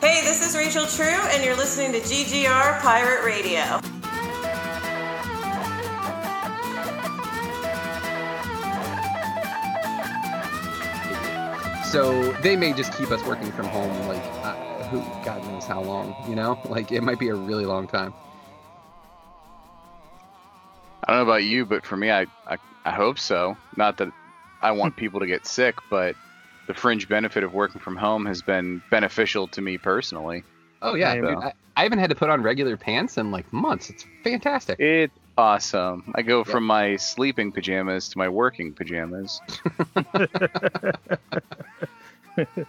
Hey, 0.00 0.22
this 0.22 0.40
is 0.40 0.56
Rachel 0.56 0.86
True, 0.86 1.04
and 1.04 1.44
you're 1.44 1.54
listening 1.54 1.92
to 1.92 2.00
GGR 2.00 2.80
Pirate 2.80 3.22
Radio. 3.22 3.60
So 11.84 12.32
they 12.40 12.56
may 12.56 12.72
just 12.72 12.96
keep 12.96 13.10
us 13.10 13.22
working 13.26 13.52
from 13.52 13.66
home, 13.66 14.08
like 14.08 14.22
uh, 14.42 14.54
who 14.84 15.00
God 15.22 15.44
knows 15.44 15.66
how 15.66 15.82
long, 15.82 16.16
you 16.26 16.34
know? 16.34 16.58
Like 16.64 16.90
it 16.90 17.02
might 17.02 17.18
be 17.18 17.28
a 17.28 17.34
really 17.34 17.66
long 17.66 17.86
time. 17.86 18.14
I 21.04 21.12
don't 21.12 21.26
know 21.26 21.30
about 21.30 21.44
you, 21.44 21.66
but 21.66 21.84
for 21.84 21.98
me, 21.98 22.10
I, 22.10 22.22
I, 22.46 22.56
I 22.86 22.92
hope 22.92 23.18
so. 23.18 23.54
Not 23.76 23.98
that 23.98 24.10
I 24.62 24.72
want 24.72 24.96
people 24.96 25.20
to 25.20 25.26
get 25.26 25.46
sick, 25.46 25.74
but 25.90 26.16
the 26.70 26.74
fringe 26.74 27.08
benefit 27.08 27.42
of 27.42 27.52
working 27.52 27.80
from 27.80 27.96
home 27.96 28.26
has 28.26 28.42
been 28.42 28.80
beneficial 28.92 29.48
to 29.48 29.60
me 29.60 29.76
personally. 29.76 30.44
Oh 30.82 30.94
yeah, 30.94 31.16
dude, 31.16 31.24
so- 31.24 31.40
I, 31.42 31.52
I 31.76 31.82
haven't 31.82 31.98
had 31.98 32.10
to 32.10 32.16
put 32.16 32.30
on 32.30 32.42
regular 32.42 32.76
pants 32.76 33.18
in 33.18 33.32
like 33.32 33.52
months. 33.52 33.90
It's 33.90 34.06
fantastic. 34.22 34.78
It's 34.78 35.12
awesome. 35.36 36.12
I 36.14 36.22
go 36.22 36.44
from 36.44 36.64
my 36.64 36.94
sleeping 36.94 37.50
pajamas 37.50 38.08
to 38.10 38.18
my 38.18 38.28
working 38.28 38.72
pajamas. 38.72 39.40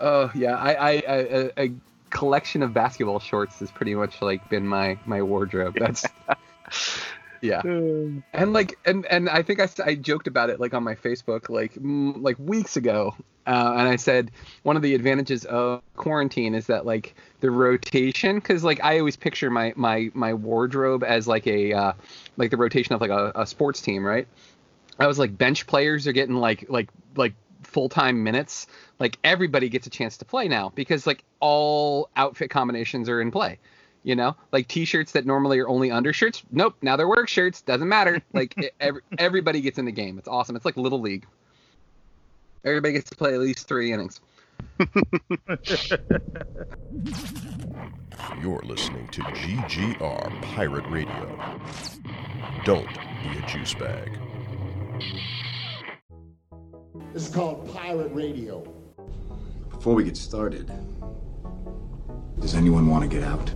Oh 0.00 0.30
yeah, 0.34 0.56
I, 0.56 0.74
I, 0.74 0.90
I 0.90 0.98
a, 1.06 1.50
a 1.66 1.70
collection 2.10 2.62
of 2.62 2.74
basketball 2.74 3.20
shorts 3.20 3.60
has 3.60 3.70
pretty 3.70 3.94
much 3.94 4.20
like 4.20 4.46
been 4.50 4.66
my 4.66 4.98
my 5.06 5.22
wardrobe. 5.22 5.76
That's 5.78 6.04
yeah, 7.42 7.60
and 7.64 8.52
like 8.52 8.78
and 8.86 9.04
and 9.06 9.28
I 9.28 9.42
think 9.42 9.60
I, 9.60 9.68
I 9.84 9.94
joked 9.96 10.26
about 10.26 10.48
it 10.48 10.60
like 10.60 10.72
on 10.72 10.82
my 10.82 10.94
Facebook 10.94 11.48
like 11.50 11.72
like 11.76 12.38
weeks 12.38 12.76
ago, 12.76 13.14
uh, 13.46 13.74
and 13.76 13.88
I 13.88 13.96
said 13.96 14.30
one 14.62 14.76
of 14.76 14.82
the 14.82 14.94
advantages 14.94 15.44
of 15.44 15.82
quarantine 15.96 16.54
is 16.54 16.68
that 16.68 16.86
like 16.86 17.14
the 17.40 17.50
rotation 17.50 18.36
because 18.36 18.62
like 18.62 18.82
I 18.82 18.98
always 18.98 19.16
picture 19.16 19.50
my 19.50 19.72
my 19.76 20.10
my 20.14 20.34
wardrobe 20.34 21.02
as 21.02 21.26
like 21.26 21.46
a 21.46 21.72
uh, 21.72 21.92
like 22.36 22.50
the 22.50 22.56
rotation 22.56 22.94
of 22.94 23.00
like 23.00 23.10
a, 23.10 23.32
a 23.34 23.46
sports 23.46 23.82
team, 23.82 24.04
right? 24.04 24.28
I 24.98 25.08
was 25.08 25.18
like 25.18 25.36
bench 25.36 25.66
players 25.66 26.06
are 26.06 26.12
getting 26.12 26.36
like 26.36 26.66
like 26.68 26.88
like 27.16 27.34
full 27.64 27.88
time 27.88 28.22
minutes. 28.22 28.68
Like 29.00 29.18
everybody 29.24 29.68
gets 29.68 29.86
a 29.86 29.90
chance 29.90 30.18
to 30.18 30.24
play 30.24 30.46
now 30.46 30.70
because 30.74 31.06
like 31.06 31.24
all 31.40 32.08
outfit 32.14 32.50
combinations 32.50 33.08
are 33.08 33.20
in 33.20 33.32
play. 33.32 33.58
You 34.04 34.16
know, 34.16 34.34
like 34.50 34.66
t-shirts 34.66 35.12
that 35.12 35.26
normally 35.26 35.60
are 35.60 35.68
only 35.68 35.90
undershirts. 35.92 36.42
Nope, 36.50 36.74
now 36.82 36.96
they're 36.96 37.06
work 37.08 37.28
shirts. 37.28 37.62
Doesn't 37.62 37.88
matter. 37.88 38.20
Like 38.32 38.58
e- 38.58 38.70
every, 38.80 39.02
everybody 39.18 39.60
gets 39.60 39.78
in 39.78 39.84
the 39.84 39.92
game. 39.92 40.18
It's 40.18 40.26
awesome. 40.28 40.56
It's 40.56 40.64
like 40.64 40.76
little 40.76 41.00
league. 41.00 41.26
Everybody 42.64 42.94
gets 42.94 43.10
to 43.10 43.16
play 43.16 43.34
at 43.34 43.40
least 43.40 43.68
three 43.68 43.92
innings. 43.92 44.20
You're 48.40 48.62
listening 48.64 49.08
to 49.08 49.22
GGR 49.22 50.42
Pirate 50.42 50.86
Radio. 50.88 51.60
Don't 52.64 52.88
be 52.88 53.38
a 53.38 53.46
juice 53.46 53.74
bag. 53.74 54.18
This 57.12 57.28
is 57.28 57.34
called 57.34 57.72
Pirate 57.74 58.12
Radio. 58.12 58.64
Before 59.70 59.94
we 59.94 60.04
get 60.04 60.16
started, 60.16 60.70
does 62.42 62.54
anyone 62.56 62.88
want 62.88 63.02
to 63.04 63.08
get 63.08 63.22
out? 63.22 63.50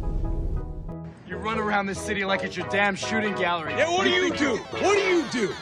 You 1.29 1.37
run 1.37 1.59
around 1.59 1.87
this 1.87 2.01
city 2.01 2.25
like 2.25 2.45
it's 2.45 2.57
your 2.57 2.69
damn 2.69 2.95
shooting 2.95 3.35
gallery. 3.35 3.73
Yeah, 3.75 3.91
what 3.91 4.05
do 4.05 4.11
you 4.11 4.33
do? 4.33 4.57
What 4.57 4.95
do 4.95 5.01
you 5.01 5.25
do? 5.33 5.53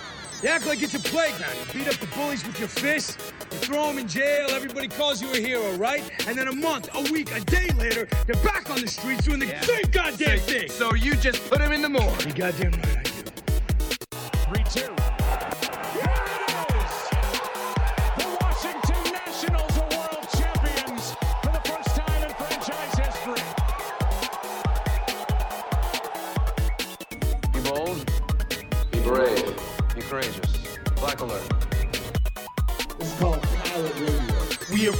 You 0.42 0.50
act 0.50 0.66
like 0.66 0.82
it's 0.82 0.94
a 0.94 0.98
playground. 0.98 1.54
You 1.56 1.80
beat 1.80 1.88
up 1.88 1.94
the 1.94 2.06
bullies 2.14 2.46
with 2.46 2.60
your 2.60 2.68
fists. 2.68 3.32
You 3.50 3.58
throw 3.58 3.86
them 3.86 3.98
in 3.98 4.08
jail. 4.08 4.48
Everybody 4.50 4.88
calls 4.88 5.22
you 5.22 5.32
a 5.32 5.38
hero, 5.38 5.74
right? 5.76 6.04
And 6.28 6.36
then 6.36 6.48
a 6.48 6.54
month, 6.54 6.90
a 6.92 7.10
week, 7.10 7.34
a 7.34 7.40
day 7.40 7.70
later, 7.78 8.06
they're 8.26 8.42
back 8.44 8.68
on 8.68 8.82
the 8.82 8.88
streets 8.88 9.24
doing 9.24 9.40
the 9.40 9.58
same 9.62 9.90
goddamn 9.90 10.38
thing. 10.40 10.68
So 10.68 10.94
you 10.94 11.16
just 11.16 11.48
put 11.48 11.60
them 11.60 11.72
in 11.72 11.80
the 11.80 11.88
morgue. 11.88 12.26
You 12.26 12.34
goddamn 12.34 12.72
right 12.72 13.13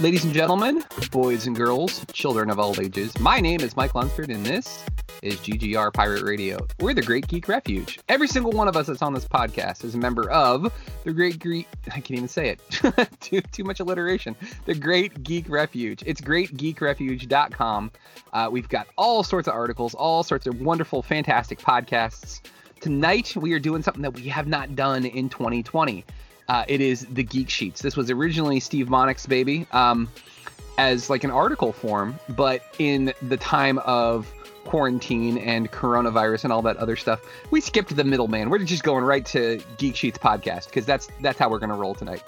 Ladies 0.00 0.24
and 0.24 0.32
gentlemen, 0.32 0.84
boys 1.10 1.48
and 1.48 1.56
girls, 1.56 2.06
children 2.12 2.50
of 2.50 2.60
all 2.60 2.80
ages, 2.80 3.18
my 3.18 3.40
name 3.40 3.60
is 3.60 3.76
Mike 3.76 3.96
Lunsford, 3.96 4.30
and 4.30 4.46
this 4.46 4.84
is 5.22 5.34
GGR 5.40 5.92
Pirate 5.92 6.22
Radio. 6.22 6.64
We're 6.78 6.94
the 6.94 7.02
Great 7.02 7.26
Geek 7.26 7.48
Refuge. 7.48 7.98
Every 8.08 8.28
single 8.28 8.52
one 8.52 8.68
of 8.68 8.76
us 8.76 8.86
that's 8.86 9.02
on 9.02 9.12
this 9.12 9.24
podcast 9.24 9.82
is 9.82 9.96
a 9.96 9.98
member 9.98 10.30
of 10.30 10.72
the 11.02 11.12
Great 11.12 11.40
Geek. 11.40 11.66
I 11.88 11.98
can't 11.98 12.12
even 12.12 12.28
say 12.28 12.48
it. 12.48 13.10
too, 13.20 13.40
too 13.40 13.64
much 13.64 13.80
alliteration. 13.80 14.36
The 14.66 14.74
Great 14.76 15.24
Geek 15.24 15.48
Refuge. 15.48 16.04
It's 16.06 16.20
greatgeekrefuge.com. 16.20 17.90
Uh, 18.32 18.48
we've 18.52 18.68
got 18.68 18.86
all 18.96 19.24
sorts 19.24 19.48
of 19.48 19.54
articles, 19.54 19.94
all 19.94 20.22
sorts 20.22 20.46
of 20.46 20.60
wonderful, 20.60 21.02
fantastic 21.02 21.58
podcasts. 21.58 22.40
Tonight, 22.78 23.34
we 23.34 23.52
are 23.52 23.58
doing 23.58 23.82
something 23.82 24.02
that 24.02 24.14
we 24.14 24.28
have 24.28 24.46
not 24.46 24.76
done 24.76 25.04
in 25.04 25.28
2020. 25.28 26.04
Uh, 26.48 26.64
it 26.66 26.80
is 26.80 27.06
the 27.06 27.22
Geek 27.22 27.50
Sheets. 27.50 27.82
This 27.82 27.96
was 27.96 28.10
originally 28.10 28.60
Steve 28.60 28.86
Monick's 28.86 29.26
baby 29.26 29.66
um, 29.72 30.10
as 30.78 31.10
like 31.10 31.24
an 31.24 31.30
article 31.30 31.72
form, 31.72 32.18
but 32.30 32.62
in 32.78 33.12
the 33.20 33.36
time 33.36 33.78
of 33.80 34.32
quarantine 34.64 35.38
and 35.38 35.70
coronavirus 35.72 36.44
and 36.44 36.52
all 36.52 36.62
that 36.62 36.76
other 36.76 36.96
stuff, 36.96 37.20
we 37.50 37.60
skipped 37.60 37.94
the 37.94 38.04
middleman. 38.04 38.50
We're 38.50 38.58
just 38.58 38.82
going 38.82 39.04
right 39.04 39.24
to 39.26 39.60
Geek 39.76 39.96
Sheets 39.96 40.18
podcast 40.18 40.66
because 40.66 40.86
that's 40.86 41.08
that's 41.20 41.38
how 41.38 41.50
we're 41.50 41.58
going 41.58 41.70
to 41.70 41.76
roll 41.76 41.94
tonight. 41.94 42.22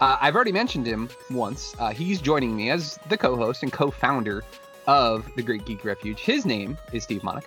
Uh, 0.00 0.16
I've 0.20 0.34
already 0.34 0.52
mentioned 0.52 0.86
him 0.86 1.10
once. 1.30 1.76
Uh, 1.78 1.90
he's 1.90 2.20
joining 2.20 2.56
me 2.56 2.70
as 2.70 2.98
the 3.08 3.18
co-host 3.18 3.62
and 3.62 3.70
co-founder 3.70 4.42
of 4.86 5.28
the 5.36 5.42
Great 5.42 5.64
Geek 5.66 5.84
Refuge. 5.84 6.18
His 6.20 6.46
name 6.46 6.78
is 6.92 7.02
Steve 7.04 7.20
Monick. 7.20 7.44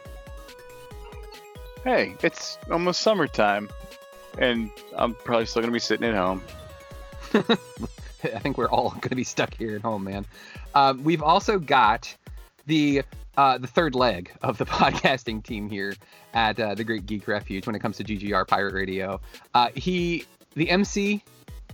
Hey, 1.83 2.15
it's 2.21 2.57
almost 2.71 3.01
summertime, 3.01 3.69
and 4.37 4.69
I'm 4.95 5.13
probably 5.13 5.45
still 5.45 5.61
gonna 5.61 5.71
be 5.71 5.79
sitting 5.79 6.07
at 6.07 6.15
home. 6.15 6.41
I 8.23 8.39
think 8.39 8.57
we're 8.57 8.69
all 8.69 8.89
going 8.91 9.09
to 9.09 9.15
be 9.15 9.23
stuck 9.23 9.53
here 9.55 9.75
at 9.75 9.81
home, 9.81 10.03
man. 10.05 10.25
Um, 10.75 11.03
we've 11.03 11.21
also 11.21 11.59
got 11.59 12.15
the 12.65 13.03
uh, 13.35 13.57
the 13.57 13.67
third 13.67 13.95
leg 13.95 14.31
of 14.43 14.57
the 14.57 14.65
podcasting 14.79 15.43
team 15.43 15.69
here 15.69 15.95
at 16.33 16.59
uh, 16.59 16.75
the 16.75 16.83
Great 16.83 17.05
Geek 17.05 17.27
Refuge 17.27 17.65
when 17.65 17.75
it 17.75 17.79
comes 17.79 17.97
to 17.97 18.03
GGR 18.03 18.47
Pirate 18.47 18.73
Radio. 18.73 19.19
Uh, 19.53 19.69
he, 19.75 20.25
the 20.53 20.69
MC 20.69 21.23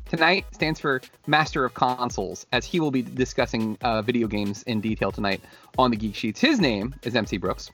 tonight 0.05 0.45
stands 0.51 0.79
for 0.79 1.01
Master 1.27 1.65
of 1.65 1.73
Consoles, 1.73 2.45
as 2.53 2.65
he 2.65 2.79
will 2.79 2.91
be 2.91 3.01
discussing 3.01 3.77
uh, 3.81 4.01
video 4.01 4.27
games 4.27 4.63
in 4.63 4.79
detail 4.79 5.11
tonight 5.11 5.41
on 5.77 5.91
the 5.91 5.97
Geek 5.97 6.15
Sheets. 6.15 6.39
His 6.39 6.59
name 6.61 6.95
is 7.03 7.13
MC 7.15 7.37
Brooks, 7.37 7.71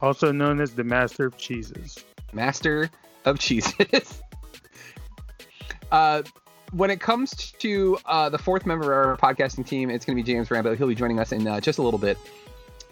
Also 0.00 0.30
known 0.30 0.60
as 0.60 0.72
the 0.72 0.84
Master 0.84 1.26
of 1.26 1.36
Cheeses. 1.36 2.04
Master 2.32 2.88
of 3.24 3.38
Cheeses. 3.38 4.22
uh, 5.92 6.22
when 6.72 6.90
it 6.90 7.00
comes 7.00 7.52
to 7.58 7.98
uh, 8.06 8.28
the 8.28 8.38
fourth 8.38 8.64
member 8.66 8.92
of 8.92 9.08
our 9.08 9.16
podcasting 9.16 9.66
team, 9.66 9.90
it's 9.90 10.04
going 10.04 10.16
to 10.16 10.22
be 10.22 10.26
James 10.32 10.50
Rambo. 10.50 10.76
He'll 10.76 10.88
be 10.88 10.94
joining 10.94 11.18
us 11.18 11.32
in 11.32 11.46
uh, 11.46 11.60
just 11.60 11.78
a 11.78 11.82
little 11.82 11.98
bit. 11.98 12.16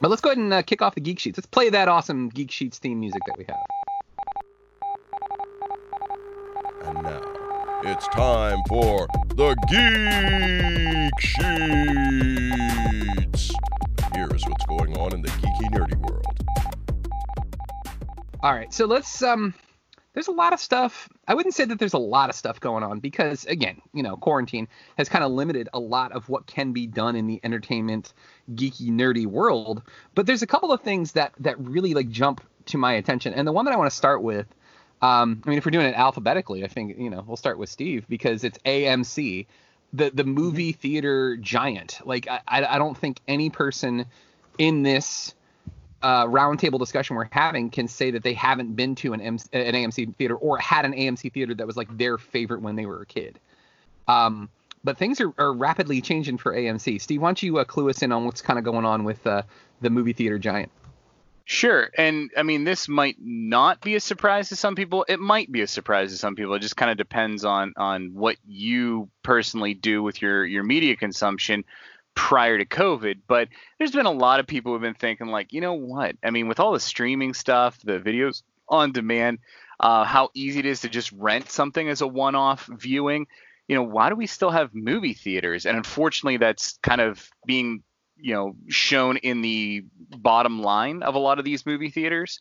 But 0.00 0.10
let's 0.10 0.20
go 0.20 0.30
ahead 0.30 0.38
and 0.38 0.52
uh, 0.52 0.62
kick 0.62 0.80
off 0.82 0.94
the 0.94 1.00
Geek 1.00 1.18
Sheets. 1.18 1.38
Let's 1.38 1.46
play 1.46 1.70
that 1.70 1.88
awesome 1.88 2.28
Geek 2.28 2.50
Sheets 2.50 2.78
theme 2.78 3.00
music 3.00 3.20
that 3.26 3.36
we 3.38 3.44
have. 3.48 3.58
And 6.84 7.02
now, 7.02 7.20
it's 7.84 8.06
time 8.08 8.60
for 8.68 9.08
the 9.28 9.56
Geek 9.68 11.20
Sheets. 13.30 13.52
Here's 14.14 14.44
what's 14.46 14.66
going 14.66 14.96
on 14.96 15.14
in 15.14 15.22
the 15.22 15.28
geeky 15.28 15.70
nerdy 15.72 15.96
world. 15.96 16.24
All 18.40 18.52
right, 18.52 18.72
so 18.72 18.86
let's 18.86 19.20
um, 19.22 19.52
there's 20.18 20.26
a 20.26 20.32
lot 20.32 20.52
of 20.52 20.58
stuff. 20.58 21.08
I 21.28 21.34
wouldn't 21.34 21.54
say 21.54 21.64
that 21.64 21.78
there's 21.78 21.92
a 21.92 21.98
lot 21.98 22.28
of 22.28 22.34
stuff 22.34 22.58
going 22.58 22.82
on 22.82 22.98
because 22.98 23.44
again, 23.46 23.80
you 23.94 24.02
know, 24.02 24.16
quarantine 24.16 24.66
has 24.96 25.08
kind 25.08 25.22
of 25.22 25.30
limited 25.30 25.68
a 25.72 25.78
lot 25.78 26.10
of 26.10 26.28
what 26.28 26.44
can 26.44 26.72
be 26.72 26.88
done 26.88 27.14
in 27.14 27.28
the 27.28 27.38
entertainment 27.44 28.12
geeky 28.52 28.90
nerdy 28.90 29.26
world. 29.26 29.80
But 30.16 30.26
there's 30.26 30.42
a 30.42 30.46
couple 30.48 30.72
of 30.72 30.80
things 30.80 31.12
that 31.12 31.34
that 31.38 31.56
really 31.60 31.94
like 31.94 32.08
jump 32.08 32.40
to 32.66 32.78
my 32.78 32.94
attention, 32.94 33.32
and 33.32 33.46
the 33.46 33.52
one 33.52 33.64
that 33.66 33.72
I 33.72 33.76
want 33.76 33.92
to 33.92 33.96
start 33.96 34.20
with. 34.20 34.48
Um, 35.00 35.40
I 35.46 35.50
mean, 35.50 35.58
if 35.58 35.64
we're 35.64 35.70
doing 35.70 35.86
it 35.86 35.94
alphabetically, 35.94 36.64
I 36.64 36.66
think 36.66 36.98
you 36.98 37.10
know 37.10 37.22
we'll 37.24 37.36
start 37.36 37.56
with 37.56 37.68
Steve 37.68 38.04
because 38.08 38.42
it's 38.42 38.58
AMC, 38.66 39.46
the 39.92 40.10
the 40.10 40.24
movie 40.24 40.72
theater 40.72 41.36
giant. 41.36 42.00
Like 42.04 42.26
I 42.26 42.40
I 42.48 42.78
don't 42.78 42.98
think 42.98 43.20
any 43.28 43.50
person 43.50 44.06
in 44.58 44.82
this 44.82 45.32
uh, 46.02 46.26
roundtable 46.26 46.78
discussion 46.78 47.16
we're 47.16 47.28
having 47.30 47.70
can 47.70 47.88
say 47.88 48.10
that 48.12 48.22
they 48.22 48.34
haven't 48.34 48.74
been 48.76 48.94
to 48.96 49.12
an, 49.12 49.20
M- 49.20 49.38
an 49.52 49.74
AMC 49.74 50.14
theater 50.16 50.36
or 50.36 50.58
had 50.58 50.84
an 50.84 50.92
AMC 50.92 51.32
theater 51.32 51.54
that 51.54 51.66
was 51.66 51.76
like 51.76 51.96
their 51.96 52.18
favorite 52.18 52.62
when 52.62 52.76
they 52.76 52.86
were 52.86 53.02
a 53.02 53.06
kid. 53.06 53.38
Um, 54.06 54.48
but 54.84 54.96
things 54.96 55.20
are, 55.20 55.32
are 55.38 55.52
rapidly 55.52 56.00
changing 56.00 56.38
for 56.38 56.54
AMC. 56.54 57.00
Steve, 57.00 57.20
why 57.20 57.28
don't 57.28 57.42
you 57.42 57.58
uh, 57.58 57.64
clue 57.64 57.90
us 57.90 58.02
in 58.02 58.12
on 58.12 58.24
what's 58.24 58.40
kind 58.40 58.58
of 58.58 58.64
going 58.64 58.84
on 58.84 59.04
with 59.04 59.26
uh, 59.26 59.42
the 59.80 59.90
movie 59.90 60.12
theater 60.12 60.38
giant? 60.38 60.70
Sure. 61.44 61.90
And 61.96 62.30
I 62.36 62.42
mean, 62.42 62.64
this 62.64 62.88
might 62.88 63.16
not 63.18 63.80
be 63.80 63.94
a 63.94 64.00
surprise 64.00 64.50
to 64.50 64.56
some 64.56 64.74
people. 64.74 65.06
It 65.08 65.18
might 65.18 65.50
be 65.50 65.62
a 65.62 65.66
surprise 65.66 66.10
to 66.12 66.18
some 66.18 66.36
people. 66.36 66.52
It 66.54 66.60
just 66.60 66.76
kind 66.76 66.90
of 66.90 66.98
depends 66.98 67.42
on 67.42 67.72
on 67.78 68.12
what 68.12 68.36
you 68.46 69.08
personally 69.22 69.72
do 69.72 70.02
with 70.02 70.20
your 70.20 70.44
your 70.44 70.62
media 70.62 70.94
consumption 70.94 71.64
prior 72.18 72.58
to 72.58 72.66
COVID. 72.66 73.20
But 73.28 73.48
there's 73.78 73.92
been 73.92 74.04
a 74.04 74.10
lot 74.10 74.40
of 74.40 74.46
people 74.48 74.72
who've 74.72 74.82
been 74.82 74.94
thinking, 74.94 75.28
like, 75.28 75.52
you 75.52 75.60
know 75.60 75.74
what? 75.74 76.16
I 76.22 76.30
mean, 76.30 76.48
with 76.48 76.58
all 76.58 76.72
the 76.72 76.80
streaming 76.80 77.32
stuff, 77.32 77.78
the 77.84 78.00
videos 78.00 78.42
on 78.68 78.90
demand, 78.90 79.38
uh, 79.78 80.02
how 80.02 80.30
easy 80.34 80.58
it 80.58 80.66
is 80.66 80.80
to 80.80 80.88
just 80.88 81.12
rent 81.12 81.48
something 81.48 81.88
as 81.88 82.00
a 82.00 82.08
one 82.08 82.34
off 82.34 82.66
viewing. 82.66 83.28
You 83.68 83.76
know, 83.76 83.84
why 83.84 84.08
do 84.08 84.16
we 84.16 84.26
still 84.26 84.50
have 84.50 84.74
movie 84.74 85.14
theaters? 85.14 85.64
And 85.64 85.76
unfortunately, 85.76 86.38
that's 86.38 86.76
kind 86.82 87.00
of 87.00 87.30
being, 87.46 87.84
you 88.16 88.34
know, 88.34 88.56
shown 88.68 89.18
in 89.18 89.40
the 89.40 89.84
bottom 89.96 90.60
line 90.60 91.04
of 91.04 91.14
a 91.14 91.20
lot 91.20 91.38
of 91.38 91.44
these 91.44 91.64
movie 91.64 91.90
theaters. 91.90 92.40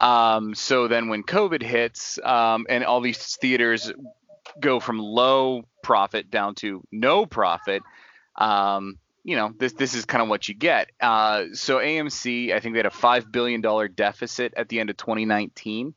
Um, 0.00 0.54
so 0.54 0.86
then 0.86 1.08
when 1.08 1.22
COVID 1.22 1.62
hits 1.62 2.18
um, 2.22 2.66
and 2.68 2.84
all 2.84 3.00
these 3.00 3.36
theaters 3.36 3.90
go 4.60 4.80
from 4.80 4.98
low 4.98 5.62
profit 5.82 6.30
down 6.30 6.56
to 6.56 6.82
no 6.92 7.24
profit, 7.24 7.82
um, 8.36 8.98
you 9.24 9.36
know, 9.36 9.52
this 9.58 9.72
this 9.72 9.94
is 9.94 10.04
kind 10.04 10.22
of 10.22 10.28
what 10.28 10.48
you 10.48 10.54
get. 10.54 10.90
Uh, 11.00 11.46
so 11.54 11.78
AMC, 11.78 12.52
I 12.52 12.60
think 12.60 12.74
they 12.74 12.78
had 12.78 12.86
a 12.86 12.90
five 12.90 13.32
billion 13.32 13.62
dollar 13.62 13.88
deficit 13.88 14.52
at 14.56 14.68
the 14.68 14.78
end 14.78 14.90
of 14.90 14.98
2019, 14.98 15.94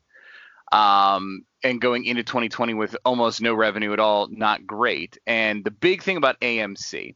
um, 0.71 1.41
and 1.61 1.81
going 1.81 2.05
into 2.05 2.23
2020 2.23 2.73
with 2.73 2.95
almost 3.03 3.41
no 3.41 3.53
revenue 3.53 3.91
at 3.91 3.99
all, 3.99 4.27
not 4.31 4.65
great. 4.65 5.17
And 5.27 5.63
the 5.63 5.71
big 5.71 6.03
thing 6.03 6.15
about 6.15 6.39
AMC, 6.39 7.15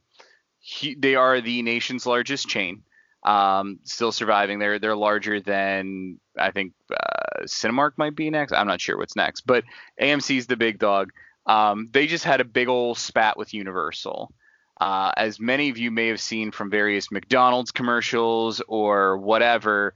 he, 0.59 0.95
they 0.95 1.15
are 1.15 1.39
the 1.39 1.61
nation's 1.61 2.05
largest 2.05 2.45
chain, 2.47 2.83
um, 3.23 3.79
still 3.85 4.11
surviving. 4.11 4.59
They're 4.59 4.79
they're 4.79 4.97
larger 4.97 5.39
than 5.39 6.19
I 6.37 6.51
think 6.51 6.73
uh, 6.91 7.43
Cinemark 7.43 7.91
might 7.95 8.17
be 8.17 8.29
next. 8.29 8.51
I'm 8.51 8.67
not 8.67 8.81
sure 8.81 8.97
what's 8.97 9.15
next, 9.15 9.47
but 9.47 9.63
AMC 9.99 10.37
is 10.37 10.47
the 10.47 10.57
big 10.57 10.77
dog. 10.77 11.11
Um, 11.45 11.87
they 11.91 12.05
just 12.05 12.25
had 12.25 12.41
a 12.41 12.45
big 12.45 12.67
old 12.67 12.97
spat 12.97 13.37
with 13.37 13.53
Universal. 13.53 14.33
Uh, 14.81 15.11
as 15.15 15.39
many 15.39 15.69
of 15.69 15.77
you 15.77 15.91
may 15.91 16.07
have 16.07 16.19
seen 16.19 16.49
from 16.49 16.71
various 16.71 17.11
McDonald's 17.11 17.69
commercials 17.71 18.61
or 18.67 19.15
whatever, 19.17 19.93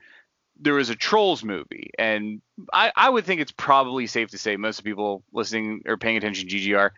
there 0.60 0.76
was 0.76 0.92
a 0.92 0.96
Trolls 0.96 1.44
movie, 1.44 1.90
and 1.98 2.40
I, 2.72 2.92
I 2.96 3.10
would 3.10 3.26
think 3.26 3.42
it's 3.42 3.52
probably 3.52 4.06
safe 4.06 4.30
to 4.30 4.38
say 4.38 4.58
most 4.58 4.84
people 4.84 5.24
listening 5.34 5.82
or 5.88 5.98
paying 5.98 6.18
attention 6.18 6.48
to 6.48 6.56
GGR 6.56 6.92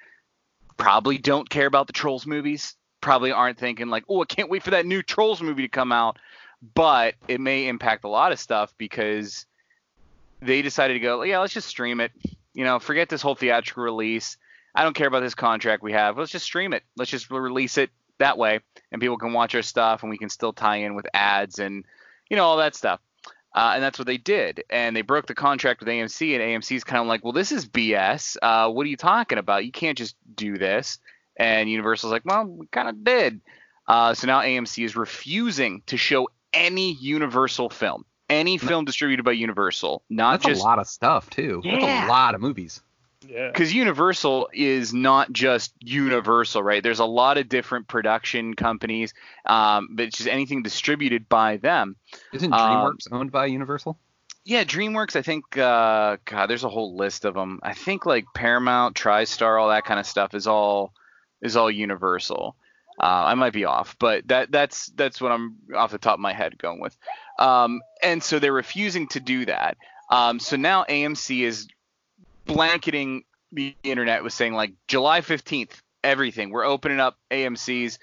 probably 0.76 1.18
don't 1.18 1.50
care 1.50 1.66
about 1.66 1.88
the 1.88 1.94
Trolls 1.94 2.28
movies. 2.28 2.76
Probably 3.00 3.32
aren't 3.32 3.58
thinking 3.58 3.88
like, 3.88 4.04
oh, 4.10 4.22
I 4.22 4.26
can't 4.26 4.50
wait 4.50 4.64
for 4.64 4.72
that 4.72 4.86
new 4.86 5.02
Trolls 5.02 5.42
movie 5.42 5.64
to 5.64 5.70
come 5.70 5.94
out. 5.94 6.18
But 6.74 7.16
it 7.30 7.40
may 7.40 7.70
impact 7.70 8.04
a 8.04 8.10
lot 8.10 8.34
of 8.34 8.40
stuff 8.40 8.74
because 8.78 9.46
they 10.42 10.62
decided 10.62 10.96
to 10.96 11.00
go, 11.00 11.22
yeah, 11.24 11.40
let's 11.40 11.54
just 11.54 11.68
stream 11.70 12.02
it. 12.02 12.12
You 12.54 12.64
know, 12.64 12.80
forget 12.80 13.08
this 13.08 13.22
whole 13.22 13.36
theatrical 13.36 13.84
release. 13.84 14.38
I 14.78 14.84
don't 14.84 14.94
care 14.94 15.08
about 15.08 15.22
this 15.22 15.34
contract 15.34 15.82
we 15.82 15.94
have. 15.94 16.20
Let's 16.20 16.32
just 16.32 16.46
stream 16.46 16.72
it. 16.72 16.84
Let's 16.96 17.10
just 17.10 17.32
release 17.32 17.80
it 17.80 17.90
that 18.20 18.38
way, 18.38 18.60
and 18.92 19.02
people 19.02 19.18
can 19.18 19.34
watch 19.34 19.56
our 19.56 19.64
stuff, 19.64 20.04
and 20.04 20.12
we 20.12 20.20
can 20.20 20.30
still 20.30 20.54
tie 20.54 20.78
in 20.78 20.94
with 20.94 21.08
ads 21.16 21.58
and 21.58 21.84
you 22.30 22.38
know 22.38 22.46
all 22.46 22.58
that 22.58 22.76
stuff. 22.76 23.00
Uh, 23.56 23.72
and 23.74 23.82
that's 23.82 23.98
what 23.98 24.06
they 24.06 24.18
did. 24.18 24.64
And 24.70 24.96
they 24.96 25.02
broke 25.02 25.26
the 25.26 25.34
contract 25.34 25.80
with 25.80 25.90
AMC, 25.90 26.36
and 26.36 26.44
AMC's 26.44 26.84
kind 26.84 27.02
of 27.02 27.08
like, 27.08 27.24
well, 27.24 27.34
this 27.34 27.52
is 27.52 27.68
BS. 27.68 28.38
Uh, 28.40 28.70
what 28.70 28.86
are 28.86 28.90
you 28.90 28.98
talking 28.98 29.40
about? 29.40 29.66
You 29.66 29.72
can't 29.72 29.98
just 29.98 30.16
do 30.36 30.60
this. 30.60 31.00
And 31.36 31.68
Universal's 31.68 32.12
like, 32.12 32.24
well, 32.24 32.46
we 32.46 32.68
kind 32.68 32.88
of 32.88 33.04
did. 33.04 33.42
Uh, 33.88 34.14
so 34.14 34.28
now 34.28 34.42
AMC 34.42 34.86
is 34.86 34.96
refusing 34.96 35.82
to 35.88 35.98
show 35.98 36.30
any 36.54 36.94
Universal 36.94 37.72
film, 37.72 38.06
any 38.30 38.60
film 38.60 38.86
distributed 38.86 39.24
by 39.24 39.32
Universal, 39.32 40.04
not 40.08 40.34
That's 40.34 40.46
just 40.46 40.62
a 40.62 40.64
lot 40.64 40.78
of 40.78 40.88
stuff 40.88 41.28
too. 41.32 41.62
Yeah. 41.64 41.80
That's 41.80 42.10
a 42.10 42.12
lot 42.12 42.36
of 42.36 42.42
movies. 42.42 42.82
Yeah. 43.28 43.48
because 43.48 43.74
Universal 43.74 44.50
is 44.54 44.94
not 44.94 45.32
just 45.32 45.74
Universal, 45.80 46.62
right? 46.62 46.84
There's 46.84 47.00
a 47.00 47.06
lot 47.06 47.38
of 47.38 47.50
different 47.50 47.88
production 47.88 48.54
companies, 48.56 49.14
um, 49.46 49.90
but 49.92 50.06
it's 50.06 50.18
just 50.18 50.30
anything 50.30 50.62
distributed 50.64 51.28
by 51.28 51.58
them. 51.58 51.96
Isn't 52.34 52.54
Um, 52.54 52.60
DreamWorks 52.60 53.12
owned 53.12 53.32
by 53.32 53.48
Universal? 53.48 53.98
Yeah, 54.46 54.64
DreamWorks. 54.64 55.16
I 55.16 55.24
think. 55.24 55.58
Uh, 55.58 56.18
God, 56.26 56.48
there's 56.50 56.64
a 56.64 56.70
whole 56.70 56.96
list 56.96 57.26
of 57.26 57.34
them. 57.34 57.60
I 57.64 57.74
think 57.74 58.06
like 58.06 58.26
Paramount, 58.34 58.96
TriStar, 58.96 59.60
all 59.60 59.70
that 59.70 59.84
kind 59.86 60.00
of 60.00 60.06
stuff 60.06 60.34
is 60.34 60.48
all 60.48 60.94
is 61.42 61.56
all 61.58 61.70
Universal. 61.72 62.56
Uh, 63.00 63.04
I 63.26 63.34
might 63.36 63.54
be 63.54 63.66
off, 63.66 63.96
but 64.00 64.28
that 64.30 64.52
that's 64.52 64.88
that's 64.96 65.20
what 65.20 65.32
I'm 65.32 65.58
off 65.76 65.92
the 65.92 65.98
top 65.98 66.14
of 66.16 66.20
my 66.20 66.34
head 66.34 66.58
going 66.58 66.80
with. 66.80 66.96
Um, 67.40 67.82
and 68.02 68.24
so 68.24 68.40
they're 68.40 68.54
refusing 68.54 69.08
to 69.10 69.20
do 69.20 69.46
that. 69.46 69.78
Um, 70.10 70.40
so 70.40 70.56
now 70.56 70.86
AMC 70.88 71.42
is 71.44 71.68
blanketing 72.48 73.24
the 73.52 73.76
internet 73.84 74.24
with 74.24 74.34
saying 74.34 74.54
like 74.54 74.74
July 74.88 75.22
15th, 75.22 75.82
everything. 76.04 76.50
We're 76.50 76.66
opening 76.66 77.00
up 77.00 77.18
AMC's. 77.32 78.00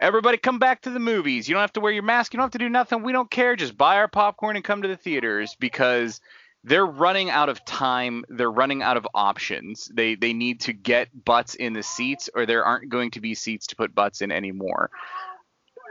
Everybody 0.00 0.38
come 0.38 0.58
back 0.58 0.82
to 0.82 0.90
the 0.90 0.98
movies. 0.98 1.48
You 1.48 1.54
don't 1.54 1.60
have 1.60 1.74
to 1.74 1.80
wear 1.80 1.92
your 1.92 2.02
mask. 2.02 2.32
You 2.32 2.38
don't 2.38 2.46
have 2.46 2.52
to 2.52 2.58
do 2.58 2.68
nothing. 2.68 3.02
We 3.02 3.12
don't 3.12 3.30
care. 3.30 3.54
Just 3.54 3.76
buy 3.76 3.98
our 3.98 4.08
popcorn 4.08 4.56
and 4.56 4.64
come 4.64 4.82
to 4.82 4.88
the 4.88 4.96
theaters 4.96 5.56
because 5.60 6.20
they're 6.64 6.86
running 6.86 7.30
out 7.30 7.48
of 7.48 7.64
time. 7.64 8.24
They're 8.28 8.50
running 8.50 8.82
out 8.82 8.96
of 8.96 9.06
options. 9.14 9.90
They 9.92 10.14
they 10.14 10.32
need 10.32 10.60
to 10.62 10.72
get 10.72 11.08
butts 11.24 11.54
in 11.54 11.72
the 11.72 11.82
seats 11.82 12.30
or 12.34 12.46
there 12.46 12.64
aren't 12.64 12.88
going 12.88 13.12
to 13.12 13.20
be 13.20 13.34
seats 13.34 13.68
to 13.68 13.76
put 13.76 13.94
butts 13.94 14.22
in 14.22 14.32
anymore. 14.32 14.90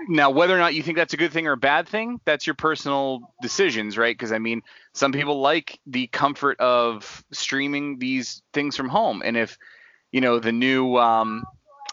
Now, 0.08 0.31
whether 0.31 0.55
or 0.55 0.60
not 0.60 0.74
you 0.74 0.84
think 0.84 0.98
that's 0.98 1.13
a 1.13 1.17
good 1.17 1.31
thing 1.31 1.48
or 1.48 1.53
a 1.53 1.58
bad 1.58 1.88
thing, 1.88 2.20
that's 2.25 2.48
your 2.48 2.55
personal 2.55 3.34
decisions, 3.41 3.98
right? 3.98 4.17
Because 4.17 4.31
I 4.31 4.39
mean, 4.39 4.63
some 4.93 5.12
people 5.12 5.39
like 5.41 5.79
the 5.86 6.08
comfort 6.08 6.60
of 6.60 7.24
streaming 7.31 8.00
these 8.00 8.41
things 8.53 8.75
from 8.75 8.89
home, 8.89 9.22
and 9.24 9.38
if 9.38 9.58
you 10.12 10.22
know 10.22 10.39
the 10.39 10.51
new, 10.51 10.98
um, 10.98 11.43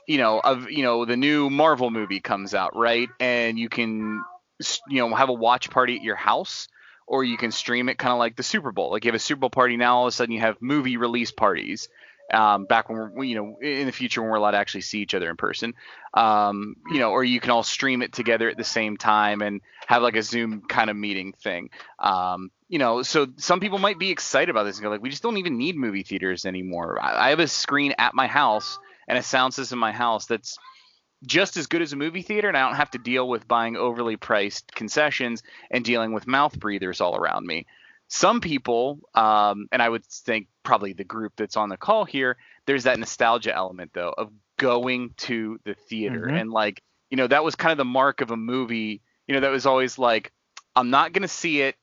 you 0.07 0.19
know, 0.19 0.41
of 0.41 0.71
you 0.71 0.83
know 0.83 1.05
the 1.05 1.17
new 1.17 1.50
Marvel 1.50 1.91
movie 1.91 2.21
comes 2.21 2.55
out, 2.55 2.75
right, 2.77 3.09
and 3.21 3.59
you 3.59 3.69
can, 3.69 4.23
you 4.88 5.00
know, 5.00 5.15
have 5.15 5.29
a 5.29 5.35
watch 5.35 5.71
party 5.71 5.97
at 5.97 6.03
your 6.03 6.17
house, 6.17 6.69
or 7.07 7.25
you 7.25 7.37
can 7.37 7.53
stream 7.53 7.88
it 7.88 7.99
kind 7.99 8.12
of 8.12 8.19
like 8.19 8.37
the 8.37 8.43
Super 8.43 8.73
Bowl. 8.73 8.91
Like 8.91 9.05
you 9.05 9.11
have 9.11 9.17
a 9.17 9.21
Super 9.21 9.41
Bowl 9.41 9.50
party 9.50 9.77
now, 9.77 9.99
all 9.99 10.05
of 10.05 10.09
a 10.09 10.12
sudden 10.12 10.33
you 10.33 10.41
have 10.41 10.57
movie 10.61 10.97
release 10.97 11.31
parties. 11.31 11.88
Um, 12.33 12.67
back 12.67 12.91
when 12.91 12.99
we're, 12.99 13.25
you 13.25 13.35
know, 13.37 13.57
in 13.63 13.87
the 13.87 13.93
future 13.93 14.21
when 14.21 14.31
we're 14.31 14.37
allowed 14.37 14.51
to 14.51 14.59
actually 14.59 14.83
see 14.83 15.01
each 15.01 15.15
other 15.15 15.31
in 15.31 15.37
person, 15.37 15.73
um, 16.13 16.77
you 16.91 16.99
know, 16.99 17.11
or 17.11 17.25
you 17.25 17.41
can 17.41 17.51
all 17.51 17.63
stream 17.63 18.03
it 18.03 18.13
together 18.13 18.51
at 18.51 18.59
the 18.59 18.65
same 18.65 18.99
time 18.99 19.41
and 19.41 19.63
have 19.87 20.03
like 20.03 20.15
a 20.15 20.23
Zoom 20.23 20.61
kind 20.69 20.91
of 20.91 20.97
meeting 20.97 21.33
thing. 21.33 21.71
Um, 21.99 22.51
you 22.69 22.79
know, 22.79 23.03
so 23.03 23.29
some 23.39 23.61
people 23.61 23.79
might 23.79 23.99
be 23.99 24.11
excited 24.11 24.51
about 24.51 24.65
this 24.65 24.77
and 24.77 24.85
go 24.85 24.91
like, 24.91 25.01
we 25.01 25.09
just 25.09 25.23
don't 25.23 25.39
even 25.39 25.57
need 25.57 25.77
movie 25.77 26.03
theaters 26.03 26.45
anymore. 26.45 26.99
I, 27.01 27.29
I 27.29 27.31
have 27.31 27.41
a 27.41 27.49
screen 27.49 27.95
at 27.97 28.15
my 28.15 28.27
house 28.27 28.79
and 29.07 29.17
a 29.17 29.23
sound 29.23 29.55
system 29.55 29.79
in 29.79 29.81
my 29.81 29.93
house 29.93 30.27
that's 30.27 30.59
just 31.27 31.57
as 31.57 31.67
good 31.67 31.83
as 31.83 31.93
a 31.93 31.97
movie 31.97 32.23
theater, 32.23 32.49
and 32.49 32.57
I 32.57 32.67
don't 32.67 32.77
have 32.77 32.91
to 32.93 32.99
deal 32.99 33.29
with 33.29 33.49
buying 33.49 33.77
overly 33.77 34.17
priced 34.17 34.75
concessions 34.75 35.43
and 35.71 35.85
dealing 35.85 36.13
with 36.13 36.27
mouth 36.27 36.59
breathers 36.59 37.01
all 37.01 37.17
around 37.17 37.47
me. 37.47 37.67
Some 38.09 38.41
people, 38.41 39.00
um, 39.15 39.69
and 39.71 39.83
I 39.83 39.88
would 39.88 40.05
think 40.05 40.49
probably 40.62 40.95
the 40.95 41.05
group 41.05 41.35
that's 41.37 41.57
on 41.57 41.69
the 41.69 41.77
call 41.77 42.05
here, 42.05 42.37
there's 42.67 42.85
that 42.85 42.99
nostalgia 42.99 43.55
element 43.55 43.93
though 43.95 44.15
of 44.17 44.31
going 44.57 45.15
to 45.19 45.61
the 45.65 45.75
theater 45.75 46.27
Mhm. 46.27 46.41
and 46.41 46.50
like 46.50 46.83
you 47.11 47.17
know 47.17 47.27
that 47.27 47.45
was 47.45 47.55
kind 47.55 47.71
of 47.73 47.79
the 47.79 47.85
mark 47.85 48.21
of 48.21 48.31
a 48.31 48.37
movie. 48.37 49.00
You 49.27 49.35
know 49.35 49.41
that 49.41 49.50
was 49.50 49.67
always 49.67 49.99
like 49.99 50.33
I'm 50.75 50.91
not 50.91 51.12
gonna 51.12 51.29
see 51.29 51.61
it. 51.62 51.77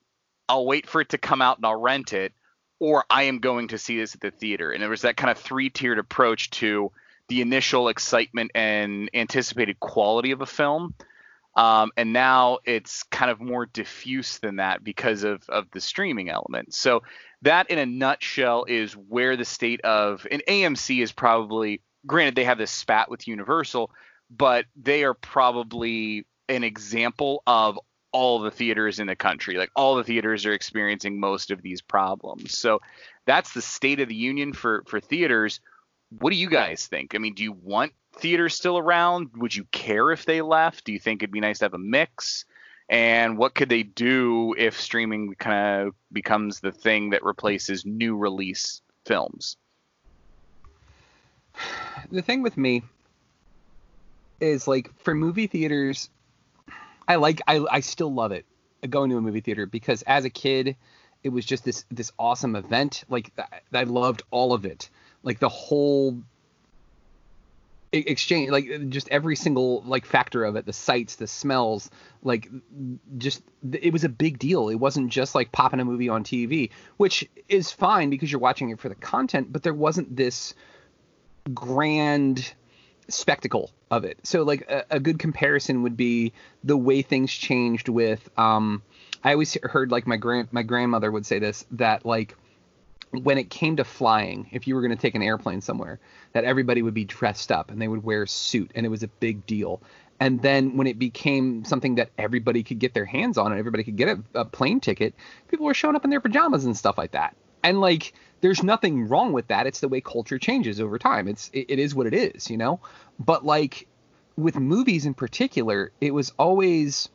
I'll 0.50 0.66
wait 0.66 0.88
for 0.88 1.02
it 1.02 1.10
to 1.10 1.18
come 1.18 1.42
out 1.42 1.58
and 1.58 1.66
I'll 1.66 1.80
rent 1.80 2.14
it, 2.14 2.34
or 2.80 3.06
I 3.10 3.24
am 3.24 3.40
going 3.40 3.70
to 3.70 3.78
see 3.78 3.98
this 3.98 4.14
at 4.14 4.22
the 4.22 4.30
theater. 4.32 4.72
And 4.72 4.82
there 4.82 4.90
was 4.90 5.02
that 5.02 5.18
kind 5.18 5.32
of 5.32 5.38
three 5.40 5.70
tiered 5.70 5.98
approach 6.00 6.50
to 6.52 6.92
the 7.28 7.42
initial 7.42 7.88
excitement 7.88 8.52
and 8.54 9.10
anticipated 9.14 9.80
quality 9.80 10.30
of 10.32 10.42
a 10.42 10.46
film. 10.46 10.94
Um, 11.56 11.92
and 11.96 12.12
now 12.12 12.60
it's 12.66 13.04
kind 13.04 13.32
of 13.32 13.40
more 13.40 13.66
diffuse 13.66 14.40
than 14.40 14.58
that 14.58 14.84
because 14.84 15.24
of, 15.24 15.48
of 15.48 15.72
the 15.72 15.80
streaming 15.80 16.30
element. 16.30 16.74
So 16.74 17.04
that 17.44 17.70
in 17.70 17.80
a 17.80 17.86
nutshell 17.86 18.66
is 18.68 18.94
where 18.94 19.38
the 19.38 19.46
state 19.46 19.82
of 19.82 20.28
and 20.30 20.44
AMC 20.48 21.02
is 21.02 21.12
probably 21.12 21.82
granted 22.06 22.36
they 22.36 22.44
have 22.44 22.58
this 22.58 22.72
spat 22.72 23.10
with 23.10 23.28
Universal, 23.28 23.92
but 24.30 24.66
they 24.76 25.04
are 25.04 25.14
probably 25.14 26.26
an 26.50 26.64
example 26.64 27.42
of 27.48 27.80
all 28.12 28.40
the 28.40 28.52
theaters 28.52 29.00
in 29.00 29.08
the 29.08 29.16
country. 29.16 29.58
Like 29.58 29.72
all 29.76 29.96
the 29.96 30.04
theaters 30.04 30.46
are 30.46 30.54
experiencing 30.54 31.20
most 31.20 31.52
of 31.52 31.62
these 31.62 31.82
problems. 31.82 32.58
So 32.58 32.82
that's 33.26 33.54
the 33.54 33.62
state 33.62 34.00
of 34.00 34.10
the 34.10 34.16
union 34.16 34.54
for 34.54 34.84
for 34.88 35.00
theaters. 35.00 35.60
What 36.20 36.32
do 36.32 36.38
you 36.38 36.50
guys 36.50 36.88
think? 36.88 37.16
I 37.16 37.18
mean, 37.18 37.34
do 37.34 37.44
you 37.44 37.52
want 37.52 37.94
theaters 38.16 38.56
still 38.56 38.78
around? 38.78 39.32
Would 39.38 39.56
you 39.56 39.66
care 39.66 40.12
if 40.12 40.26
they 40.26 40.42
left? 40.42 40.86
Do 40.86 40.94
you 40.94 41.00
think 41.00 41.22
it'd 41.22 41.32
be 41.32 41.40
nice 41.40 41.60
to 41.60 41.66
have 41.66 41.74
a 41.74 41.80
mix? 41.80 42.46
And 42.88 43.38
what 43.38 43.56
could 43.56 43.70
they 43.70 43.84
do 43.84 44.54
if 44.58 44.80
streaming 44.80 45.36
kind 45.36 45.88
of 45.88 45.96
becomes 46.12 46.60
the 46.60 46.72
thing 46.72 47.12
that 47.12 47.24
replaces 47.24 47.86
new 47.86 48.16
release 48.16 48.82
films? 49.06 49.58
The 52.12 52.22
thing 52.22 52.44
with 52.44 52.58
me 52.58 52.84
is 54.40 54.68
like 54.68 54.92
for 55.00 55.16
movie 55.16 55.48
theaters, 55.48 56.10
I 57.08 57.16
like 57.16 57.42
I 57.48 57.66
I 57.72 57.80
still 57.80 58.14
love 58.14 58.32
it 58.32 58.46
uh, 58.84 58.88
going 58.88 59.10
to 59.10 59.18
a 59.18 59.22
movie 59.22 59.42
theater 59.42 59.66
because 59.66 60.02
as 60.04 60.26
a 60.26 60.30
kid, 60.30 60.76
it 61.24 61.30
was 61.30 61.46
just 61.46 61.64
this 61.64 61.86
this 61.90 62.12
awesome 62.20 62.56
event. 62.56 63.04
Like 63.10 63.32
I 63.74 63.84
loved 63.84 64.24
all 64.32 64.54
of 64.54 64.66
it. 64.66 64.90
Like 65.24 65.40
the 65.40 65.50
whole 65.50 66.22
exchange 67.92 68.50
like 68.50 68.90
just 68.90 69.08
every 69.10 69.36
single 69.36 69.82
like 69.86 70.06
factor 70.06 70.44
of 70.44 70.56
it 70.56 70.66
the 70.66 70.74
sights 70.74 71.16
the 71.16 71.28
smells 71.28 71.90
like 72.24 72.50
just 73.18 73.42
it 73.72 73.94
was 73.94 74.04
a 74.04 74.10
big 74.10 74.38
deal. 74.38 74.70
It 74.70 74.76
wasn't 74.76 75.12
just 75.12 75.34
like 75.34 75.52
popping 75.52 75.80
a 75.80 75.86
movie 75.86 76.10
on 76.10 76.24
tv 76.24 76.72
which 76.98 77.28
is 77.48 77.72
fine 77.72 78.10
because 78.10 78.32
you're 78.32 78.42
watching 78.42 78.70
it 78.70 78.80
for 78.80 78.90
the 78.90 78.96
content 78.96 79.52
but 79.52 79.64
there 79.64 79.74
wasn't 79.74 80.16
this 80.16 80.54
grand 81.54 82.54
spectacle 83.08 83.72
of 83.92 84.04
it. 84.04 84.20
So 84.24 84.44
like 84.44 84.70
a, 84.70 84.86
a 84.92 85.00
good 85.00 85.20
comparison 85.20 85.84
would 85.84 85.96
be 85.96 86.34
the 86.64 86.78
way 86.78 87.02
things 87.02 87.32
changed 87.32 87.88
with 87.90 88.30
um 88.38 88.82
i 89.24 89.32
always 89.32 89.58
heard 89.64 89.92
like 89.92 90.08
my 90.08 90.18
grand 90.18 90.48
my 90.52 90.64
grandmother 90.64 91.12
would 91.12 91.26
say 91.26 91.40
this 91.40 91.66
that 91.72 92.06
like 92.06 92.36
when 93.24 93.38
it 93.38 93.50
came 93.50 93.78
to 93.78 93.84
flying, 93.84 94.50
if 94.52 94.68
you 94.68 94.76
were 94.76 94.82
going 94.82 94.96
to 94.96 95.02
take 95.02 95.16
an 95.16 95.24
airplane 95.24 95.62
somewhere, 95.62 96.00
that 96.34 96.44
everybody 96.44 96.82
would 96.82 96.94
be 96.94 97.06
dressed 97.06 97.52
up 97.52 97.72
and 97.72 97.82
they 97.82 97.88
would 97.88 98.04
wear 98.04 98.24
a 98.24 98.28
suit 98.28 98.72
and 98.76 98.86
it 98.86 98.90
was 98.90 99.04
a 99.04 99.08
big 99.08 99.46
deal. 99.46 99.82
And 100.20 100.42
then 100.42 100.78
when 100.78 100.88
it 100.88 100.98
became 100.98 101.66
something 101.66 101.96
that 101.96 102.10
everybody 102.18 102.64
could 102.64 102.80
get 102.80 102.94
their 102.94 103.06
hands 103.06 103.38
on 103.38 103.52
and 103.52 103.60
everybody 103.60 103.84
could 103.84 103.98
get 103.98 104.10
a, 104.10 104.42
a 104.42 104.46
plane 104.46 104.80
ticket, 104.80 105.14
people 105.50 105.66
were 105.66 105.74
showing 105.74 105.96
up 105.96 106.04
in 106.04 106.10
their 106.10 106.22
pajamas 106.22 106.66
and 106.66 106.76
stuff 106.76 106.98
like 106.98 107.12
that. 107.12 107.36
And 107.64 107.82
like, 107.82 108.14
there's 108.42 108.64
nothing 108.64 109.08
wrong 109.08 109.34
with 109.34 109.48
that. 109.48 109.68
It's 109.68 109.80
the 109.80 109.88
way 109.88 110.02
culture 110.02 110.38
changes 110.38 110.80
over 110.80 111.00
time. 111.00 111.28
It's 111.28 111.50
it, 111.52 111.66
it 111.70 111.80
is 111.80 111.96
what 111.96 112.08
it 112.08 112.14
is, 112.14 112.50
you 112.50 112.58
know. 112.58 112.80
But 113.20 113.44
like 113.44 113.88
with 114.38 114.58
movies 114.58 115.06
in 115.06 115.14
particular, 115.14 115.92
it 116.00 116.14
was 116.14 116.32
always 116.38 117.10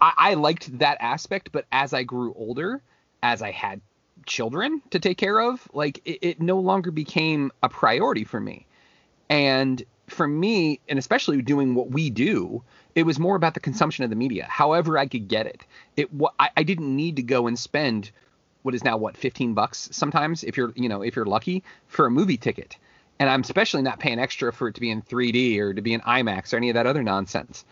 I, 0.00 0.12
I 0.16 0.34
liked 0.34 0.78
that 0.78 0.98
aspect. 1.00 1.50
But 1.52 1.66
as 1.72 1.92
I 1.92 2.04
grew 2.04 2.32
older, 2.34 2.80
as 3.22 3.42
I 3.42 3.50
had 3.50 3.80
children 4.26 4.82
to 4.90 4.98
take 4.98 5.18
care 5.18 5.40
of, 5.40 5.68
like 5.72 6.00
it, 6.04 6.18
it 6.22 6.40
no 6.40 6.58
longer 6.58 6.90
became 6.90 7.52
a 7.62 7.68
priority 7.68 8.24
for 8.24 8.40
me. 8.40 8.66
And 9.28 9.82
for 10.06 10.28
me, 10.28 10.80
and 10.88 10.98
especially 10.98 11.40
doing 11.42 11.74
what 11.74 11.90
we 11.90 12.10
do, 12.10 12.62
it 12.94 13.04
was 13.04 13.18
more 13.18 13.36
about 13.36 13.54
the 13.54 13.60
consumption 13.60 14.04
of 14.04 14.10
the 14.10 14.16
media. 14.16 14.46
However, 14.48 14.98
I 14.98 15.06
could 15.06 15.28
get 15.28 15.46
it. 15.46 15.64
It 15.96 16.10
I, 16.38 16.50
I 16.56 16.62
didn't 16.62 16.94
need 16.94 17.16
to 17.16 17.22
go 17.22 17.46
and 17.46 17.58
spend 17.58 18.10
what 18.62 18.74
is 18.74 18.84
now 18.84 18.96
what 18.96 19.16
15 19.16 19.52
bucks 19.54 19.90
sometimes 19.92 20.42
if 20.42 20.56
you're 20.56 20.72
you 20.74 20.88
know 20.88 21.02
if 21.02 21.16
you're 21.16 21.26
lucky 21.26 21.62
for 21.86 22.06
a 22.06 22.10
movie 22.10 22.36
ticket. 22.36 22.76
And 23.18 23.30
I'm 23.30 23.42
especially 23.42 23.82
not 23.82 24.00
paying 24.00 24.18
extra 24.18 24.52
for 24.52 24.68
it 24.68 24.74
to 24.74 24.80
be 24.80 24.90
in 24.90 25.00
3D 25.02 25.58
or 25.58 25.72
to 25.72 25.82
be 25.82 25.94
in 25.94 26.00
IMAX 26.00 26.52
or 26.52 26.56
any 26.56 26.70
of 26.70 26.74
that 26.74 26.86
other 26.86 27.02
nonsense. 27.02 27.64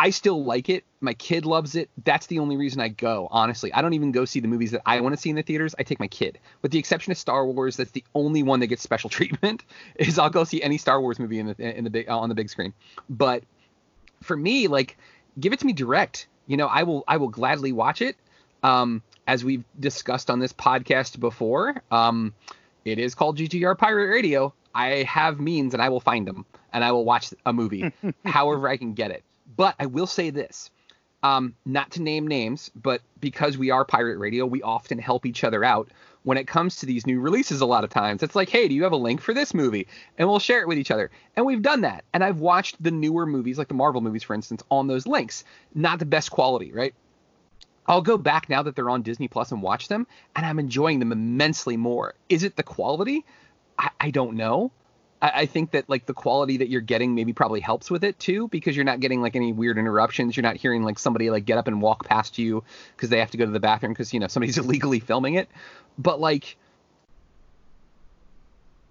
I 0.00 0.08
still 0.08 0.42
like 0.42 0.70
it. 0.70 0.84
My 1.02 1.12
kid 1.12 1.44
loves 1.44 1.74
it. 1.74 1.90
That's 2.04 2.26
the 2.26 2.38
only 2.38 2.56
reason 2.56 2.80
I 2.80 2.88
go. 2.88 3.28
Honestly, 3.30 3.70
I 3.70 3.82
don't 3.82 3.92
even 3.92 4.12
go 4.12 4.24
see 4.24 4.40
the 4.40 4.48
movies 4.48 4.70
that 4.70 4.80
I 4.86 4.98
want 5.02 5.14
to 5.14 5.20
see 5.20 5.28
in 5.28 5.36
the 5.36 5.42
theaters. 5.42 5.74
I 5.78 5.82
take 5.82 6.00
my 6.00 6.08
kid. 6.08 6.38
With 6.62 6.72
the 6.72 6.78
exception 6.78 7.10
of 7.10 7.18
Star 7.18 7.44
Wars, 7.44 7.76
that's 7.76 7.90
the 7.90 8.02
only 8.14 8.42
one 8.42 8.60
that 8.60 8.68
gets 8.68 8.82
special 8.82 9.10
treatment. 9.18 9.62
Is 9.96 10.18
I'll 10.18 10.30
go 10.30 10.44
see 10.44 10.62
any 10.62 10.78
Star 10.78 11.02
Wars 11.02 11.18
movie 11.18 11.38
in 11.38 11.48
the 11.48 11.78
in 11.78 11.84
the 11.84 11.90
big 11.90 12.08
on 12.08 12.30
the 12.30 12.34
big 12.34 12.48
screen. 12.48 12.72
But 13.10 13.44
for 14.22 14.34
me, 14.34 14.68
like, 14.68 14.96
give 15.38 15.52
it 15.52 15.58
to 15.58 15.66
me 15.66 15.74
direct. 15.74 16.28
You 16.46 16.56
know, 16.56 16.66
I 16.66 16.84
will 16.84 17.04
I 17.06 17.18
will 17.18 17.28
gladly 17.28 17.72
watch 17.72 18.00
it. 18.00 18.16
Um, 18.62 19.02
as 19.26 19.44
we've 19.44 19.64
discussed 19.78 20.30
on 20.30 20.38
this 20.38 20.54
podcast 20.54 21.20
before, 21.20 21.82
um, 21.90 22.32
it 22.86 22.98
is 22.98 23.14
called 23.14 23.36
GGR 23.36 23.76
Pirate 23.76 24.08
Radio. 24.08 24.54
I 24.74 25.02
have 25.02 25.40
means 25.40 25.74
and 25.74 25.82
I 25.82 25.90
will 25.90 26.00
find 26.00 26.26
them 26.26 26.46
and 26.72 26.82
I 26.82 26.92
will 26.92 27.04
watch 27.04 27.34
a 27.44 27.52
movie 27.52 27.92
however 28.24 28.66
I 28.66 28.78
can 28.78 28.94
get 28.94 29.10
it. 29.10 29.24
But 29.60 29.74
I 29.78 29.84
will 29.84 30.06
say 30.06 30.30
this. 30.30 30.70
Um, 31.22 31.54
not 31.66 31.90
to 31.90 32.00
name 32.00 32.26
names, 32.26 32.70
but 32.74 33.02
because 33.20 33.58
we 33.58 33.70
are 33.70 33.84
pirate 33.84 34.16
radio, 34.16 34.46
we 34.46 34.62
often 34.62 34.98
help 34.98 35.26
each 35.26 35.44
other 35.44 35.62
out 35.62 35.90
when 36.22 36.38
it 36.38 36.46
comes 36.46 36.76
to 36.76 36.86
these 36.86 37.06
new 37.06 37.20
releases. 37.20 37.60
A 37.60 37.66
lot 37.66 37.84
of 37.84 37.90
times, 37.90 38.22
it's 38.22 38.34
like, 38.34 38.48
hey, 38.48 38.68
do 38.68 38.74
you 38.74 38.84
have 38.84 38.92
a 38.92 38.96
link 38.96 39.20
for 39.20 39.34
this 39.34 39.52
movie? 39.52 39.86
And 40.16 40.26
we'll 40.26 40.38
share 40.38 40.62
it 40.62 40.66
with 40.66 40.78
each 40.78 40.90
other. 40.90 41.10
And 41.36 41.44
we've 41.44 41.60
done 41.60 41.82
that. 41.82 42.04
And 42.14 42.24
I've 42.24 42.40
watched 42.40 42.82
the 42.82 42.90
newer 42.90 43.26
movies, 43.26 43.58
like 43.58 43.68
the 43.68 43.74
Marvel 43.74 44.00
movies, 44.00 44.22
for 44.22 44.32
instance, 44.32 44.62
on 44.70 44.86
those 44.86 45.06
links. 45.06 45.44
Not 45.74 45.98
the 45.98 46.06
best 46.06 46.30
quality, 46.30 46.72
right? 46.72 46.94
I'll 47.84 48.00
go 48.00 48.16
back 48.16 48.48
now 48.48 48.62
that 48.62 48.76
they're 48.76 48.88
on 48.88 49.02
Disney 49.02 49.28
Plus 49.28 49.52
and 49.52 49.60
watch 49.60 49.88
them, 49.88 50.06
and 50.34 50.46
I'm 50.46 50.58
enjoying 50.58 51.00
them 51.00 51.12
immensely 51.12 51.76
more. 51.76 52.14
Is 52.30 52.44
it 52.44 52.56
the 52.56 52.62
quality? 52.62 53.26
I, 53.78 53.90
I 54.00 54.10
don't 54.10 54.38
know. 54.38 54.72
I, 55.22 55.46
think 55.46 55.72
that 55.72 55.88
like 55.88 56.06
the 56.06 56.14
quality 56.14 56.58
that 56.58 56.70
you're 56.70 56.80
getting 56.80 57.14
maybe 57.14 57.34
probably 57.34 57.60
helps 57.60 57.90
with 57.90 58.04
it 58.04 58.18
too 58.18 58.48
because 58.48 58.74
you're 58.74 58.86
not 58.86 59.00
getting 59.00 59.20
like 59.20 59.36
any 59.36 59.52
weird 59.52 59.76
interruptions. 59.76 60.36
You're 60.36 60.42
not 60.42 60.56
hearing 60.56 60.82
like 60.82 60.98
somebody 60.98 61.28
like 61.28 61.44
get 61.44 61.58
up 61.58 61.68
and 61.68 61.82
walk 61.82 62.06
past 62.06 62.38
you 62.38 62.64
because 62.96 63.10
they 63.10 63.18
have 63.18 63.30
to 63.32 63.36
go 63.36 63.44
to 63.44 63.50
the 63.50 63.60
bathroom 63.60 63.92
because 63.92 64.14
you 64.14 64.20
know 64.20 64.28
somebody's 64.28 64.56
illegally 64.58 65.00
filming 65.00 65.34
it. 65.34 65.50
But 65.98 66.20
like 66.20 66.56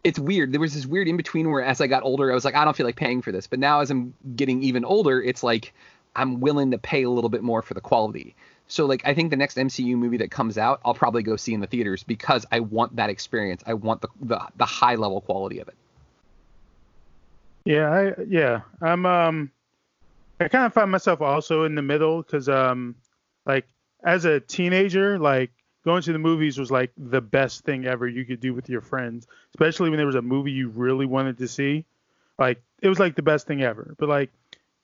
it's 0.03 0.19
weird. 0.19 0.51
There 0.51 0.61
was 0.61 0.75
this 0.75 0.85
weird 0.85 1.07
in 1.07 1.17
between 1.17 1.49
where 1.51 1.63
as 1.63 1.81
I 1.81 1.87
got 1.87 2.03
older, 2.03 2.31
I 2.31 2.35
was 2.35 2.45
like, 2.45 2.55
I 2.55 2.63
don't 2.63 2.75
feel 2.75 2.85
like 2.85 2.95
paying 2.95 3.21
for 3.21 3.31
this. 3.31 3.47
But 3.47 3.59
now 3.59 3.81
as 3.81 3.89
I'm 3.89 4.13
getting 4.35 4.61
even 4.63 4.85
older, 4.85 5.21
it's 5.21 5.43
like 5.43 5.73
I'm 6.15 6.39
willing 6.39 6.71
to 6.71 6.77
pay 6.77 7.03
a 7.03 7.09
little 7.09 7.29
bit 7.29 7.41
more 7.41 7.61
for 7.61 7.73
the 7.73 7.81
quality. 7.81 8.35
So 8.67 8.85
like 8.85 9.01
I 9.03 9.15
think 9.15 9.31
the 9.31 9.35
next 9.35 9.57
MCU 9.57 9.97
movie 9.97 10.17
that 10.17 10.29
comes 10.29 10.59
out, 10.59 10.79
I'll 10.85 10.93
probably 10.93 11.23
go 11.23 11.35
see 11.35 11.55
in 11.55 11.59
the 11.59 11.67
theaters 11.67 12.03
because 12.03 12.45
I 12.51 12.59
want 12.59 12.97
that 12.97 13.09
experience. 13.09 13.63
I 13.65 13.73
want 13.73 14.01
the 14.01 14.09
the, 14.21 14.39
the 14.57 14.65
high 14.65 14.95
level 14.95 15.21
quality 15.21 15.59
of 15.59 15.67
it. 15.67 15.75
Yeah, 17.69 17.91
I 17.91 18.23
yeah, 18.27 18.61
I'm 18.81 19.05
um 19.05 19.51
I 20.39 20.47
kind 20.47 20.65
of 20.65 20.73
find 20.73 20.89
myself 20.89 21.21
also 21.21 21.65
in 21.65 21.75
the 21.75 21.83
middle 21.83 22.23
cuz 22.23 22.49
um 22.49 22.95
like 23.45 23.67
as 24.03 24.25
a 24.25 24.39
teenager, 24.39 25.19
like 25.19 25.51
going 25.85 26.01
to 26.01 26.11
the 26.11 26.17
movies 26.17 26.57
was 26.57 26.71
like 26.71 26.91
the 26.97 27.21
best 27.21 27.63
thing 27.65 27.85
ever 27.85 28.07
you 28.07 28.25
could 28.25 28.39
do 28.39 28.55
with 28.55 28.69
your 28.69 28.81
friends, 28.81 29.27
especially 29.51 29.91
when 29.91 29.97
there 29.97 30.07
was 30.07 30.15
a 30.15 30.21
movie 30.23 30.51
you 30.51 30.69
really 30.69 31.05
wanted 31.05 31.37
to 31.37 31.47
see. 31.47 31.85
Like 32.39 32.59
it 32.81 32.89
was 32.89 32.97
like 32.97 33.13
the 33.13 33.21
best 33.21 33.45
thing 33.45 33.61
ever. 33.61 33.93
But 33.99 34.09
like 34.09 34.31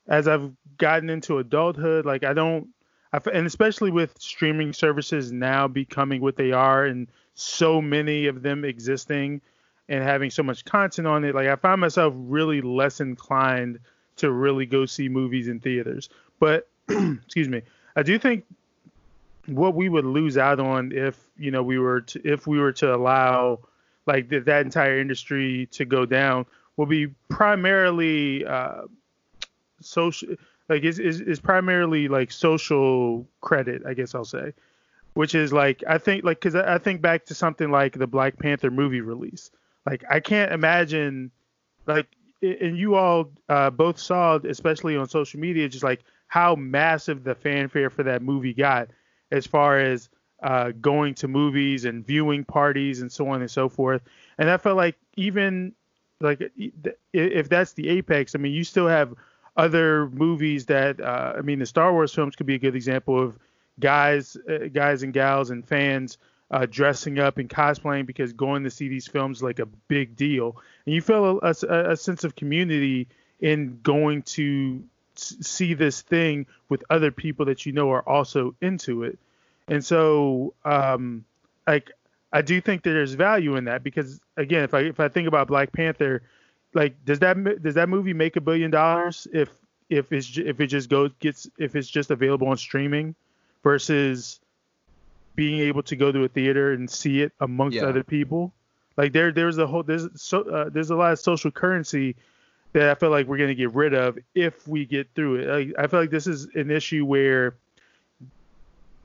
as 0.08 0.28
I've 0.28 0.52
gotten 0.78 1.10
into 1.10 1.40
adulthood, 1.40 2.06
like 2.06 2.24
I 2.24 2.34
don't 2.34 2.68
I, 3.12 3.20
and 3.34 3.48
especially 3.48 3.90
with 3.90 4.22
streaming 4.22 4.74
services 4.74 5.32
now 5.32 5.68
becoming 5.68 6.22
what 6.22 6.36
they 6.36 6.52
are 6.52 6.86
and 6.86 7.08
so 7.34 7.82
many 7.82 8.28
of 8.28 8.44
them 8.44 8.64
existing, 8.64 9.42
and 9.88 10.04
having 10.04 10.30
so 10.30 10.44
much 10.44 10.66
content 10.66 11.08
on 11.08 11.24
it, 11.24 11.36
like 11.36 11.48
I 11.48 11.56
find 11.56 11.80
myself 11.80 12.14
really 12.16 12.62
less 12.62 13.00
inclined 13.00 13.80
to 14.18 14.32
really 14.32 14.66
go 14.66 14.86
see 14.86 15.10
movies 15.10 15.48
in 15.48 15.60
theaters. 15.60 16.10
But 16.40 16.68
excuse 16.90 17.50
me, 17.50 17.62
I 17.96 18.04
do 18.04 18.18
think 18.18 18.46
what 19.48 19.76
we 19.76 19.90
would 19.90 20.06
lose 20.06 20.38
out 20.38 20.60
on 20.60 20.92
if 20.92 21.20
you 21.38 21.52
know 21.52 21.64
we 21.64 21.78
were 21.78 22.02
to 22.02 22.22
if 22.24 22.48
we 22.48 22.60
were 22.60 22.72
to 22.72 22.94
allow 22.96 23.60
like 24.08 24.30
the, 24.30 24.40
that 24.40 24.66
entire 24.66 25.00
industry 25.00 25.68
to 25.72 25.86
go 25.86 26.06
down 26.06 26.46
will 26.78 26.86
be 26.86 27.08
primarily 27.30 28.46
uh, 28.46 28.82
social 29.82 30.30
like 30.68 30.84
is, 30.84 31.00
is 31.00 31.40
primarily 31.40 32.08
like 32.08 32.32
social 32.32 33.28
credit 33.42 33.84
i 33.86 33.94
guess 33.94 34.16
i'll 34.16 34.26
say 34.26 34.52
which 35.14 35.36
is 35.36 35.54
like 35.54 35.84
i 35.88 35.98
think 35.98 36.24
like 36.24 36.40
because 36.40 36.56
I 36.56 36.78
think 36.80 37.02
back 37.02 37.26
to 37.26 37.36
something 37.36 37.70
like 37.70 37.98
the 37.98 38.08
black 38.08 38.40
panther 38.40 38.72
movie 38.72 39.02
release 39.02 39.52
like 39.86 40.04
I 40.10 40.20
can't 40.20 40.52
imagine, 40.52 41.32
like, 41.86 42.08
and 42.42 42.78
you 42.78 42.96
all 42.96 43.32
uh, 43.50 43.70
both 43.70 43.98
saw, 44.00 44.38
especially 44.38 44.96
on 44.98 45.08
social 45.08 45.40
media, 45.40 45.70
just 45.70 45.84
like 45.84 46.04
how 46.28 46.56
massive 46.56 47.24
the 47.24 47.36
fanfare 47.36 47.90
for 47.90 48.04
that 48.04 48.22
movie 48.22 48.54
got, 48.54 48.90
as 49.32 49.46
far 49.46 49.80
as 49.80 50.10
uh, 50.44 50.72
going 50.82 51.14
to 51.16 51.28
movies 51.28 51.86
and 51.86 52.06
viewing 52.06 52.44
parties 52.44 53.02
and 53.02 53.12
so 53.12 53.28
on 53.30 53.42
and 53.42 53.50
so 53.50 53.70
forth. 53.70 54.02
And 54.38 54.50
I 54.50 54.58
felt 54.58 54.78
like 54.78 54.96
even 55.16 55.74
like 56.20 56.52
if 57.14 57.50
that's 57.50 57.74
the 57.74 57.90
apex, 57.90 58.36
I 58.36 58.40
mean, 58.40 58.54
you 58.54 58.64
still 58.64 58.88
have 58.88 59.14
other 59.58 60.10
movies 60.10 60.66
that 60.66 61.00
uh, 61.00 61.34
I 61.38 61.42
mean, 61.42 61.60
the 61.60 61.66
Star 61.66 61.94
Wars 61.94 62.14
films 62.14 62.36
could 62.36 62.46
be 62.46 62.56
a 62.56 62.60
good 62.60 62.76
example 62.76 63.22
of 63.22 63.40
guys, 63.80 64.38
uh, 64.50 64.68
guys 64.74 65.04
and 65.04 65.14
gals 65.14 65.50
and 65.52 65.68
fans 65.68 66.18
uh, 66.52 66.66
dressing 66.70 67.20
up 67.20 67.38
and 67.38 67.50
cosplaying 67.50 68.06
because 68.06 68.34
going 68.34 68.64
to 68.64 68.70
see 68.70 68.88
these 68.88 69.08
films 69.08 69.42
like 69.42 69.60
a 69.60 69.66
big 69.66 70.16
deal, 70.16 70.56
and 70.86 70.96
you 70.96 71.02
feel 71.02 71.40
a, 71.42 71.54
a, 71.68 71.92
a 71.92 71.98
sense 71.98 72.24
of 72.24 72.36
community 72.36 73.08
in 73.40 73.80
going 73.84 74.22
to 74.22 74.84
see 75.16 75.74
this 75.74 76.02
thing 76.02 76.46
with 76.70 76.84
other 76.90 77.12
people 77.12 77.46
that 77.46 77.66
you 77.66 77.72
know 77.72 77.92
are 77.92 78.08
also 78.08 78.54
into 78.62 79.04
it, 79.04 79.18
and 79.68 79.84
so 79.84 80.54
um, 80.64 81.26
like 81.68 81.92
I 82.32 82.42
do 82.42 82.60
think 82.62 82.84
that 82.84 82.92
there's 82.92 83.14
value 83.14 83.56
in 83.56 83.66
that 83.66 83.84
because 83.84 84.20
again, 84.38 84.64
if 84.64 84.74
I 84.74 84.82
if 84.82 85.00
I 85.00 85.08
think 85.08 85.28
about 85.28 85.48
Black 85.48 85.72
Panther, 85.72 86.22
like 86.74 87.04
does 87.06 87.20
that 87.20 87.62
does 87.64 87.76
that 87.76 87.90
movie 87.90 88.14
make 88.14 88.36
a 88.36 88.42
billion 88.42 88.72
dollars 88.72 89.28
if 89.34 89.50
if 89.90 90.12
it's 90.12 90.38
if 90.38 90.60
it 90.60 90.68
just 90.68 90.90
goes 90.90 91.12
gets 91.20 91.50
if 91.58 91.76
it's 91.76 91.88
just 91.88 92.12
available 92.12 92.48
on 92.48 92.58
streaming 92.58 93.16
versus 93.64 94.40
being 95.36 95.60
able 95.60 95.84
to 95.84 95.96
go 95.96 96.12
to 96.12 96.24
a 96.24 96.28
theater 96.28 96.74
and 96.74 96.90
see 96.90 97.22
it 97.22 97.34
amongst 97.40 97.76
Yeah. 97.76 97.86
other 97.86 98.04
people? 98.04 98.54
Like 98.98 99.12
there 99.14 99.32
there's 99.32 99.58
a 99.58 99.68
whole 99.68 99.84
there's 99.84 100.08
so 100.16 100.42
uh, 100.44 100.70
there's 100.70 100.90
a 100.90 100.96
lot 100.96 101.12
of 101.12 101.20
social 101.20 101.52
currency 101.52 102.16
that 102.74 102.90
I 102.90 102.96
feel 102.96 103.10
like 103.10 103.28
we're 103.28 103.38
gonna 103.38 103.56
get 103.56 103.74
rid 103.74 103.94
of 103.94 104.18
if 104.34 104.68
we 104.68 104.86
get 104.86 105.08
through 105.16 105.36
it. 105.36 105.48
Like, 105.48 105.76
I 105.78 105.88
feel 105.88 106.00
like 106.00 106.10
this 106.12 106.28
is 106.28 106.46
an 106.56 106.72
issue 106.72 107.06
where 107.06 107.56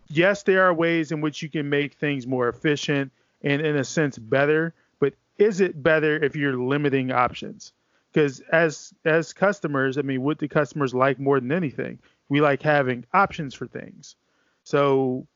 yes, 0.09 0.43
there 0.43 0.63
are 0.63 0.75
ways 0.75 1.13
in 1.13 1.21
which 1.21 1.43
you 1.43 1.49
can 1.49 1.69
make 1.69 1.95
things 1.95 2.27
more 2.27 2.49
efficient 2.49 3.13
and 3.43 3.63
in 3.63 3.77
a 3.77 3.85
sense 3.85 4.19
better, 4.19 4.75
but 4.99 5.15
is 5.39 5.61
it 5.61 5.83
better 5.83 6.23
if 6.23 6.37
you're 6.37 6.57
limiting 6.57 7.11
options? 7.11 7.73
Because 8.13 8.41
as 8.53 8.93
as 9.05 9.33
customers, 9.33 9.99
I 9.99 10.03
mean, 10.03 10.23
what 10.23 10.39
do 10.39 10.49
customers 10.49 10.95
like 10.95 11.19
more 11.19 11.39
than 11.41 11.53
anything? 11.53 11.99
We 12.29 12.41
like 12.41 12.63
having 12.63 13.05
options 13.13 13.55
for 13.55 13.67
things. 13.67 14.17
So 14.65 15.27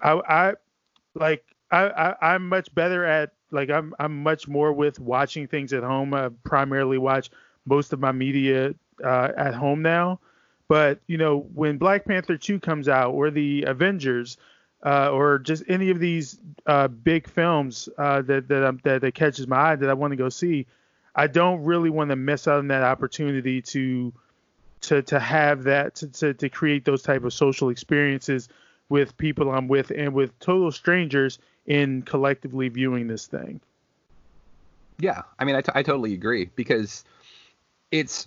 I 0.00 0.12
I 0.12 0.52
like 1.14 1.44
I, 1.70 1.88
I 1.88 2.34
I'm 2.34 2.48
much 2.48 2.74
better 2.74 3.04
at 3.04 3.32
like 3.50 3.70
I'm 3.70 3.94
I'm 3.98 4.22
much 4.22 4.48
more 4.48 4.72
with 4.72 5.00
watching 5.00 5.46
things 5.46 5.72
at 5.72 5.82
home. 5.82 6.14
I 6.14 6.30
primarily 6.44 6.98
watch 6.98 7.30
most 7.66 7.92
of 7.92 8.00
my 8.00 8.12
media 8.12 8.74
uh, 9.04 9.28
at 9.36 9.54
home 9.54 9.82
now. 9.82 10.20
But 10.68 11.00
you 11.06 11.16
know, 11.16 11.40
when 11.54 11.78
Black 11.78 12.04
Panther 12.04 12.36
2 12.36 12.60
comes 12.60 12.88
out, 12.88 13.12
or 13.12 13.30
the 13.30 13.64
Avengers, 13.64 14.36
uh, 14.84 15.10
or 15.10 15.38
just 15.38 15.62
any 15.68 15.90
of 15.90 15.98
these 15.98 16.38
uh, 16.66 16.88
big 16.88 17.26
films 17.26 17.88
uh, 17.96 18.22
that 18.22 18.48
that, 18.48 18.64
um, 18.64 18.80
that 18.84 19.00
that 19.00 19.14
catches 19.14 19.46
my 19.46 19.72
eye 19.72 19.76
that 19.76 19.88
I 19.88 19.94
want 19.94 20.12
to 20.12 20.16
go 20.16 20.28
see, 20.28 20.66
I 21.14 21.26
don't 21.26 21.64
really 21.64 21.90
want 21.90 22.10
to 22.10 22.16
miss 22.16 22.46
out 22.46 22.58
on 22.58 22.68
that 22.68 22.82
opportunity 22.82 23.62
to 23.62 24.12
to 24.82 25.02
to 25.02 25.18
have 25.18 25.64
that 25.64 25.96
to, 25.96 26.08
to 26.08 26.34
to 26.34 26.48
create 26.48 26.84
those 26.84 27.02
type 27.02 27.24
of 27.24 27.32
social 27.32 27.70
experiences 27.70 28.48
with 28.88 29.16
people 29.16 29.50
I'm 29.50 29.68
with 29.68 29.90
and 29.90 30.12
with 30.14 30.38
total 30.38 30.72
strangers 30.72 31.38
in 31.66 32.02
collectively 32.02 32.68
viewing 32.68 33.06
this 33.06 33.26
thing. 33.26 33.60
Yeah, 34.98 35.22
I 35.38 35.44
mean, 35.44 35.54
I, 35.54 35.60
t- 35.60 35.72
I 35.74 35.82
totally 35.82 36.14
agree 36.14 36.50
because 36.56 37.04
it's 37.90 38.26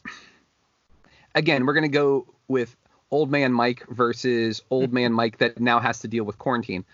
again, 1.36 1.65
we're 1.65 1.74
gonna 1.74 1.89
go 1.89 2.27
with 2.48 2.75
old 3.10 3.30
man 3.30 3.51
Mike 3.51 3.86
versus 3.89 4.62
old 4.70 4.94
man 4.94 5.12
Mike 5.12 5.38
that 5.39 5.60
now 5.60 5.80
has 5.80 6.00
to 6.00 6.08
deal 6.08 6.24
with 6.24 6.38
quarantine. 6.38 6.86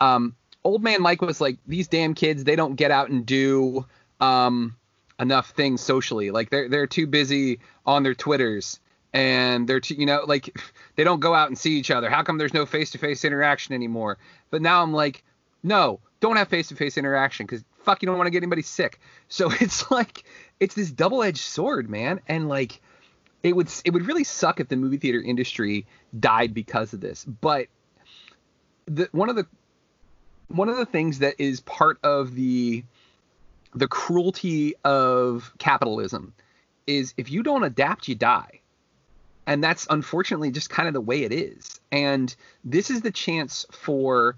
Um, 0.00 0.34
old 0.64 0.82
man 0.82 1.02
Mike 1.02 1.20
was 1.20 1.40
like, 1.40 1.58
these 1.66 1.88
damn 1.88 2.14
kids, 2.14 2.44
they 2.44 2.56
don't 2.56 2.76
get 2.76 2.90
out 2.90 3.10
and 3.10 3.26
do 3.26 3.84
um, 4.20 4.76
enough 5.20 5.50
things 5.50 5.80
socially. 5.80 6.30
Like 6.30 6.50
they're 6.50 6.68
they're 6.68 6.86
too 6.86 7.06
busy 7.06 7.60
on 7.84 8.02
their 8.02 8.14
Twitters 8.14 8.80
and 9.16 9.66
they're 9.66 9.80
too, 9.80 9.94
you 9.94 10.04
know, 10.04 10.24
like 10.26 10.54
they 10.94 11.02
don't 11.02 11.20
go 11.20 11.34
out 11.34 11.48
and 11.48 11.56
see 11.56 11.78
each 11.78 11.90
other. 11.90 12.10
How 12.10 12.22
come 12.22 12.36
there's 12.36 12.52
no 12.52 12.66
face 12.66 12.90
to 12.90 12.98
face 12.98 13.24
interaction 13.24 13.74
anymore? 13.74 14.18
But 14.50 14.60
now 14.60 14.82
I'm 14.82 14.92
like, 14.92 15.24
no, 15.62 16.00
don't 16.20 16.36
have 16.36 16.48
face 16.48 16.68
to 16.68 16.76
face 16.76 16.98
interaction 16.98 17.46
because 17.46 17.64
fuck, 17.82 18.02
you 18.02 18.06
don't 18.06 18.18
want 18.18 18.26
to 18.26 18.30
get 18.30 18.42
anybody 18.42 18.60
sick. 18.60 19.00
So 19.28 19.50
it's 19.60 19.90
like 19.90 20.24
it's 20.60 20.74
this 20.74 20.90
double 20.90 21.22
edged 21.22 21.38
sword, 21.38 21.88
man, 21.88 22.20
and 22.28 22.46
like 22.50 22.82
it 23.42 23.56
would 23.56 23.70
it 23.86 23.94
would 23.94 24.06
really 24.06 24.22
suck 24.22 24.60
if 24.60 24.68
the 24.68 24.76
movie 24.76 24.98
theater 24.98 25.22
industry 25.22 25.86
died 26.18 26.52
because 26.52 26.92
of 26.92 27.00
this. 27.00 27.24
But 27.24 27.68
the 28.84 29.08
one 29.12 29.30
of 29.30 29.36
the 29.36 29.46
one 30.48 30.68
of 30.68 30.76
the 30.76 30.86
things 30.86 31.20
that 31.20 31.36
is 31.38 31.60
part 31.60 31.98
of 32.02 32.34
the 32.34 32.84
the 33.74 33.88
cruelty 33.88 34.74
of 34.84 35.54
capitalism 35.56 36.34
is 36.86 37.14
if 37.16 37.30
you 37.30 37.42
don't 37.42 37.64
adapt, 37.64 38.08
you 38.08 38.14
die. 38.14 38.60
And 39.46 39.62
that's 39.62 39.86
unfortunately 39.90 40.50
just 40.50 40.70
kind 40.70 40.88
of 40.88 40.94
the 40.94 41.00
way 41.00 41.22
it 41.22 41.32
is. 41.32 41.80
And 41.92 42.34
this 42.64 42.90
is 42.90 43.02
the 43.02 43.12
chance 43.12 43.66
for 43.70 44.36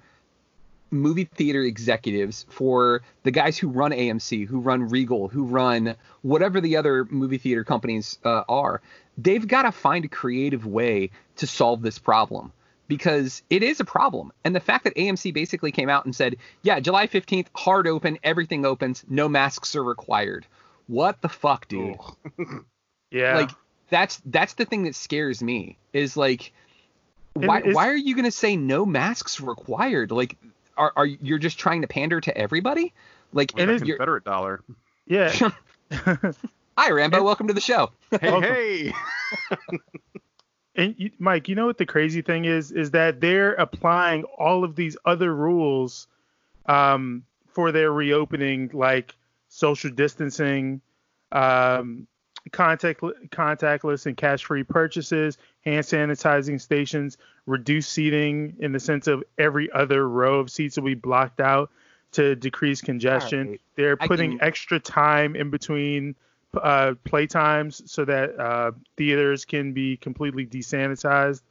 movie 0.90 1.25
theater 1.25 1.62
executives, 1.62 2.47
for 2.49 3.03
the 3.23 3.31
guys 3.31 3.59
who 3.59 3.68
run 3.68 3.90
AMC, 3.90 4.47
who 4.47 4.61
run 4.61 4.88
Regal, 4.88 5.29
who 5.29 5.44
run 5.44 5.94
whatever 6.23 6.61
the 6.61 6.77
other 6.77 7.05
movie 7.07 7.38
theater 7.38 7.64
companies 7.64 8.18
uh, 8.25 8.44
are. 8.49 8.81
They've 9.16 9.47
got 9.47 9.62
to 9.62 9.73
find 9.73 10.05
a 10.05 10.09
creative 10.09 10.66
way 10.66 11.11
to 11.37 11.47
solve 11.47 11.83
this 11.83 11.99
problem 11.99 12.53
because 12.87 13.42
it 13.51 13.62
is 13.62 13.81
a 13.81 13.85
problem. 13.85 14.33
And 14.44 14.55
the 14.55 14.61
fact 14.61 14.85
that 14.85 14.94
AMC 14.94 15.35
basically 15.35 15.73
came 15.73 15.90
out 15.90 16.05
and 16.07 16.16
said, 16.16 16.37
yeah, 16.62 16.81
July 16.81 17.07
15th, 17.07 17.49
hard 17.55 17.87
open, 17.87 18.18
everything 18.23 18.64
opens, 18.64 19.05
no 19.09 19.29
masks 19.29 19.77
are 19.77 19.85
required. 19.85 20.47
What 20.87 21.21
the 21.21 21.29
fuck, 21.29 21.68
dude? 21.68 21.97
Yeah. 23.11 23.37
Like 23.37 23.51
that's 23.90 24.20
that's 24.27 24.55
the 24.55 24.64
thing 24.64 24.85
that 24.85 24.94
scares 24.94 25.42
me 25.42 25.77
is 25.92 26.16
like 26.16 26.53
why 27.35 27.59
it's- 27.59 27.74
why 27.74 27.88
are 27.88 27.96
you 27.96 28.14
going 28.14 28.24
to 28.24 28.31
say 28.31 28.57
no 28.57 28.85
masks 28.87 29.40
required? 29.40 30.11
Like 30.11 30.37
are 30.77 30.92
are 30.96 31.07
you're 31.07 31.38
just 31.38 31.59
trying 31.59 31.83
to 31.83 31.88
pander 31.88 32.20
to 32.20 32.37
everybody? 32.37 32.92
Like 33.33 33.59
it 33.59 33.68
is 33.68 33.83
a 33.83 33.87
you're- 33.87 33.96
Confederate 33.98 34.24
dollar. 34.24 34.62
Yeah. 35.07 35.33
Hi 36.77 36.90
Rambo, 36.90 37.22
welcome 37.22 37.48
to 37.48 37.55
the 37.55 37.61
show. 37.61 37.90
Hey, 38.11 38.40
hey. 38.40 38.92
And 40.74 40.94
you, 40.96 41.11
Mike, 41.18 41.48
you 41.48 41.57
know 41.57 41.66
what 41.66 41.77
the 41.79 41.87
crazy 41.87 42.22
thing 42.22 42.44
is? 42.44 42.70
Is 42.70 42.92
that 42.92 43.20
they're 43.20 43.55
applying 43.55 44.22
all 44.24 44.62
of 44.62 44.77
these 44.77 44.96
other 45.05 45.35
rules 45.35 46.07
um, 46.66 47.24
for 47.48 47.72
their 47.72 47.90
reopening, 47.92 48.70
like 48.72 49.16
social 49.48 49.90
distancing, 49.90 50.81
um, 51.33 52.07
contact 52.52 53.00
contactless 53.30 54.06
and 54.06 54.16
cash-free 54.16 54.64
purchases, 54.64 55.38
hand 55.64 55.84
sanitizing 55.84 56.61
stations, 56.61 57.18
reduced 57.46 57.92
seating 57.92 58.54
in 58.58 58.72
the 58.72 58.80
sense 58.80 59.06
of 59.06 59.24
every 59.38 59.70
other 59.72 60.08
row 60.08 60.40
of 60.40 60.50
seats 60.50 60.76
will 60.76 60.84
be 60.84 60.94
blocked 60.94 61.40
out 61.40 61.70
to 62.12 62.34
decrease 62.37 62.80
congestion. 62.80 63.40
Alright. 63.40 63.61
They're 63.76 63.96
putting 63.96 64.38
can- 64.38 64.42
extra 64.42 64.80
time 64.80 65.37
in 65.37 65.50
between 65.50 66.14
uh, 66.54 66.94
play 67.04 67.26
times 67.26 67.82
so 67.90 68.04
that 68.04 68.38
uh, 68.38 68.72
theaters 68.96 69.44
can 69.44 69.72
be 69.72 69.96
completely 69.96 70.46
desanitized. 70.46 71.42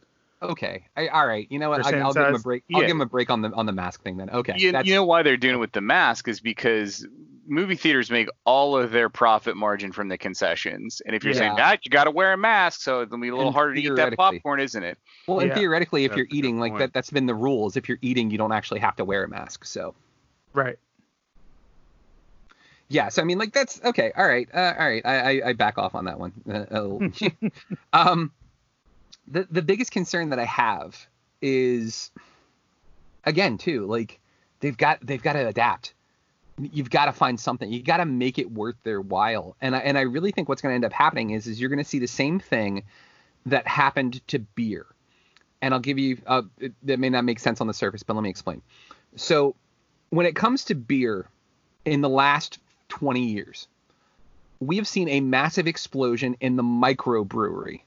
Okay. 0.42 0.86
I, 0.96 1.08
all 1.08 1.26
right. 1.26 1.48
You 1.50 1.58
know 1.60 1.70
what? 1.70 1.86
I, 1.86 2.00
I'll 2.00 2.14
give 2.14 2.28
him 2.28 2.36
a 2.36 2.40
break. 2.40 2.64
I'll 2.74 2.82
Yeah. 2.82 2.88
give 2.88 2.96
him 2.96 3.02
a 3.02 3.06
break 3.08 3.30
on 3.30 3.42
the 3.42 3.52
on 3.54 3.66
the 3.66 3.72
mask 3.72 4.04
thing 4.04 4.18
then. 4.18 4.30
Okay. 4.30 4.54
You, 4.56 4.78
you 4.84 4.94
know 4.94 5.04
why 5.04 5.24
they're 5.24 5.38
doing 5.38 5.56
it 5.56 5.60
with 5.60 5.72
the 5.72 5.82
mask 5.82 6.28
is 6.28 6.40
because 6.40 7.08
movie 7.48 7.76
theaters 7.76 8.12
make 8.12 8.28
all 8.46 8.78
of 8.78 8.92
their 8.92 9.10
profit 9.10 9.56
margin 9.56 9.92
from 9.92 10.10
the 10.10 10.18
concessions. 10.18 11.02
And 11.06 11.16
if 11.16 11.24
you're 11.24 11.34
saying 11.34 11.56
that, 11.56 11.80
you 11.86 11.90
got 11.90 12.04
to 12.04 12.12
wear 12.12 12.34
a 12.34 12.38
mask, 12.38 12.82
so 12.82 13.02
it'll 13.02 13.18
be 13.18 13.30
a 13.30 13.32
little 13.32 13.48
And 13.48 13.56
harder 13.56 13.74
to 13.76 13.82
eat 13.82 13.96
that 13.96 14.16
popcorn, 14.18 14.60
isn't 14.60 14.84
it? 14.84 14.98
well, 15.28 15.40
and 15.40 15.50
Yeah. 15.50 15.56
theoretically, 15.56 16.04
if 16.04 16.12
That's 16.12 16.18
you're 16.18 16.28
eating, 16.30 16.60
like 16.60 16.74
point. 16.74 16.80
that, 16.80 16.94
that's 16.94 17.10
been 17.10 17.26
the 17.26 17.34
rules. 17.36 17.78
If 17.78 17.88
you're 17.90 18.00
eating, 18.02 18.30
you 18.30 18.38
don't 18.38 18.52
actually 18.52 18.82
have 18.82 18.96
to 18.98 19.06
wear 19.06 19.24
a 19.24 19.28
mask. 19.30 19.66
So 19.66 19.96
Right. 20.54 20.78
yeah. 22.90 23.10
So 23.10 23.22
I 23.22 23.26
mean, 23.26 23.38
like 23.40 23.54
that's 23.54 23.82
okay. 23.84 24.12
All 24.16 24.28
right. 24.28 24.48
Uh, 24.54 24.74
all 24.78 24.88
right. 24.88 25.02
I, 25.06 25.16
I 25.42 25.48
I 25.50 25.54
back 25.54 25.78
off 25.78 25.96
on 25.96 26.06
that 26.06 26.20
one. 26.20 26.34
Uh, 26.50 26.66
oh. 26.72 27.02
um, 27.94 28.32
the 29.28 29.48
the 29.50 29.62
biggest 29.62 29.92
concern 29.92 30.30
that 30.30 30.40
I 30.40 30.46
have 30.46 31.08
is 31.42 32.12
again 33.24 33.58
too 33.58 33.86
like 33.86 34.20
they've 34.60 34.78
got 34.78 35.06
they've 35.06 35.22
got 35.22 35.34
to 35.34 35.48
adapt. 35.48 35.94
You've 36.60 36.90
got 36.90 37.06
to 37.06 37.12
find 37.12 37.40
something. 37.40 37.72
You 37.72 37.84
got 37.84 37.98
to 37.98 38.06
make 38.06 38.40
it 38.40 38.52
worth 38.52 38.78
their 38.82 39.00
while. 39.00 39.56
And 39.62 39.76
I, 39.76 39.80
and 39.80 39.96
I 39.96 40.02
really 40.02 40.32
think 40.32 40.50
what's 40.50 40.60
going 40.60 40.72
to 40.72 40.76
end 40.76 40.86
up 40.86 40.94
happening 40.94 41.32
is 41.32 41.46
is 41.46 41.60
you're 41.60 41.70
going 41.70 41.84
to 41.84 41.90
see 41.90 42.00
the 42.00 42.08
same 42.08 42.40
thing 42.40 42.84
that 43.46 43.68
happened 43.68 44.26
to 44.30 44.40
beer. 44.40 44.88
And 45.62 45.74
I'll 45.74 45.80
give 45.80 46.00
you 46.00 46.18
uh, 46.26 46.44
it, 46.60 46.74
that 46.84 47.00
may 47.00 47.10
not 47.10 47.26
make 47.26 47.40
sense 47.40 47.62
on 47.62 47.68
the 47.68 47.74
surface, 47.74 48.04
but 48.04 48.16
let 48.16 48.24
me 48.24 48.30
explain. 48.30 48.62
So 49.16 49.56
when 50.10 50.26
it 50.26 50.36
comes 50.36 50.66
to 50.66 50.76
beer, 50.76 51.28
in 51.88 52.02
the 52.02 52.10
last 52.10 52.60
20 52.90 53.22
years, 53.22 53.68
we 54.60 54.76
have 54.78 54.88
seen 54.88 55.08
a 55.10 55.22
massive 55.22 55.68
explosion 55.68 56.36
in 56.42 56.58
the 56.58 56.64
microbrewery, 56.64 57.82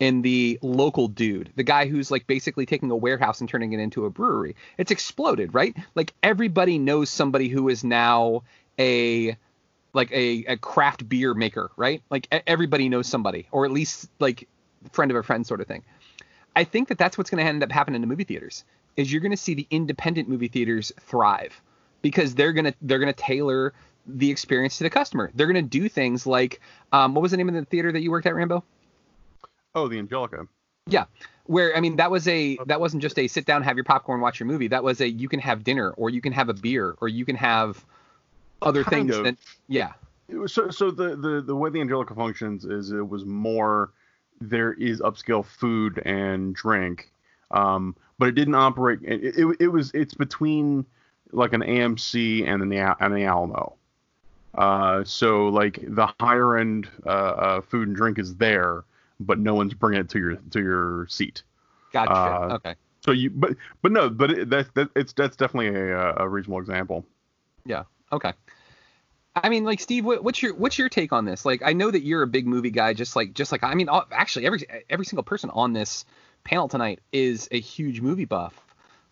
in 0.00 0.22
the 0.22 0.58
local 0.60 1.08
dude, 1.08 1.50
the 1.56 1.62
guy 1.62 1.86
who's 1.86 2.10
like 2.10 2.26
basically 2.26 2.66
taking 2.66 2.90
a 2.90 2.96
warehouse 2.96 3.40
and 3.40 3.48
turning 3.48 3.72
it 3.72 3.80
into 3.80 4.04
a 4.06 4.10
brewery. 4.10 4.56
It's 4.76 4.90
exploded, 4.90 5.54
right? 5.54 5.76
Like 5.94 6.12
everybody 6.22 6.78
knows 6.78 7.10
somebody 7.10 7.48
who 7.48 7.68
is 7.68 7.84
now 7.84 8.42
a 8.78 9.36
like 9.92 10.10
a, 10.10 10.44
a 10.46 10.56
craft 10.56 11.08
beer 11.08 11.34
maker, 11.34 11.70
right? 11.76 12.02
Like 12.10 12.26
everybody 12.46 12.88
knows 12.88 13.06
somebody, 13.06 13.46
or 13.52 13.64
at 13.64 13.70
least 13.70 14.10
like 14.18 14.48
friend 14.92 15.10
of 15.10 15.16
a 15.16 15.22
friend 15.22 15.46
sort 15.46 15.60
of 15.60 15.68
thing. 15.68 15.84
I 16.56 16.64
think 16.64 16.88
that 16.88 16.98
that's 16.98 17.16
what's 17.16 17.30
going 17.30 17.44
to 17.44 17.48
end 17.48 17.62
up 17.62 17.72
happening 17.72 17.96
in 17.96 18.00
the 18.00 18.06
movie 18.06 18.24
theaters. 18.24 18.64
Is 18.96 19.12
you're 19.12 19.20
going 19.20 19.32
to 19.32 19.36
see 19.36 19.54
the 19.54 19.66
independent 19.70 20.28
movie 20.28 20.48
theaters 20.48 20.92
thrive 21.00 21.60
because 22.02 22.34
they're 22.34 22.52
going 22.52 22.66
to 22.66 22.74
they're 22.82 22.98
going 22.98 23.12
to 23.12 23.20
tailor 23.20 23.72
the 24.06 24.30
experience 24.30 24.78
to 24.78 24.84
the 24.84 24.90
customer. 24.90 25.30
They're 25.34 25.46
going 25.46 25.64
to 25.64 25.78
do 25.78 25.88
things 25.88 26.26
like 26.26 26.60
um, 26.92 27.14
what 27.14 27.22
was 27.22 27.30
the 27.30 27.36
name 27.36 27.48
of 27.48 27.54
the 27.54 27.64
theater 27.64 27.90
that 27.92 28.02
you 28.02 28.10
worked 28.10 28.26
at, 28.26 28.34
Rambo? 28.34 28.64
Oh, 29.74 29.88
the 29.88 29.98
Angelika. 29.98 30.46
Yeah, 30.86 31.04
where 31.44 31.76
I 31.76 31.80
mean 31.80 31.96
that 31.96 32.10
was 32.10 32.28
a 32.28 32.58
that 32.66 32.80
wasn't 32.80 33.02
just 33.02 33.18
a 33.18 33.26
sit 33.26 33.46
down, 33.46 33.62
have 33.62 33.76
your 33.76 33.84
popcorn, 33.84 34.20
watch 34.20 34.38
your 34.38 34.46
movie. 34.46 34.68
That 34.68 34.84
was 34.84 35.00
a 35.00 35.08
you 35.08 35.28
can 35.28 35.40
have 35.40 35.64
dinner 35.64 35.90
or 35.92 36.10
you 36.10 36.20
can 36.20 36.32
have 36.32 36.48
a 36.48 36.54
beer 36.54 36.94
or 37.00 37.08
you 37.08 37.24
can 37.24 37.36
have 37.36 37.84
other 38.62 38.84
Kind 38.84 39.08
things. 39.08 39.16
of. 39.16 39.24
That, 39.24 39.36
yeah, 39.68 39.92
So, 40.46 40.70
so 40.70 40.90
the, 40.90 41.16
the 41.16 41.40
the 41.40 41.56
way 41.56 41.70
the 41.70 41.80
Angelika 41.80 42.14
functions 42.14 42.64
is 42.64 42.92
it 42.92 43.08
was 43.08 43.24
more 43.24 43.90
there 44.40 44.72
is 44.74 45.00
upscale 45.00 45.44
food 45.44 46.02
and 46.04 46.54
drink, 46.54 47.10
um, 47.50 47.96
but 48.18 48.28
it 48.28 48.32
didn't 48.32 48.54
operate. 48.54 49.00
It, 49.02 49.38
it, 49.38 49.56
it 49.60 49.68
was 49.68 49.90
it's 49.94 50.14
between 50.14 50.84
like 51.32 51.52
an 51.52 51.62
AMC 51.62 52.46
and 52.46 52.62
an 52.62 52.72
and 52.72 53.14
the 53.14 53.24
Alamo. 53.24 53.74
Uh, 54.54 55.02
so 55.04 55.48
like 55.48 55.80
the 55.82 56.08
higher 56.20 56.58
end 56.58 56.88
uh, 57.06 57.08
uh, 57.08 57.60
food 57.60 57.88
and 57.88 57.96
drink 57.96 58.18
is 58.18 58.36
there, 58.36 58.84
but 59.20 59.38
no 59.38 59.54
one's 59.54 59.74
bringing 59.74 60.00
it 60.00 60.08
to 60.10 60.18
your 60.18 60.36
to 60.50 60.60
your 60.60 61.06
seat. 61.08 61.42
gotcha. 61.92 62.12
Uh, 62.12 62.54
okay, 62.56 62.74
So 63.02 63.10
you 63.12 63.30
but 63.30 63.56
but 63.82 63.92
no, 63.92 64.10
but 64.10 64.30
it, 64.30 64.50
that's 64.50 64.70
that, 64.74 64.90
it's 64.96 65.12
that's 65.12 65.36
definitely 65.36 65.68
a, 65.68 66.14
a 66.16 66.28
reasonable 66.28 66.58
example. 66.60 67.04
yeah, 67.64 67.84
okay. 68.12 68.32
I 69.36 69.48
mean, 69.48 69.64
like 69.64 69.80
Steve, 69.80 70.04
what, 70.04 70.22
what's 70.22 70.40
your 70.42 70.54
what's 70.54 70.78
your 70.78 70.88
take 70.88 71.12
on 71.12 71.24
this? 71.24 71.44
Like, 71.44 71.62
I 71.64 71.72
know 71.72 71.90
that 71.90 72.02
you're 72.02 72.22
a 72.22 72.26
big 72.26 72.46
movie 72.46 72.70
guy, 72.70 72.94
just 72.94 73.16
like 73.16 73.34
just 73.34 73.50
like 73.50 73.64
I 73.64 73.74
mean, 73.74 73.88
all, 73.88 74.04
actually, 74.12 74.46
every 74.46 74.60
every 74.88 75.04
single 75.04 75.24
person 75.24 75.50
on 75.50 75.72
this 75.72 76.04
panel 76.44 76.68
tonight 76.68 77.00
is 77.12 77.48
a 77.50 77.58
huge 77.58 78.00
movie 78.00 78.26
buff. 78.26 78.54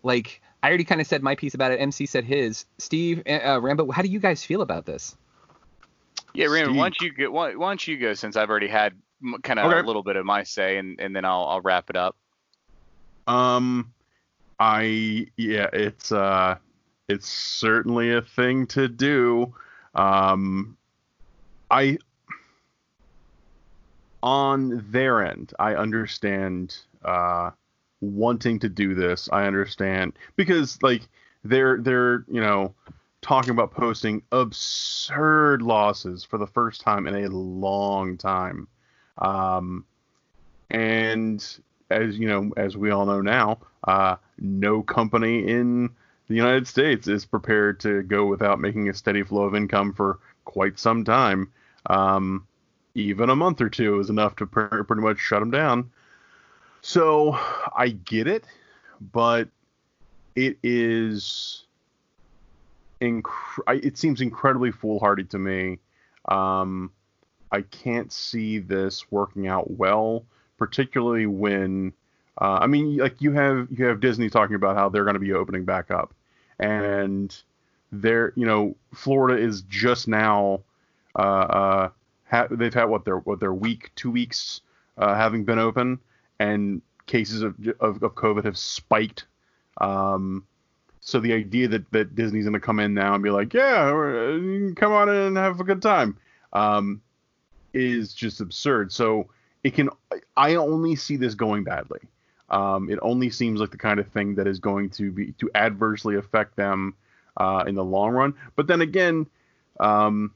Like, 0.05 0.41
I 0.63 0.69
already 0.69 0.85
kind 0.85 1.01
of 1.01 1.07
said 1.09 1.23
my 1.23 1.35
piece 1.35 1.55
about 1.55 1.73
it. 1.73 1.81
MC 1.81 2.07
said 2.07 2.25
his. 2.25 2.67
Steve, 2.79 3.23
uh, 3.27 3.61
Rambo, 3.61 3.91
how 3.91 4.03
do 4.03 4.09
you 4.09 4.21
guys 4.21 4.45
feel 4.45 4.63
about 4.63 4.85
this? 4.87 5.17
Yeah, 6.35 6.47
Rambo, 6.47 6.71
Steve. 6.71 6.77
why 6.77 6.85
don't 6.85 7.01
you 7.01 7.13
go? 7.13 7.31
Why, 7.31 7.55
why 7.57 7.71
don't 7.71 7.87
you 7.87 7.97
go 7.99 8.15
since 8.15 8.37
I've 8.37 8.49
already 8.51 8.69
had 8.69 8.95
kind 9.43 9.59
of 9.59 9.71
Okay. 9.71 9.81
a 9.81 9.87
little 9.87 10.03
bit 10.03 10.17
of 10.17 10.25
my 10.25 10.43
say, 10.43 10.79
and, 10.79 11.01
and 11.01 11.15
then 11.15 11.25
I'll 11.25 11.45
I'll 11.45 11.61
wrap 11.61 11.91
it 11.91 11.97
up. 11.97 12.17
Um, 13.27 13.93
I 14.59 15.27
yeah, 15.37 15.69
it's 15.73 16.13
uh, 16.13 16.57
it's 17.09 17.29
certainly 17.29 18.13
a 18.13 18.23
thing 18.23 18.67
to 18.69 18.89
do. 18.89 19.55
Um, 19.95 20.77
I 21.71 21.99
on 24.23 24.85
their 24.91 25.25
end, 25.25 25.53
I 25.59 25.75
understand 25.75 26.77
uh 27.05 27.51
wanting 28.01 28.59
to 28.61 28.69
do 28.69 28.95
this. 28.95 29.29
I 29.33 29.45
understand 29.47 30.19
because 30.37 30.83
like 30.83 31.03
they're 31.45 31.79
they're 31.81 32.25
you 32.29 32.41
know 32.41 32.75
talking 33.21 33.51
about 33.51 33.71
posting 33.73 34.23
absurd 34.33 35.63
losses 35.63 36.25
for 36.25 36.39
the 36.39 36.47
first 36.47 36.81
time 36.81 37.07
in 37.07 37.15
a 37.15 37.29
long 37.29 38.17
time. 38.17 38.67
Um, 39.19 39.85
and 40.71 41.45
as 41.91 42.19
you 42.19 42.29
know, 42.29 42.53
as 42.57 42.77
we 42.77 42.91
all 42.91 43.07
know 43.07 43.21
now, 43.21 43.59
uh, 43.85 44.17
no 44.39 44.83
company 44.83 45.47
in 45.47 45.91
the 46.29 46.35
United 46.35 46.67
States 46.67 47.09
is 47.09 47.25
prepared 47.25 47.81
to 47.81 48.03
go 48.03 48.27
without 48.27 48.61
making 48.61 48.89
a 48.89 48.95
steady 48.95 49.23
flow 49.23 49.43
of 49.43 49.55
income 49.55 49.93
for 49.93 50.19
quite 50.45 50.79
some 50.79 51.05
time. 51.05 51.53
Um, 51.87 52.47
even 52.95 53.31
a 53.31 53.37
month 53.37 53.61
or 53.61 53.69
two 53.69 54.01
is 54.01 54.11
enough 54.11 54.37
to 54.37 54.47
pr- 54.47 54.83
pretty 54.83 55.03
much 55.03 55.19
shut 55.19 55.41
them 55.41 55.51
down. 55.51 55.91
So 56.81 57.39
I 57.77 57.91
get 57.91 58.27
it, 58.27 58.45
but 59.13 59.49
it 60.35 60.59
is 60.63 61.65
inc- 63.01 63.25
it 63.69 63.99
seems 63.99 64.21
incredibly 64.21 64.73
foolhardy 64.73 65.25
to 65.25 65.39
me. 65.39 65.79
Um, 66.29 66.93
I 67.53 67.63
can't 67.63 68.13
see 68.13 68.59
this 68.59 69.11
working 69.11 69.47
out 69.47 69.71
well, 69.71 70.25
particularly 70.59 71.27
when 71.27 71.93
uh, 72.41 72.59
I 72.63 72.67
mean, 72.67 72.97
like 72.97 73.21
you 73.21 73.33
have 73.33 73.69
you 73.71 73.85
have 73.85 74.01
Disney 74.01 74.31
talking 74.31 74.57
about 74.57 74.77
how 74.77 74.89
they're 74.89 75.05
going 75.05 75.15
to 75.15 75.21
be 75.21 75.33
opening 75.33 75.65
back 75.65 75.91
up, 75.91 76.15
and 76.59 77.35
they're 77.93 78.33
you 78.37 78.47
know 78.47 78.75
Florida 78.95 79.41
is 79.41 79.63
just 79.63 80.09
now 80.09 80.61
uh, 81.17 81.19
uh, 81.19 81.89
ha- 82.31 82.49
they've 82.51 82.73
had 82.73 82.85
what 82.85 83.05
their 83.05 83.19
what 83.19 83.39
their 83.39 83.53
week 83.53 83.91
two 83.97 84.11
weeks 84.11 84.63
uh, 84.97 85.15
having 85.15 85.45
been 85.45 85.59
open, 85.59 85.99
and 86.39 86.81
cases 87.07 87.43
of 87.43 87.55
of, 87.81 88.03
of 88.03 88.15
COVID 88.15 88.45
have 88.45 88.57
spiked. 88.57 89.27
Um, 89.79 90.47
so 91.01 91.19
the 91.21 91.33
idea 91.33 91.67
that, 91.69 91.91
that 91.91 92.15
Disney's 92.15 92.45
going 92.45 92.53
to 92.53 92.61
come 92.61 92.79
in 92.79 92.95
now 92.95 93.15
and 93.15 93.25
be 93.25 93.31
like, 93.31 93.53
yeah, 93.53 93.91
come 94.77 94.93
on 94.93 95.09
in 95.09 95.17
and 95.17 95.37
have 95.37 95.59
a 95.59 95.65
good 95.65 95.83
time, 95.83 96.17
um, 96.53 97.03
is 97.73 98.15
just 98.15 98.41
absurd. 98.41 98.93
So 98.93 99.29
it 99.65 99.75
can, 99.75 99.91
I 100.37 100.57
only 100.57 100.97
see 100.97 101.17
this 101.17 101.35
going 101.35 101.65
badly. 101.65 102.01
Um, 102.51 102.91
it 102.91 102.99
only 103.03 103.31
seems 103.31 103.61
like 103.61 103.71
the 103.71 103.79
kind 103.79 103.99
of 103.99 104.07
thing 104.09 104.35
that 104.35 104.47
is 104.47 104.59
going 104.59 104.91
to 104.91 105.11
be 105.11 105.33
to 105.39 105.51
adversely 105.55 106.17
affect 106.17 106.57
them 106.57 106.95
uh, 107.39 107.65
in 107.67 107.75
the 107.75 107.85
long 107.85 108.11
run. 108.11 108.35
But 108.57 108.67
then 108.67 108.83
again, 108.83 109.27
um, 109.81 110.35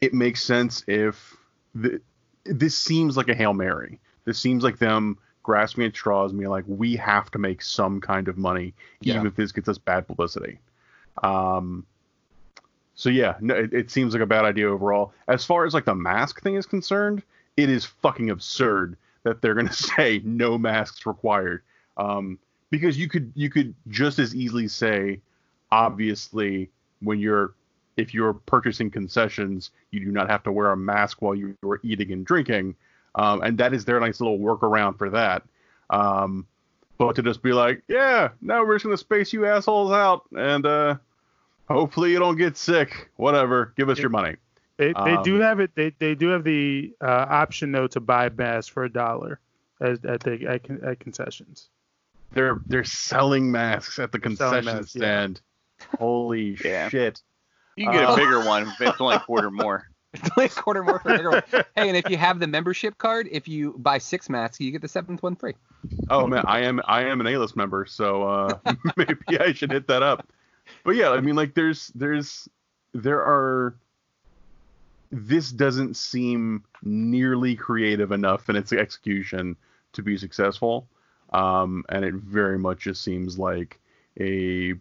it 0.00 0.12
makes 0.12 0.42
sense 0.42 0.84
if 0.86 1.36
the, 1.74 2.00
this 2.44 2.76
seems 2.76 3.16
like 3.16 3.28
a 3.28 3.34
hail 3.34 3.54
mary. 3.54 3.98
This 4.26 4.38
seems 4.38 4.62
like 4.62 4.78
them 4.78 5.16
grasping 5.42 5.84
at 5.84 5.94
straws 5.94 6.30
and 6.32 6.38
being 6.38 6.50
like, 6.50 6.64
we 6.66 6.96
have 6.96 7.30
to 7.30 7.38
make 7.38 7.62
some 7.62 8.00
kind 8.00 8.28
of 8.28 8.36
money, 8.36 8.74
even 9.02 9.22
Yeah. 9.22 9.28
if 9.28 9.36
this 9.36 9.52
gets 9.52 9.68
us 9.68 9.78
bad 9.78 10.06
publicity. 10.06 10.58
Um, 11.22 11.86
so 12.94 13.08
yeah, 13.08 13.36
no, 13.40 13.54
it, 13.54 13.72
it 13.72 13.90
seems 13.90 14.12
like 14.12 14.22
a 14.22 14.26
bad 14.26 14.44
idea 14.44 14.70
overall. 14.70 15.12
As 15.28 15.44
far 15.44 15.64
as 15.64 15.74
like 15.74 15.84
the 15.84 15.94
mask 15.94 16.42
thing 16.42 16.56
is 16.56 16.66
concerned, 16.66 17.22
it 17.56 17.70
is 17.70 17.84
fucking 17.84 18.30
absurd 18.30 18.96
that 19.22 19.42
they're 19.42 19.54
gonna 19.54 19.72
say 19.96 20.20
no 20.24 20.58
masks 20.58 21.06
required. 21.06 21.62
Um, 21.96 22.38
because 22.70 22.98
you 22.98 23.08
could 23.08 23.32
you 23.34 23.50
could 23.50 23.74
just 23.88 24.18
as 24.18 24.34
easily 24.34 24.68
say, 24.68 25.20
obviously, 25.72 26.70
when 27.00 27.18
you're 27.18 27.54
if 27.96 28.14
you're 28.14 28.34
purchasing 28.34 28.90
concessions, 28.90 29.70
you 29.90 30.00
do 30.00 30.10
not 30.10 30.30
have 30.30 30.42
to 30.44 30.52
wear 30.52 30.70
a 30.70 30.76
mask 30.76 31.20
while 31.20 31.34
you 31.34 31.56
are 31.64 31.80
eating 31.82 32.12
and 32.12 32.24
drinking, 32.24 32.74
um, 33.16 33.42
and 33.42 33.58
that 33.58 33.74
is 33.74 33.84
their 33.84 34.00
nice 34.00 34.20
little 34.20 34.38
workaround 34.38 34.98
for 34.98 35.10
that. 35.10 35.42
Um, 35.90 36.46
but 36.98 37.16
to 37.16 37.22
just 37.22 37.42
be 37.42 37.52
like, 37.52 37.82
yeah, 37.88 38.28
now 38.40 38.64
we're 38.64 38.76
just 38.76 38.84
gonna 38.84 38.96
space 38.96 39.32
you 39.32 39.46
assholes 39.46 39.90
out, 39.90 40.24
and 40.36 40.64
uh, 40.64 40.96
hopefully 41.70 42.12
you 42.12 42.18
don't 42.18 42.36
get 42.36 42.56
sick. 42.56 43.10
Whatever, 43.16 43.72
give 43.76 43.88
us 43.88 43.98
your 43.98 44.10
money. 44.10 44.36
They, 44.76 44.88
they 44.92 44.92
Um, 45.16 45.22
do 45.22 45.34
have 45.40 45.60
it. 45.60 45.70
They, 45.74 45.92
they 45.98 46.14
do 46.14 46.28
have 46.28 46.44
the 46.44 46.92
uh, 47.00 47.26
option 47.28 47.72
though 47.72 47.86
to 47.88 48.00
buy 48.00 48.28
masks 48.30 48.68
for 48.68 48.84
a 48.84 48.92
dollar 48.92 49.40
at 49.80 50.04
at 50.04 50.20
the 50.20 50.46
at, 50.46 50.64
con- 50.64 50.80
at 50.84 51.00
concessions. 51.00 51.68
They're 52.32 52.60
they're 52.66 52.84
selling 52.84 53.50
masks 53.52 53.98
at 53.98 54.12
the 54.12 54.18
selling 54.18 54.36
concession 54.36 54.64
masks, 54.76 54.94
yeah. 54.94 55.00
stand. 55.00 55.40
Holy 55.98 56.56
Yeah. 56.64 56.88
shit! 56.88 57.22
You 57.76 57.86
can 57.86 57.94
get 57.94 58.04
Uh, 58.08 58.12
a 58.12 58.16
bigger 58.16 58.44
one, 58.44 58.72
but 58.78 58.88
it's 58.88 59.00
only 59.00 59.16
a 59.16 59.20
quarter 59.20 59.50
more. 59.50 59.86
It's 60.12 60.28
only 60.36 60.46
a 60.46 60.48
quarter 60.48 60.82
more 60.82 60.98
for 60.98 61.10
everyone. 61.10 61.42
hey, 61.52 61.62
and 61.88 61.96
if 61.96 62.10
you 62.10 62.16
have 62.16 62.40
the 62.40 62.48
membership 62.48 62.98
card, 62.98 63.28
if 63.30 63.46
you 63.46 63.76
buy 63.78 63.98
six 63.98 64.28
masks, 64.28 64.58
you 64.60 64.72
get 64.72 64.82
the 64.82 64.88
seventh 64.88 65.22
one 65.22 65.36
free. 65.36 65.54
Oh 66.08 66.26
man, 66.26 66.42
I 66.48 66.62
am 66.62 66.80
I 66.84 67.04
am 67.04 67.20
an 67.20 67.28
A-list 67.28 67.54
member, 67.54 67.86
so 67.86 68.24
uh, 68.24 68.58
maybe 68.96 69.38
I 69.38 69.52
should 69.52 69.70
hit 69.70 69.86
that 69.86 70.02
up. 70.02 70.26
But 70.84 70.96
yeah, 70.96 71.10
I 71.10 71.20
mean, 71.20 71.36
like, 71.36 71.54
there's 71.54 71.88
there's 71.94 72.48
there 72.92 73.20
are. 73.20 73.74
This 75.12 75.50
doesn't 75.50 75.96
seem 75.96 76.64
nearly 76.82 77.56
creative 77.56 78.12
enough 78.12 78.48
in 78.48 78.54
its 78.56 78.72
execution 78.72 79.56
to 79.92 80.02
be 80.02 80.16
successful, 80.16 80.86
um, 81.32 81.84
and 81.88 82.04
it 82.04 82.14
very 82.14 82.58
much 82.58 82.80
just 82.82 83.02
seems 83.02 83.36
like 83.38 83.80
a 84.20 84.72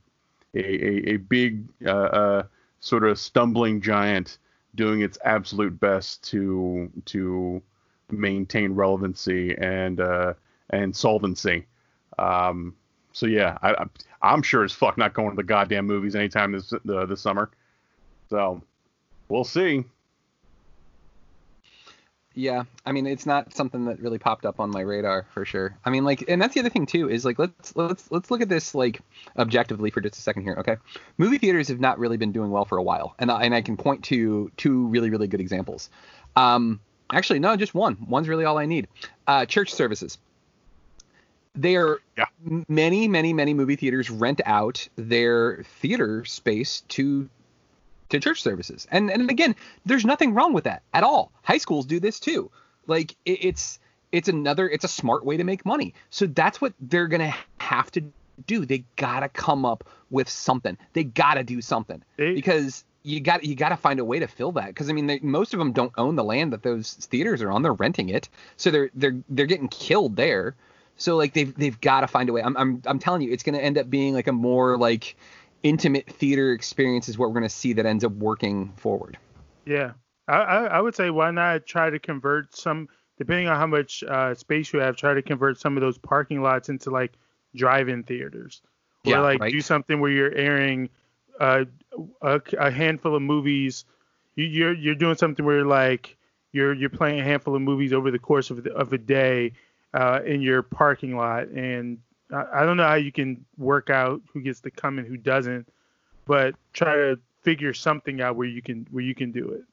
a 0.53 0.59
a, 0.59 1.13
a 1.13 1.17
big 1.17 1.67
uh, 1.85 1.89
uh, 1.89 2.43
sort 2.79 3.05
of 3.05 3.17
stumbling 3.17 3.81
giant 3.81 4.37
doing 4.75 5.01
its 5.01 5.17
absolute 5.25 5.79
best 5.79 6.23
to 6.29 6.91
to 7.05 7.61
maintain 8.11 8.73
relevancy 8.73 9.57
and 9.57 9.99
uh, 9.99 10.33
and 10.69 10.95
solvency. 10.95 11.65
Um, 12.19 12.75
so 13.13 13.25
yeah, 13.25 13.57
I, 13.63 13.71
I- 13.73 13.85
I'm 14.21 14.41
sure 14.41 14.63
as 14.63 14.73
fuck 14.73 14.97
not 14.97 15.13
going 15.13 15.31
to 15.31 15.35
the 15.35 15.43
goddamn 15.43 15.87
movies 15.87 16.15
anytime 16.15 16.51
this 16.51 16.73
uh, 16.73 17.05
this 17.05 17.21
summer. 17.21 17.49
So 18.29 18.61
we'll 19.27 19.43
see. 19.43 19.85
Yeah, 22.35 22.63
I 22.85 22.91
mean 22.91 23.07
it's 23.07 23.25
not 23.25 23.53
something 23.53 23.85
that 23.85 23.99
really 23.99 24.19
popped 24.19 24.45
up 24.45 24.59
on 24.59 24.69
my 24.69 24.81
radar 24.81 25.25
for 25.33 25.45
sure. 25.45 25.77
I 25.83 25.89
mean 25.89 26.05
like, 26.05 26.23
and 26.27 26.41
that's 26.41 26.53
the 26.53 26.59
other 26.61 26.69
thing 26.69 26.85
too 26.85 27.09
is 27.09 27.25
like 27.25 27.39
let's 27.39 27.75
let's 27.75 28.09
let's 28.11 28.29
look 28.31 28.41
at 28.41 28.49
this 28.49 28.75
like 28.75 29.01
objectively 29.37 29.89
for 29.89 29.99
just 29.99 30.17
a 30.17 30.21
second 30.21 30.43
here. 30.43 30.55
Okay, 30.59 30.77
movie 31.17 31.37
theaters 31.37 31.67
have 31.69 31.79
not 31.79 31.99
really 31.99 32.17
been 32.17 32.31
doing 32.31 32.51
well 32.51 32.65
for 32.65 32.77
a 32.77 32.83
while, 32.83 33.15
and 33.19 33.31
I, 33.31 33.43
and 33.43 33.55
I 33.55 33.61
can 33.61 33.77
point 33.77 34.03
to 34.05 34.51
two 34.57 34.87
really 34.87 35.09
really 35.09 35.27
good 35.27 35.41
examples. 35.41 35.89
Um, 36.35 36.79
actually 37.11 37.39
no, 37.39 37.55
just 37.55 37.73
one. 37.73 37.97
One's 38.07 38.29
really 38.29 38.45
all 38.45 38.57
I 38.57 38.67
need. 38.67 38.87
Uh, 39.27 39.45
church 39.45 39.73
services. 39.73 40.17
They 41.55 41.75
are 41.75 41.99
Yeah. 42.17 42.25
many 42.67 43.07
many 43.07 43.33
many 43.33 43.53
movie 43.53 43.75
theaters 43.75 44.09
rent 44.09 44.41
out 44.45 44.87
their 44.95 45.63
theater 45.81 46.23
space 46.25 46.81
to 46.89 47.29
to 48.09 48.19
church 48.19 48.41
services. 48.41 48.87
And 48.91 49.09
and 49.09 49.29
again, 49.29 49.55
there's 49.85 50.05
nothing 50.05 50.33
wrong 50.33 50.53
with 50.53 50.65
that 50.65 50.83
at 50.93 51.03
all. 51.03 51.31
High 51.43 51.57
schools 51.57 51.85
do 51.85 51.99
this 51.99 52.19
too. 52.19 52.51
Like 52.87 53.15
it, 53.25 53.43
it's 53.45 53.79
it's 54.11 54.29
another 54.29 54.69
it's 54.69 54.83
a 54.83 54.87
smart 54.89 55.25
way 55.25 55.37
to 55.37 55.43
make 55.43 55.65
money. 55.65 55.93
So 56.09 56.25
that's 56.27 56.61
what 56.61 56.73
they're 56.79 57.07
gonna 57.07 57.33
have 57.59 57.91
to 57.91 58.03
do. 58.47 58.65
They 58.65 58.83
gotta 58.95 59.29
come 59.29 59.65
up 59.65 59.83
with 60.11 60.29
something. 60.29 60.77
They 60.93 61.03
gotta 61.03 61.43
do 61.43 61.61
something 61.61 62.03
They- 62.17 62.33
because 62.35 62.85
you 63.03 63.21
got 63.21 63.43
you 63.43 63.55
got 63.55 63.69
to 63.69 63.77
find 63.77 63.99
a 64.01 64.05
way 64.05 64.19
to 64.19 64.27
fill 64.27 64.51
that 64.51 64.67
because 64.67 64.89
I 64.89 64.93
mean 64.93 65.07
they, 65.07 65.19
most 65.19 65.53
of 65.53 65.57
them 65.59 65.71
don't 65.71 65.93
own 65.97 66.15
the 66.15 66.23
land 66.23 66.51
that 66.51 66.63
those 66.63 66.93
theaters 66.95 67.41
are 67.41 67.49
on. 67.49 67.61
They're 67.61 67.71
renting 67.73 68.09
it, 68.09 68.27
so 68.57 68.69
they're 68.71 68.89
they're 68.93 69.15
they're 69.29 69.45
getting 69.45 69.69
killed 69.69 70.15
there. 70.17 70.53
So 70.99 71.15
like 71.15 71.33
they've 71.33 71.55
they've 71.55 71.79
got 71.79 72.01
to 72.01 72.07
find 72.07 72.29
a 72.29 72.33
way. 72.33 72.43
I'm 72.43 72.55
I'm 72.57 72.81
I'm 72.85 72.99
telling 72.99 73.21
you, 73.21 73.31
it's 73.31 73.41
gonna 73.41 73.59
end 73.59 73.77
up 73.77 73.89
being 73.89 74.13
like 74.13 74.27
a 74.27 74.33
more 74.33 74.77
like 74.77 75.15
intimate 75.63 76.07
theater 76.07 76.51
experience 76.51 77.09
is 77.09 77.17
what 77.17 77.29
we're 77.29 77.35
gonna 77.35 77.49
see 77.49 77.73
that 77.73 77.85
ends 77.85 78.03
up 78.03 78.11
working 78.11 78.73
forward. 78.75 79.17
Yeah, 79.65 79.93
I, 80.27 80.37
I, 80.37 80.63
I 80.65 80.81
would 80.81 80.95
say 80.95 81.09
why 81.09 81.31
not 81.31 81.65
try 81.65 81.89
to 81.89 81.99
convert 81.99 82.55
some, 82.55 82.89
depending 83.17 83.47
on 83.47 83.55
how 83.55 83.67
much 83.67 84.03
uh, 84.03 84.35
space 84.35 84.73
you 84.73 84.79
have, 84.79 84.97
try 84.97 85.13
to 85.13 85.21
convert 85.21 85.59
some 85.59 85.77
of 85.77 85.81
those 85.81 85.97
parking 85.97 86.41
lots 86.41 86.69
into 86.69 86.89
like 86.89 87.13
drive-in 87.55 88.03
theaters. 88.03 88.61
Or 89.05 89.11
Yeah, 89.11 89.19
like 89.19 89.39
right. 89.39 89.51
do 89.51 89.61
something 89.61 90.01
where 90.01 90.11
you're 90.11 90.35
airing 90.35 90.89
uh, 91.39 91.63
a, 92.21 92.41
a 92.57 92.69
handful 92.71 93.15
of 93.15 93.21
movies. 93.21 93.85
You, 94.35 94.45
you're 94.45 94.73
you're 94.73 94.95
doing 94.95 95.15
something 95.15 95.45
where 95.45 95.63
like 95.63 96.17
you're 96.51 96.73
you're 96.73 96.89
playing 96.89 97.21
a 97.21 97.23
handful 97.23 97.55
of 97.55 97.61
movies 97.61 97.93
over 97.93 98.11
the 98.11 98.19
course 98.19 98.49
of 98.49 98.63
the, 98.63 98.73
of 98.73 98.91
a 98.91 98.97
day 98.97 99.53
uh, 99.93 100.19
in 100.25 100.41
your 100.41 100.61
parking 100.61 101.15
lot, 101.15 101.47
and 101.47 101.99
I, 102.31 102.45
I 102.53 102.65
don't 102.65 102.77
know 102.77 102.87
how 102.87 102.95
you 102.95 103.11
can 103.11 103.45
work 103.57 103.89
out 103.89 104.21
who 104.33 104.41
gets 104.41 104.61
to 104.61 104.71
come 104.71 104.99
and 104.99 105.07
who 105.07 105.17
doesn't, 105.17 105.67
but 106.25 106.55
try 106.73 106.95
to 106.95 107.19
figure 107.41 107.73
something 107.73 108.21
out 108.21 108.35
where 108.35 108.47
you 108.47 108.61
can 108.61 108.87
where 108.91 109.03
you 109.03 109.15
can 109.15 109.31
do 109.31 109.49
it. 109.49 109.63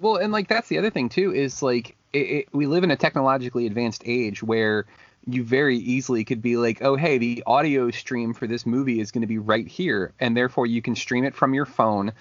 Well, 0.00 0.16
and 0.16 0.32
like 0.32 0.48
that's 0.48 0.68
the 0.68 0.78
other 0.78 0.90
thing 0.90 1.08
too 1.08 1.34
is 1.34 1.62
like 1.62 1.96
it, 2.12 2.18
it, 2.18 2.48
we 2.52 2.66
live 2.66 2.84
in 2.84 2.90
a 2.90 2.96
technologically 2.96 3.66
advanced 3.66 4.02
age 4.06 4.42
where 4.42 4.86
you 5.26 5.44
very 5.44 5.76
easily 5.76 6.24
could 6.24 6.40
be 6.40 6.56
like, 6.56 6.82
oh 6.82 6.96
hey, 6.96 7.18
the 7.18 7.42
audio 7.46 7.90
stream 7.90 8.32
for 8.32 8.46
this 8.46 8.64
movie 8.64 9.00
is 9.00 9.10
going 9.10 9.22
to 9.22 9.26
be 9.26 9.38
right 9.38 9.66
here, 9.66 10.12
and 10.20 10.36
therefore 10.36 10.66
you 10.66 10.80
can 10.80 10.94
stream 10.94 11.24
it 11.24 11.34
from 11.34 11.54
your 11.54 11.66
phone 11.66 12.12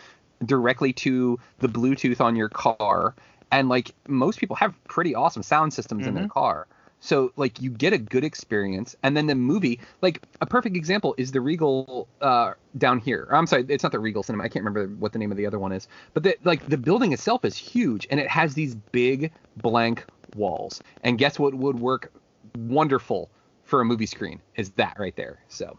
directly 0.45 0.93
to 0.93 1.39
the 1.60 1.67
Bluetooth 1.67 2.21
on 2.21 2.36
your 2.36 2.49
car, 2.49 3.13
and 3.52 3.69
like 3.69 3.91
most 4.08 4.39
people 4.39 4.56
have 4.56 4.73
pretty 4.86 5.13
awesome 5.13 5.43
sound 5.43 5.73
systems 5.73 6.08
in 6.08 6.15
their 6.15 6.28
car. 6.28 6.67
So 7.00 7.32
like 7.36 7.62
you 7.62 7.70
get 7.70 7.94
a 7.94 7.98
good 7.98 8.24
experience, 8.24 8.96
and 9.04 9.16
then 9.16 9.28
the 9.28 9.36
movie, 9.36 9.80
like 10.02 10.22
a 10.42 10.46
perfect 10.46 10.76
example 10.76 11.16
is 11.18 11.32
the 11.32 11.42
Regal 11.42 12.08
uh, 12.22 12.54
down 12.78 13.00
here. 13.00 13.28
I'm 13.32 13.48
sorry, 13.48 13.66
it's 13.70 13.84
not 13.84 13.92
the 13.92 14.00
Regal 14.00 14.24
Cinema. 14.24 14.44
I 14.44 14.50
can't 14.50 14.66
remember 14.66 14.94
what 14.96 15.14
the 15.14 15.20
name 15.20 15.32
of 15.32 15.38
the 15.38 15.46
other 15.46 15.60
one 15.60 15.72
is. 15.72 15.88
But 16.14 16.24
the, 16.24 16.36
like 16.44 16.66
the 16.68 16.78
building 16.78 17.14
itself 17.14 17.46
is 17.46 17.56
huge, 17.58 18.08
and 18.12 18.20
it 18.20 18.28
has 18.28 18.54
these 18.54 18.76
big 18.76 19.32
blank 19.58 20.06
walls. 20.36 20.82
And 21.04 21.18
guess 21.18 21.40
what 21.40 21.54
would 21.54 21.80
work 21.80 22.12
wonderful 22.58 23.30
for 23.64 23.82
a 23.82 23.86
movie 23.86 24.06
screen 24.06 24.42
is 24.56 24.72
that 24.72 24.98
right 25.00 25.16
there. 25.16 25.40
So 25.48 25.78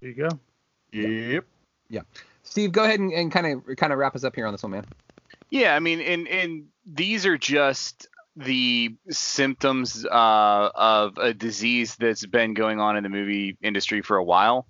There 0.00 0.10
you 0.10 0.16
go. 0.16 0.28
Yep. 0.92 1.44
yeah, 1.88 2.00
Steve, 2.42 2.72
go 2.72 2.82
ahead 2.84 2.98
and, 2.98 3.12
and 3.12 3.30
kind 3.30 3.46
of 3.46 3.76
kind 3.76 3.92
of 3.92 3.98
wrap 3.98 4.16
us 4.16 4.24
up 4.24 4.34
here 4.34 4.46
on 4.46 4.52
this 4.52 4.62
one, 4.62 4.72
man. 4.72 4.84
Yeah, 5.50 5.74
I 5.74 5.80
mean, 5.80 6.00
and 6.00 6.28
and 6.28 6.66
these 6.84 7.26
are 7.26 7.38
just 7.38 8.08
the 8.36 8.94
symptoms 9.10 10.04
uh, 10.06 10.70
of 10.74 11.18
a 11.18 11.34
disease 11.34 11.96
that's 11.96 12.24
been 12.26 12.54
going 12.54 12.80
on 12.80 12.96
in 12.96 13.02
the 13.02 13.08
movie 13.08 13.56
industry 13.62 14.02
for 14.02 14.16
a 14.16 14.24
while. 14.24 14.66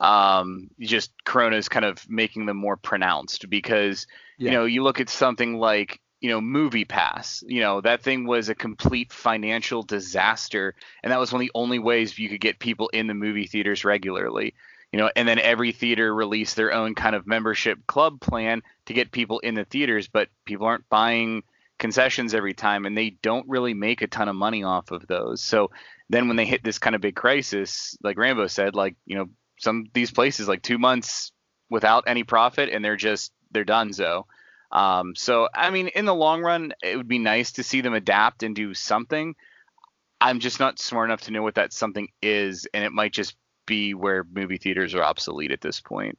Um, 0.00 0.70
just 0.78 1.10
Corona's 1.24 1.68
kind 1.68 1.84
of 1.84 2.08
making 2.08 2.46
them 2.46 2.56
more 2.56 2.76
pronounced 2.76 3.50
because 3.50 4.06
Yeah. 4.38 4.50
you 4.52 4.56
know 4.56 4.64
you 4.64 4.82
look 4.84 5.00
at 5.00 5.08
something 5.08 5.58
like 5.58 6.00
you 6.20 6.30
know 6.30 6.40
Movie 6.40 6.84
Pass. 6.84 7.42
You 7.46 7.60
know 7.60 7.80
that 7.80 8.02
thing 8.02 8.24
was 8.26 8.48
a 8.48 8.54
complete 8.54 9.12
financial 9.12 9.82
disaster, 9.82 10.74
and 11.02 11.10
that 11.12 11.18
was 11.18 11.32
one 11.32 11.40
of 11.42 11.46
the 11.46 11.52
only 11.54 11.80
ways 11.80 12.16
you 12.18 12.28
could 12.28 12.40
get 12.40 12.60
people 12.60 12.88
in 12.90 13.08
the 13.08 13.14
movie 13.14 13.46
theaters 13.46 13.84
regularly. 13.84 14.54
You 14.92 14.98
know, 15.00 15.10
and 15.16 15.26
then 15.28 15.38
every 15.40 15.72
theater 15.72 16.14
released 16.14 16.54
their 16.56 16.72
own 16.72 16.94
kind 16.94 17.14
of 17.16 17.26
membership 17.26 17.86
club 17.86 18.20
plan 18.20 18.62
to 18.86 18.94
get 18.94 19.10
people 19.10 19.40
in 19.40 19.54
the 19.54 19.64
theaters, 19.64 20.08
but 20.08 20.28
people 20.44 20.66
aren't 20.66 20.88
buying 20.88 21.42
concessions 21.78 22.34
every 22.34 22.54
time 22.54 22.86
and 22.86 22.96
they 22.96 23.10
don't 23.22 23.48
really 23.48 23.74
make 23.74 24.02
a 24.02 24.06
ton 24.06 24.28
of 24.28 24.36
money 24.36 24.64
off 24.64 24.90
of 24.90 25.06
those. 25.06 25.42
So 25.42 25.70
then 26.08 26.28
when 26.28 26.36
they 26.36 26.46
hit 26.46 26.64
this 26.64 26.78
kind 26.78 26.96
of 26.96 27.02
big 27.02 27.16
crisis, 27.16 27.96
like 28.02 28.18
Rambo 28.18 28.46
said, 28.48 28.74
like, 28.74 28.96
you 29.06 29.16
know, 29.16 29.26
some 29.60 29.84
of 29.86 29.92
these 29.92 30.10
places 30.10 30.48
like 30.48 30.62
2 30.62 30.78
months 30.78 31.32
without 31.70 32.04
any 32.06 32.24
profit 32.24 32.68
and 32.70 32.84
they're 32.84 32.96
just 32.96 33.32
they're 33.50 33.64
done 33.64 33.92
so. 33.92 34.26
Um, 34.70 35.14
so 35.14 35.48
I 35.54 35.70
mean, 35.70 35.88
in 35.88 36.04
the 36.04 36.14
long 36.14 36.42
run, 36.42 36.72
it 36.82 36.96
would 36.96 37.08
be 37.08 37.18
nice 37.18 37.52
to 37.52 37.62
see 37.62 37.80
them 37.80 37.94
adapt 37.94 38.42
and 38.42 38.54
do 38.54 38.74
something. 38.74 39.34
I'm 40.20 40.40
just 40.40 40.60
not 40.60 40.78
smart 40.78 41.08
enough 41.08 41.22
to 41.22 41.30
know 41.30 41.42
what 41.42 41.54
that 41.54 41.72
something 41.72 42.08
is, 42.20 42.66
and 42.74 42.84
it 42.84 42.92
might 42.92 43.12
just 43.12 43.36
be 43.66 43.94
where 43.94 44.24
movie 44.24 44.58
theaters 44.58 44.94
are 44.94 45.02
obsolete 45.02 45.52
at 45.52 45.60
this 45.60 45.80
point. 45.80 46.18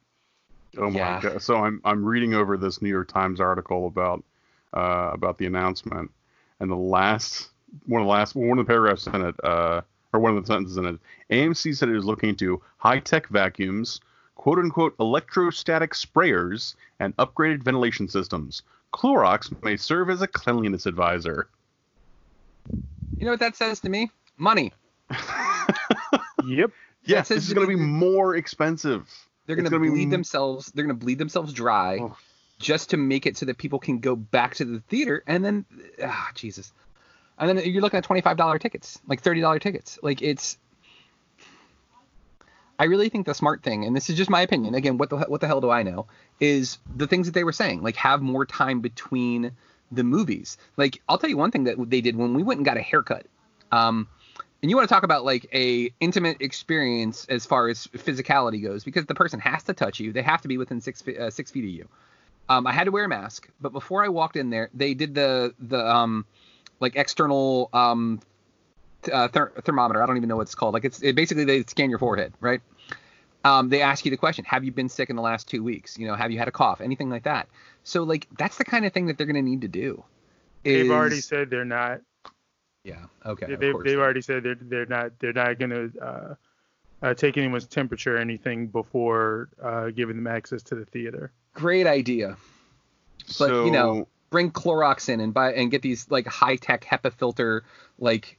Oh 0.78 0.90
my 0.90 0.98
Yeah. 0.98 1.20
god! 1.20 1.42
So 1.42 1.56
I'm 1.56 1.80
I'm 1.84 2.04
reading 2.04 2.34
over 2.34 2.56
this 2.56 2.80
New 2.80 2.88
York 2.88 3.08
Times 3.08 3.40
article 3.40 3.86
about 3.86 4.24
uh, 4.74 5.10
about 5.12 5.38
the 5.38 5.46
announcement, 5.46 6.10
and 6.60 6.70
the 6.70 6.76
last 6.76 7.48
one 7.86 8.02
of 8.02 8.06
the 8.06 8.10
last 8.10 8.34
one 8.34 8.58
of 8.58 8.66
the 8.66 8.68
paragraphs 8.68 9.06
in 9.06 9.22
it, 9.22 9.34
uh, 9.44 9.80
or 10.12 10.20
one 10.20 10.36
of 10.36 10.42
the 10.42 10.46
sentences 10.52 10.76
in 10.76 10.86
it, 10.86 10.98
AMC 11.30 11.76
said 11.76 11.88
it 11.88 11.96
is 11.96 12.04
looking 12.04 12.30
into 12.30 12.60
high 12.78 12.98
tech 12.98 13.28
vacuums, 13.28 14.00
quote 14.34 14.58
unquote 14.58 14.94
electrostatic 14.98 15.92
sprayers, 15.92 16.74
and 16.98 17.16
upgraded 17.16 17.62
ventilation 17.62 18.08
systems. 18.08 18.62
Clorox 18.92 19.52
may 19.62 19.76
serve 19.76 20.10
as 20.10 20.20
a 20.20 20.26
cleanliness 20.26 20.86
advisor. 20.86 21.48
You 23.16 23.24
know 23.26 23.30
what 23.30 23.40
that 23.40 23.54
says 23.56 23.78
to 23.80 23.88
me? 23.88 24.10
Money. 24.36 24.72
Yep. 26.46 26.70
Yes, 27.04 27.28
says 27.28 27.36
this 27.36 27.48
is 27.48 27.54
going 27.54 27.66
to 27.68 27.76
be 27.76 27.80
more 27.80 28.36
expensive. 28.36 29.08
They're 29.46 29.56
gonna, 29.56 29.70
gonna 29.70 29.82
be 29.82 29.90
bleed 29.90 30.10
themselves. 30.10 30.70
They're 30.72 30.84
gonna 30.84 30.94
bleed 30.94 31.18
themselves 31.18 31.52
dry, 31.52 31.98
Oh. 32.00 32.16
Just 32.60 32.90
to 32.90 32.96
make 32.96 33.26
it 33.26 33.36
so 33.36 33.46
that 33.46 33.58
people 33.58 33.80
can 33.80 33.98
go 33.98 34.14
back 34.14 34.54
to 34.56 34.64
the 34.64 34.80
theater, 34.80 35.24
and 35.26 35.44
then 35.44 35.64
ah 36.04 36.30
Jesus, 36.34 36.72
and 37.38 37.48
then 37.48 37.64
you're 37.64 37.82
looking 37.82 37.98
at 37.98 38.04
twenty 38.04 38.20
five 38.20 38.36
dollar 38.36 38.58
tickets, 38.58 39.00
like 39.08 39.20
thirty 39.20 39.40
dollar 39.40 39.58
tickets. 39.58 39.98
Like 40.02 40.22
it's. 40.22 40.58
I 42.78 42.84
really 42.84 43.10
think 43.10 43.26
the 43.26 43.34
smart 43.34 43.62
thing, 43.62 43.84
and 43.84 43.94
this 43.94 44.08
is 44.08 44.16
just 44.16 44.30
my 44.30 44.40
opinion. 44.40 44.74
Again, 44.74 44.96
what 44.96 45.10
the 45.10 45.18
what 45.18 45.40
the 45.40 45.48
hell 45.48 45.60
do 45.60 45.70
I 45.70 45.82
know? 45.82 46.06
Is 46.38 46.78
the 46.94 47.06
things 47.06 47.26
that 47.26 47.32
they 47.32 47.44
were 47.44 47.52
saying, 47.52 47.82
like 47.82 47.96
have 47.96 48.22
more 48.22 48.46
time 48.46 48.80
between 48.80 49.52
the 49.90 50.04
movies. 50.04 50.56
Like 50.76 51.00
I'll 51.08 51.18
tell 51.18 51.30
you 51.30 51.36
one 51.36 51.50
thing 51.50 51.64
that 51.64 51.76
they 51.90 52.00
did 52.00 52.16
when 52.16 52.34
we 52.34 52.42
went 52.42 52.58
and 52.58 52.64
got 52.64 52.76
a 52.76 52.82
haircut. 52.82 53.26
Um, 53.72 54.08
and 54.62 54.70
you 54.70 54.76
want 54.76 54.88
to 54.88 54.94
talk 54.94 55.04
about 55.04 55.24
like 55.24 55.46
a 55.52 55.92
intimate 56.00 56.38
experience 56.40 57.26
as 57.28 57.46
far 57.46 57.68
as 57.68 57.86
physicality 57.86 58.62
goes 58.62 58.84
because 58.84 59.06
the 59.06 59.14
person 59.14 59.40
has 59.40 59.62
to 59.64 59.72
touch 59.72 60.00
you 60.00 60.12
they 60.12 60.22
have 60.22 60.42
to 60.42 60.48
be 60.48 60.58
within 60.58 60.80
six 60.80 61.02
uh, 61.08 61.30
six 61.30 61.50
feet 61.50 61.64
of 61.64 61.70
you 61.70 61.88
um, 62.50 62.66
i 62.66 62.72
had 62.72 62.84
to 62.84 62.90
wear 62.90 63.04
a 63.04 63.08
mask 63.08 63.48
but 63.60 63.72
before 63.72 64.04
i 64.04 64.08
walked 64.08 64.36
in 64.36 64.50
there 64.50 64.68
they 64.74 64.92
did 64.92 65.14
the 65.14 65.54
the 65.58 65.78
um 65.88 66.26
like 66.80 66.96
external 66.96 67.70
um 67.72 68.20
th- 69.02 69.14
uh, 69.14 69.28
ther- 69.28 69.52
thermometer. 69.64 70.02
I 70.02 70.06
don't 70.06 70.16
even 70.16 70.28
know 70.28 70.36
what 70.36 70.42
it's 70.42 70.54
called. 70.54 70.74
Like 70.74 70.84
it's 70.84 71.02
it 71.02 71.14
basically 71.14 71.44
they 71.44 71.62
scan 71.64 71.88
your 71.90 71.98
forehead 71.98 72.32
right? 72.40 72.60
Um, 73.44 73.70
they 73.70 73.80
ask 73.80 74.04
you 74.04 74.10
the 74.10 74.16
question 74.18 74.44
have 74.46 74.64
you 74.64 74.72
been 74.72 74.88
sick 74.88 75.08
in 75.10 75.16
the 75.16 75.22
last 75.22 75.48
two 75.48 75.62
weeks? 75.62 75.98
You 75.98 76.06
know 76.08 76.14
have 76.14 76.30
you 76.30 76.38
had 76.38 76.48
a 76.48 76.52
cough? 76.52 76.80
Anything 76.80 77.08
like 77.10 77.24
that. 77.24 77.48
So 77.84 78.02
like 78.02 78.26
that's 78.38 78.56
the 78.58 78.64
kind 78.64 78.84
of 78.84 78.92
thing 78.92 79.06
that 79.06 79.16
they're 79.16 79.26
going 79.26 79.42
to 79.42 79.50
need 79.50 79.62
to 79.62 79.68
do 79.68 80.04
They've 80.64 80.90
already 80.90 81.20
said 81.20 81.48
they're 81.50 81.64
not. 81.64 82.00
yeah 82.84 83.04
okay 83.24 83.46
They- 83.46 83.72
they've 83.84 83.98
already 83.98 84.22
said 84.22 84.42
they're 84.42 84.58
they're 84.60 84.86
not 84.86 85.18
they're 85.18 85.32
not 85.32 85.58
gonna 85.58 85.88
uh, 86.00 86.34
uh, 87.02 87.14
take 87.14 87.36
anyone's 87.36 87.66
temperature 87.66 88.16
or 88.16 88.18
anything 88.18 88.66
before 88.66 89.48
uh, 89.62 89.90
giving 89.90 90.16
them 90.16 90.26
access 90.26 90.62
to 90.62 90.74
the 90.74 90.84
theater. 90.84 91.32
great 91.54 91.86
idea 91.86 92.36
but 93.38 93.48
so, 93.48 93.64
you 93.64 93.70
know 93.70 94.06
bring 94.30 94.50
Clorox 94.50 95.08
in 95.08 95.18
and 95.20 95.34
buy 95.34 95.52
and 95.52 95.70
get 95.70 95.82
these 95.82 96.08
like 96.10 96.26
high 96.26 96.56
tech 96.56 96.84
HEPA 96.84 97.12
filter 97.12 97.64
like 97.98 98.38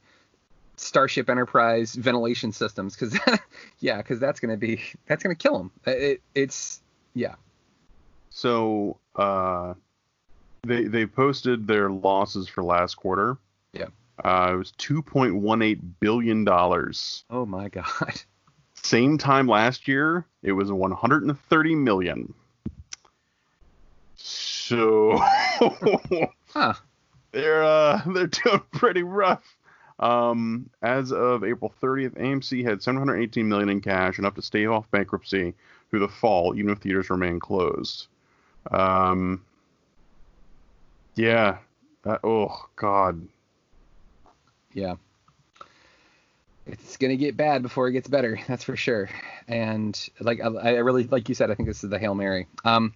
Starship 0.76 1.28
Enterprise 1.28 1.94
ventilation 1.94 2.50
systems 2.50 2.96
because 2.96 3.18
yeah 3.80 3.98
because 3.98 4.18
that's 4.18 4.40
gonna 4.40 4.56
be 4.56 4.80
that's 5.06 5.22
gonna 5.22 5.34
kill 5.34 5.58
them. 5.58 5.70
It, 5.86 6.22
it's 6.34 6.80
yeah 7.14 7.34
So, 8.30 8.96
uh, 9.16 9.74
They 10.64 10.84
they 10.84 11.04
posted 11.06 11.66
their 11.66 11.90
losses 11.90 12.48
for 12.48 12.62
last 12.64 12.94
quarter. 12.94 13.36
Yeah. 13.74 13.88
Uh, 14.24 14.52
it 14.54 14.56
was 14.56 14.72
2.18 14.78 15.80
billion 16.00 16.44
dollars. 16.44 17.24
Oh 17.28 17.44
my 17.44 17.68
god. 17.78 18.22
Same 18.82 19.16
time 19.16 19.46
last 19.46 19.86
year, 19.86 20.26
it 20.42 20.52
was 20.52 20.70
130 20.72 21.74
million. 21.76 22.34
So 24.16 25.18
Huh. 26.48 26.74
they're 27.32 27.62
uh, 27.62 28.02
they're 28.06 28.26
doing 28.26 28.62
pretty 28.72 29.02
rough. 29.02 29.56
Um, 29.98 30.68
as 30.82 31.12
of 31.12 31.44
April 31.44 31.72
30th, 31.80 32.18
AMC 32.18 32.64
had 32.64 32.82
718 32.82 33.48
million 33.48 33.68
in 33.68 33.80
cash, 33.80 34.18
enough 34.18 34.34
to 34.34 34.42
stay 34.42 34.66
off 34.66 34.90
bankruptcy 34.90 35.54
through 35.90 36.00
the 36.00 36.08
fall, 36.08 36.56
even 36.56 36.70
if 36.72 36.78
theaters 36.78 37.08
remain 37.08 37.38
closed. 37.38 38.08
Um, 38.72 39.44
yeah. 41.14 41.58
That, 42.02 42.20
oh 42.24 42.66
God. 42.74 43.28
Yeah. 44.72 44.96
It's 46.66 46.96
gonna 46.96 47.16
get 47.16 47.36
bad 47.36 47.62
before 47.62 47.88
it 47.88 47.92
gets 47.92 48.08
better. 48.08 48.38
That's 48.48 48.64
for 48.64 48.76
sure. 48.76 49.08
And 49.48 49.98
like 50.20 50.40
I, 50.40 50.46
I 50.46 50.70
really, 50.78 51.04
like 51.04 51.28
you 51.28 51.34
said, 51.34 51.50
I 51.50 51.54
think 51.54 51.68
this 51.68 51.82
is 51.82 51.90
the 51.90 51.98
hail 51.98 52.14
mary. 52.14 52.46
Um, 52.64 52.94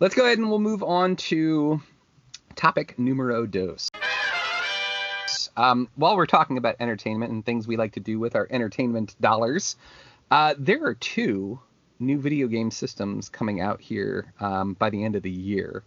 let's 0.00 0.14
go 0.14 0.24
ahead 0.24 0.38
and 0.38 0.48
we'll 0.48 0.60
move 0.60 0.82
on 0.82 1.16
to 1.16 1.80
topic 2.54 2.98
numero 2.98 3.46
dos. 3.46 3.90
Um, 5.56 5.88
while 5.96 6.16
we're 6.16 6.26
talking 6.26 6.56
about 6.56 6.76
entertainment 6.78 7.32
and 7.32 7.44
things 7.44 7.66
we 7.66 7.76
like 7.76 7.92
to 7.92 8.00
do 8.00 8.20
with 8.20 8.36
our 8.36 8.46
entertainment 8.50 9.16
dollars, 9.20 9.76
uh, 10.30 10.54
there 10.56 10.84
are 10.84 10.94
two 10.94 11.58
new 11.98 12.18
video 12.18 12.46
game 12.46 12.70
systems 12.70 13.28
coming 13.28 13.60
out 13.60 13.80
here 13.80 14.32
um, 14.40 14.74
by 14.74 14.90
the 14.90 15.04
end 15.04 15.16
of 15.16 15.22
the 15.22 15.30
year. 15.30 15.82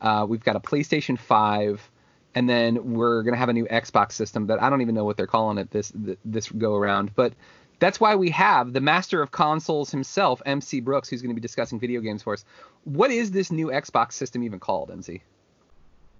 Uh, 0.00 0.24
we've 0.28 0.44
got 0.44 0.54
a 0.54 0.60
PlayStation 0.60 1.18
5, 1.18 1.90
and 2.38 2.48
then 2.48 2.92
we're 2.94 3.24
gonna 3.24 3.36
have 3.36 3.48
a 3.48 3.52
new 3.52 3.66
Xbox 3.66 4.12
system 4.12 4.46
that 4.46 4.62
I 4.62 4.70
don't 4.70 4.80
even 4.80 4.94
know 4.94 5.04
what 5.04 5.16
they're 5.16 5.26
calling 5.26 5.58
it 5.58 5.72
this 5.72 5.92
this 6.24 6.48
go 6.48 6.76
around. 6.76 7.10
But 7.16 7.32
that's 7.80 7.98
why 7.98 8.14
we 8.14 8.30
have 8.30 8.72
the 8.72 8.80
master 8.80 9.20
of 9.22 9.32
consoles 9.32 9.90
himself, 9.90 10.40
MC 10.46 10.78
Brooks, 10.78 11.08
who's 11.08 11.20
going 11.20 11.30
to 11.30 11.34
be 11.34 11.40
discussing 11.40 11.80
video 11.80 12.00
games 12.00 12.22
for 12.22 12.34
us. 12.34 12.44
What 12.84 13.10
is 13.10 13.32
this 13.32 13.50
new 13.50 13.68
Xbox 13.68 14.12
system 14.12 14.44
even 14.44 14.60
called, 14.60 14.92
MC? 14.92 15.20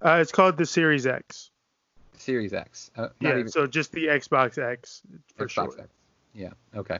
Uh, 0.01 0.17
it's 0.21 0.33
called 0.33 0.57
the 0.57 0.65
Series 0.65 1.07
X. 1.07 1.51
Series 2.17 2.53
X. 2.53 2.91
Uh, 2.97 3.07
Yeah, 3.21 3.31
even 3.39 3.47
so 3.49 3.65
just 3.65 3.93
the 3.93 4.07
Xbox 4.07 4.57
X 4.57 5.01
for 5.37 5.47
Xbox 5.47 5.51
sure. 5.53 5.79
X. 5.79 5.89
Yeah. 6.33 6.49
Okay. 6.75 6.99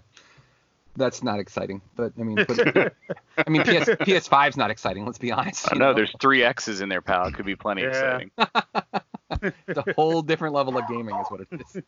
That's 0.95 1.23
not 1.23 1.39
exciting, 1.39 1.81
but 1.95 2.13
I 2.19 2.23
mean, 2.23 2.35
but, 2.47 2.93
I 3.37 3.49
mean, 3.49 3.61
PS 3.63 3.89
PS5's 4.03 4.57
not 4.57 4.71
exciting. 4.71 5.05
Let's 5.05 5.17
be 5.17 5.31
honest. 5.31 5.71
I 5.71 5.75
you 5.75 5.79
know 5.79 5.93
there's 5.93 6.13
three 6.19 6.43
X's 6.43 6.81
in 6.81 6.89
there, 6.89 7.01
pal. 7.01 7.27
It 7.27 7.33
could 7.35 7.45
be 7.45 7.55
plenty 7.55 7.83
Yeah. 7.83 8.17
exciting. 8.17 8.31
it's 9.41 9.77
a 9.77 9.93
whole 9.93 10.21
different 10.21 10.53
level 10.53 10.77
of 10.77 10.87
gaming, 10.87 11.15
is 11.15 11.27
what 11.29 11.41
it 11.41 11.47
is. 11.51 11.81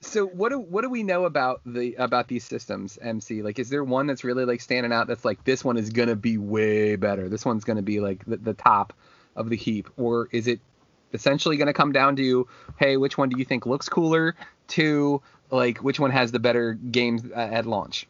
so 0.00 0.26
what 0.26 0.50
do 0.50 0.58
what 0.58 0.82
do 0.82 0.90
we 0.90 1.02
know 1.02 1.24
about 1.24 1.60
the 1.64 1.94
about 1.94 2.28
these 2.28 2.44
systems, 2.44 2.98
MC? 3.00 3.42
Like, 3.42 3.58
is 3.58 3.68
there 3.68 3.84
one 3.84 4.06
that's 4.06 4.24
really 4.24 4.44
like 4.44 4.60
standing 4.60 4.92
out? 4.92 5.06
That's 5.06 5.24
like 5.24 5.44
this 5.44 5.64
one 5.64 5.76
is 5.76 5.90
gonna 5.90 6.16
be 6.16 6.38
way 6.38 6.96
better. 6.96 7.28
This 7.28 7.44
one's 7.44 7.64
gonna 7.64 7.82
be 7.82 8.00
like 8.00 8.24
the, 8.24 8.36
the 8.36 8.54
top 8.54 8.92
of 9.36 9.48
the 9.48 9.56
heap, 9.56 9.88
or 9.96 10.28
is 10.32 10.46
it 10.46 10.60
essentially 11.12 11.56
gonna 11.56 11.72
come 11.72 11.92
down 11.92 12.16
to, 12.16 12.46
hey, 12.76 12.96
which 12.96 13.16
one 13.16 13.28
do 13.28 13.38
you 13.38 13.44
think 13.44 13.66
looks 13.66 13.88
cooler? 13.88 14.34
To 14.68 15.22
like, 15.50 15.78
which 15.78 16.00
one 16.00 16.10
has 16.10 16.32
the 16.32 16.38
better 16.38 16.74
games 16.74 17.22
uh, 17.30 17.38
at 17.38 17.66
launch? 17.66 18.06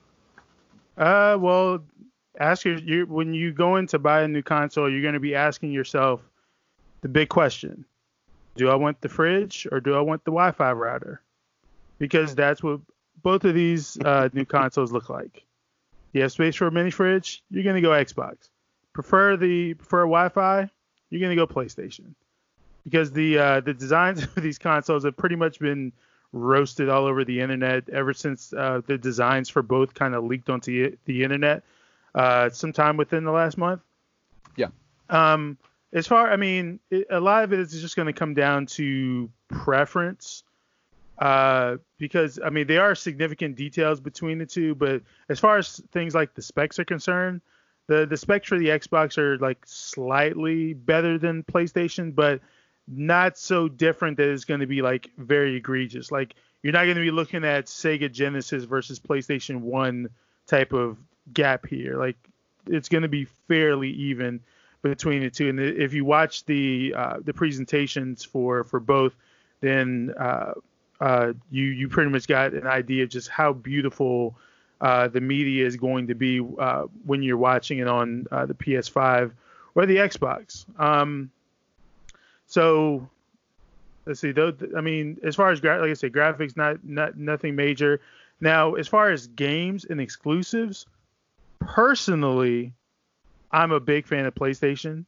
Uh, 0.96 1.36
well, 1.40 1.82
ask 2.38 2.64
your 2.64 2.78
you 2.78 3.06
when 3.06 3.34
you 3.34 3.52
go 3.52 3.76
in 3.76 3.86
to 3.88 3.98
buy 3.98 4.22
a 4.22 4.28
new 4.28 4.42
console, 4.42 4.90
you're 4.90 5.02
going 5.02 5.14
to 5.14 5.20
be 5.20 5.34
asking 5.34 5.72
yourself 5.72 6.20
the 7.00 7.08
big 7.08 7.28
question: 7.28 7.84
Do 8.56 8.68
I 8.70 8.74
want 8.74 9.00
the 9.00 9.08
fridge 9.08 9.66
or 9.70 9.80
do 9.80 9.94
I 9.94 10.00
want 10.00 10.24
the 10.24 10.30
Wi-Fi 10.30 10.72
router? 10.72 11.20
Because 11.98 12.34
that's 12.34 12.62
what 12.62 12.80
both 13.22 13.44
of 13.44 13.54
these 13.54 13.98
uh, 14.00 14.28
new 14.32 14.44
consoles 14.44 14.92
look 14.92 15.08
like. 15.08 15.44
You 16.12 16.22
have 16.22 16.32
space 16.32 16.56
for 16.56 16.66
a 16.66 16.70
mini 16.70 16.90
fridge, 16.90 17.42
you're 17.50 17.64
going 17.64 17.76
to 17.76 17.82
go 17.82 17.90
Xbox. 17.90 18.48
Prefer 18.92 19.36
the 19.36 19.74
prefer 19.74 20.02
Wi-Fi, 20.02 20.68
you're 21.10 21.20
going 21.20 21.36
to 21.36 21.46
go 21.46 21.46
PlayStation. 21.46 22.14
Because 22.84 23.12
the 23.12 23.38
uh, 23.38 23.60
the 23.60 23.74
designs 23.74 24.22
of 24.36 24.42
these 24.42 24.58
consoles 24.58 25.04
have 25.04 25.16
pretty 25.16 25.36
much 25.36 25.58
been 25.58 25.92
roasted 26.32 26.88
all 26.88 27.04
over 27.04 27.24
the 27.24 27.40
internet 27.40 27.88
ever 27.90 28.14
since 28.14 28.52
uh, 28.54 28.80
the 28.86 28.96
designs 28.96 29.50
for 29.50 29.62
both 29.62 29.92
kind 29.92 30.14
of 30.14 30.24
leaked 30.24 30.48
onto 30.48 30.90
the, 30.90 30.96
the 31.04 31.22
internet 31.22 31.62
uh, 32.14 32.50
sometime 32.50 32.96
within 32.96 33.24
the 33.24 33.32
last 33.32 33.58
month. 33.58 33.82
Yeah. 34.56 34.68
Um, 35.08 35.58
as 35.92 36.06
far, 36.06 36.30
I 36.30 36.36
mean, 36.36 36.80
it, 36.90 37.06
a 37.10 37.20
lot 37.20 37.44
of 37.44 37.52
it 37.52 37.60
is 37.60 37.80
just 37.80 37.96
going 37.96 38.06
to 38.06 38.12
come 38.12 38.34
down 38.34 38.66
to 38.66 39.30
preference. 39.48 40.44
Uh, 41.18 41.76
because 41.98 42.40
I 42.44 42.50
mean, 42.50 42.66
there 42.66 42.82
are 42.82 42.94
significant 42.94 43.56
details 43.56 44.00
between 44.00 44.38
the 44.38 44.46
two, 44.46 44.74
but 44.74 45.02
as 45.28 45.38
far 45.38 45.58
as 45.58 45.80
things 45.92 46.14
like 46.14 46.34
the 46.34 46.42
specs 46.42 46.78
are 46.78 46.84
concerned, 46.84 47.42
the 47.86 48.06
the 48.06 48.16
specs 48.16 48.48
for 48.48 48.58
the 48.58 48.68
Xbox 48.68 49.18
are 49.18 49.38
like 49.38 49.58
slightly 49.66 50.72
better 50.72 51.18
than 51.18 51.44
PlayStation, 51.44 52.14
but 52.14 52.40
not 52.88 53.38
so 53.38 53.68
different 53.68 54.16
that 54.16 54.28
it's 54.28 54.44
going 54.44 54.60
to 54.60 54.66
be 54.66 54.82
like 54.82 55.10
very 55.18 55.56
egregious. 55.56 56.10
Like 56.10 56.34
you're 56.62 56.72
not 56.72 56.84
going 56.84 56.96
to 56.96 57.02
be 57.02 57.10
looking 57.10 57.44
at 57.44 57.66
Sega 57.66 58.10
Genesis 58.10 58.64
versus 58.64 58.98
PlayStation 58.98 59.60
1 59.60 60.08
type 60.46 60.72
of 60.72 60.96
gap 61.32 61.66
here. 61.66 61.96
Like 61.96 62.16
it's 62.66 62.88
going 62.88 63.02
to 63.02 63.08
be 63.08 63.24
fairly 63.48 63.90
even 63.90 64.40
between 64.82 65.22
the 65.22 65.30
two. 65.30 65.48
And 65.48 65.60
if 65.60 65.94
you 65.94 66.04
watch 66.04 66.44
the 66.44 66.94
uh, 66.96 67.16
the 67.24 67.32
presentations 67.32 68.24
for 68.24 68.64
for 68.64 68.80
both, 68.80 69.14
then 69.60 70.12
uh, 70.18 70.54
uh, 71.00 71.32
you 71.50 71.64
you 71.64 71.88
pretty 71.88 72.10
much 72.10 72.26
got 72.26 72.52
an 72.52 72.66
idea 72.66 73.04
of 73.04 73.08
just 73.08 73.28
how 73.28 73.52
beautiful 73.52 74.36
uh, 74.80 75.08
the 75.08 75.20
media 75.20 75.66
is 75.66 75.76
going 75.76 76.08
to 76.08 76.14
be 76.14 76.44
uh, 76.58 76.84
when 77.06 77.22
you're 77.22 77.36
watching 77.36 77.78
it 77.78 77.86
on 77.86 78.26
uh, 78.32 78.46
the 78.46 78.54
PS5 78.54 79.32
or 79.74 79.86
the 79.86 79.96
Xbox. 79.96 80.66
Um, 80.78 81.30
so 82.46 83.08
let's 84.04 84.20
see. 84.20 84.32
Though 84.32 84.52
I 84.76 84.80
mean, 84.80 85.18
as 85.22 85.36
far 85.36 85.50
as 85.50 85.60
gra- 85.60 85.80
like 85.80 85.90
I 85.90 85.94
said, 85.94 86.12
graphics 86.12 86.56
not 86.56 86.84
not 86.84 87.16
nothing 87.16 87.56
major. 87.56 88.00
Now, 88.40 88.74
as 88.74 88.88
far 88.88 89.10
as 89.10 89.28
games 89.28 89.84
and 89.84 90.00
exclusives, 90.00 90.86
personally, 91.66 92.74
I'm 93.50 93.72
a 93.72 93.80
big 93.80 94.06
fan 94.06 94.26
of 94.26 94.34
PlayStation. 94.34 95.04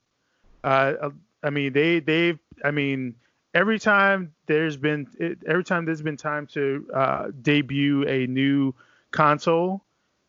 Uh, 0.63 1.11
I 1.43 1.51
mean, 1.51 1.73
they 1.73 2.01
they've 2.01 2.39
I 2.65 2.71
mean, 2.71 3.15
every 3.53 3.79
time 3.79 4.35
there's 4.47 4.77
been 4.77 5.07
every 5.47 5.65
time 5.65 5.85
there's 5.85 6.03
been 6.03 6.17
time 6.17 6.47
to 6.49 6.87
uh, 6.93 7.27
debut 7.41 8.07
a 8.09 8.27
new 8.27 8.75
console, 9.11 9.85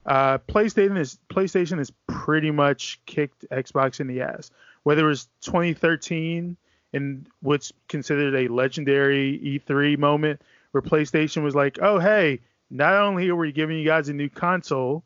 uh, 0.06 0.38
PlayStation 0.40 0.98
is 0.98 1.18
PlayStation 1.30 1.78
has 1.80 1.92
pretty 2.08 2.52
much 2.52 3.00
kicked 3.06 3.46
Xbox 3.52 4.00
in 4.00 4.08
the 4.08 4.22
ass. 4.22 4.52
Whether 4.84 5.06
it 5.06 5.10
was 5.10 5.28
2013 5.42 6.58
and 6.94 7.28
what's 7.42 7.74
considered 7.88 8.36
a 8.36 8.54
legendary 8.54 9.40
E3 9.40 9.98
moment 9.98 10.42
where 10.72 10.82
PlayStation 10.82 11.44
was 11.44 11.56
like, 11.56 11.80
"Oh 11.82 12.00
hey, 12.00 12.42
not 12.70 12.94
only 12.94 13.30
are 13.30 13.36
we 13.36 13.52
giving 13.52 13.78
you 13.78 13.86
guys 13.86 14.10
a 14.10 14.14
new 14.14 14.30
console, 14.30 15.04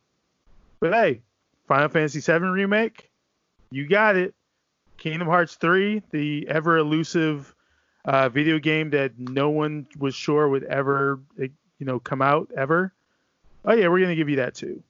but 0.80 0.94
hey, 0.94 1.22
Final 1.68 1.89
Fantasy 1.89 2.20
VII 2.20 2.46
remake, 2.48 3.12
you 3.72 3.88
got 3.88 4.15
it. 4.15 4.34
Kingdom 4.98 5.28
Hearts 5.28 5.56
3, 5.56 6.02
the 6.12 6.48
ever 6.50 6.78
elusive 6.78 7.56
uh, 8.06 8.28
video 8.30 8.60
game 8.60 8.89
that 8.89 9.18
no 9.18 9.50
one 9.50 9.88
was 9.98 10.13
sure 10.15 10.48
would 10.48 10.63
ever, 10.63 11.22
you 11.38 11.52
know, 11.80 12.00
come 12.00 12.22
out 12.22 12.50
ever. 12.56 12.94
Oh 13.65 13.74
yeah, 13.74 13.88
we're 13.88 14.02
gonna 14.02 14.15
give 14.15 14.30
you 14.30 14.38
that 14.38 14.56
too. 14.56 14.84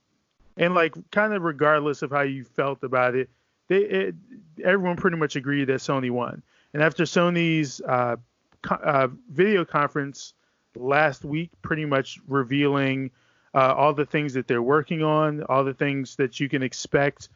And 0.57 0.73
like, 0.73 0.95
kind 1.11 1.33
of 1.33 1.43
regardless 1.43 2.01
of 2.01 2.11
how 2.11 2.21
you 2.21 2.43
felt 2.43 2.83
about 2.83 3.15
it, 3.15 3.29
they 3.67 3.77
it, 3.77 4.15
everyone 4.63 4.97
pretty 4.97 5.17
much 5.17 5.35
agreed 5.35 5.65
that 5.65 5.79
Sony 5.79 6.11
won. 6.11 6.43
And 6.73 6.83
after 6.83 7.03
Sony's 7.03 7.81
uh, 7.81 8.17
co- 8.61 8.75
uh, 8.75 9.07
video 9.31 9.65
conference 9.65 10.33
last 10.75 11.23
week, 11.23 11.51
pretty 11.61 11.85
much 11.85 12.19
revealing 12.27 13.11
uh, 13.53 13.73
all 13.73 13.93
the 13.93 14.05
things 14.05 14.33
that 14.33 14.47
they're 14.47 14.61
working 14.61 15.03
on, 15.03 15.43
all 15.43 15.63
the 15.63 15.73
things 15.73 16.15
that 16.17 16.39
you 16.39 16.49
can 16.49 16.61
expect 16.63 17.29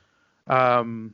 um, 0.47 1.13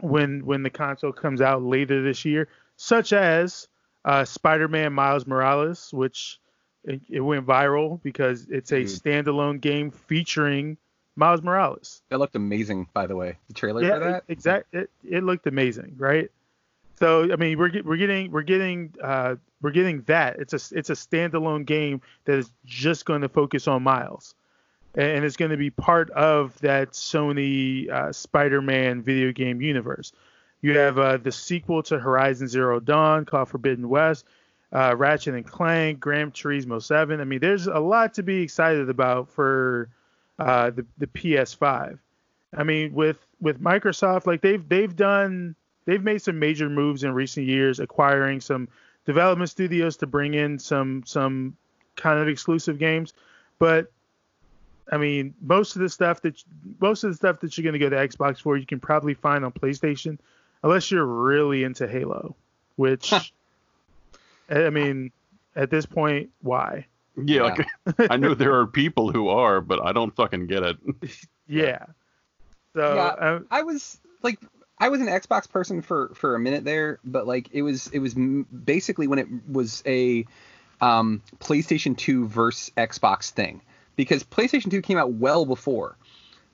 when 0.00 0.44
when 0.44 0.62
the 0.62 0.70
console 0.70 1.12
comes 1.12 1.40
out 1.40 1.62
later 1.62 2.02
this 2.02 2.24
year, 2.24 2.48
such 2.76 3.12
as 3.12 3.68
uh, 4.04 4.24
Spider-Man 4.24 4.92
Miles 4.92 5.26
Morales, 5.26 5.92
which 5.92 6.38
it, 6.84 7.00
it 7.08 7.20
went 7.20 7.46
viral 7.46 8.02
because 8.02 8.46
it's 8.50 8.72
a 8.72 8.80
Dude. 8.80 8.88
standalone 8.88 9.60
game 9.60 9.90
featuring 9.90 10.76
Miles 11.16 11.42
Morales. 11.42 12.02
That 12.10 12.18
looked 12.18 12.36
amazing, 12.36 12.88
by 12.92 13.06
the 13.06 13.16
way. 13.16 13.38
The 13.48 13.54
trailer 13.54 13.80
for 13.80 13.86
Yeah, 13.86 13.98
that. 13.98 14.24
exact. 14.28 14.74
It, 14.74 14.90
it 15.08 15.22
looked 15.24 15.46
amazing, 15.46 15.94
right? 15.96 16.30
So 16.98 17.32
I 17.32 17.36
mean, 17.36 17.58
we're 17.58 17.82
we're 17.82 17.96
getting 17.96 18.30
we're 18.30 18.42
getting 18.42 18.94
uh, 19.02 19.36
we're 19.60 19.70
getting 19.70 20.02
that. 20.02 20.38
It's 20.38 20.52
a 20.52 20.78
it's 20.78 20.90
a 20.90 20.94
standalone 20.94 21.66
game 21.66 22.00
that 22.24 22.38
is 22.38 22.52
just 22.64 23.04
going 23.04 23.22
to 23.22 23.28
focus 23.28 23.66
on 23.66 23.82
Miles. 23.82 24.34
and 24.94 25.24
it's 25.24 25.36
going 25.36 25.50
to 25.50 25.56
be 25.56 25.70
part 25.70 26.10
of 26.10 26.58
that 26.60 26.92
Sony 26.92 27.90
uh, 27.90 28.12
Spider-Man 28.12 29.02
video 29.02 29.32
game 29.32 29.60
universe. 29.60 30.12
You 30.60 30.78
have 30.78 30.98
uh, 30.98 31.16
the 31.18 31.32
sequel 31.32 31.82
to 31.84 31.98
Horizon 31.98 32.48
Zero 32.48 32.80
Dawn 32.80 33.24
called 33.24 33.48
Forbidden 33.48 33.88
West, 33.88 34.24
uh, 34.72 34.94
Ratchet 34.96 35.34
and 35.34 35.44
Clank, 35.44 36.00
Gran 36.00 36.30
Turismo 36.30 36.82
7. 36.82 37.20
I 37.20 37.24
mean, 37.24 37.40
there's 37.40 37.66
a 37.66 37.78
lot 37.78 38.14
to 38.14 38.22
be 38.22 38.42
excited 38.42 38.88
about 38.88 39.28
for 39.28 39.90
uh, 40.38 40.70
the 40.70 40.86
the 40.98 41.06
PS5. 41.06 41.98
I 42.56 42.62
mean, 42.62 42.94
with 42.94 43.18
with 43.40 43.60
Microsoft, 43.60 44.26
like 44.26 44.40
they've 44.42 44.66
they've 44.68 44.94
done 44.94 45.56
they've 45.84 46.02
made 46.02 46.22
some 46.22 46.38
major 46.38 46.68
moves 46.68 47.04
in 47.04 47.12
recent 47.12 47.46
years, 47.46 47.80
acquiring 47.80 48.40
some 48.40 48.68
development 49.04 49.50
studios 49.50 49.96
to 49.98 50.06
bring 50.06 50.34
in 50.34 50.58
some 50.58 51.02
some 51.06 51.56
kind 51.96 52.18
of 52.18 52.28
exclusive 52.28 52.78
games. 52.78 53.12
But 53.58 53.90
I 54.90 54.96
mean, 54.96 55.34
most 55.40 55.76
of 55.76 55.82
the 55.82 55.88
stuff 55.88 56.20
that 56.22 56.42
most 56.80 57.04
of 57.04 57.10
the 57.10 57.16
stuff 57.16 57.40
that 57.40 57.56
you're 57.56 57.62
going 57.62 57.72
to 57.72 57.78
go 57.78 57.88
to 57.88 57.96
Xbox 57.96 58.40
for, 58.40 58.56
you 58.56 58.66
can 58.66 58.80
probably 58.80 59.14
find 59.14 59.44
on 59.44 59.52
PlayStation, 59.52 60.18
unless 60.62 60.90
you're 60.90 61.06
really 61.06 61.64
into 61.64 61.88
Halo, 61.88 62.36
which 62.76 63.12
I 64.50 64.70
mean, 64.70 65.10
at 65.56 65.70
this 65.70 65.86
point, 65.86 66.30
why? 66.42 66.86
Yeah, 67.16 67.42
like 67.42 67.66
I 68.10 68.16
know 68.16 68.34
there 68.34 68.58
are 68.58 68.66
people 68.66 69.12
who 69.12 69.28
are, 69.28 69.60
but 69.60 69.84
I 69.84 69.92
don't 69.92 70.14
fucking 70.14 70.46
get 70.46 70.62
it. 70.62 70.76
Yeah. 71.46 71.84
So 72.72 72.94
yeah, 72.94 73.08
um, 73.08 73.46
I 73.50 73.62
was 73.64 74.00
like, 74.22 74.38
I 74.84 74.90
was 74.90 75.00
an 75.00 75.06
Xbox 75.06 75.48
person 75.48 75.80
for 75.80 76.10
for 76.14 76.34
a 76.34 76.38
minute 76.38 76.64
there, 76.64 76.98
but 77.06 77.26
like 77.26 77.48
it 77.52 77.62
was 77.62 77.86
it 77.86 78.00
was 78.00 78.12
basically 78.12 79.06
when 79.06 79.18
it 79.18 79.28
was 79.48 79.82
a 79.86 80.26
um, 80.82 81.22
PlayStation 81.38 81.96
2 81.96 82.28
versus 82.28 82.70
Xbox 82.76 83.30
thing 83.30 83.62
because 83.96 84.24
PlayStation 84.24 84.70
2 84.70 84.82
came 84.82 84.98
out 84.98 85.10
well 85.12 85.46
before. 85.46 85.96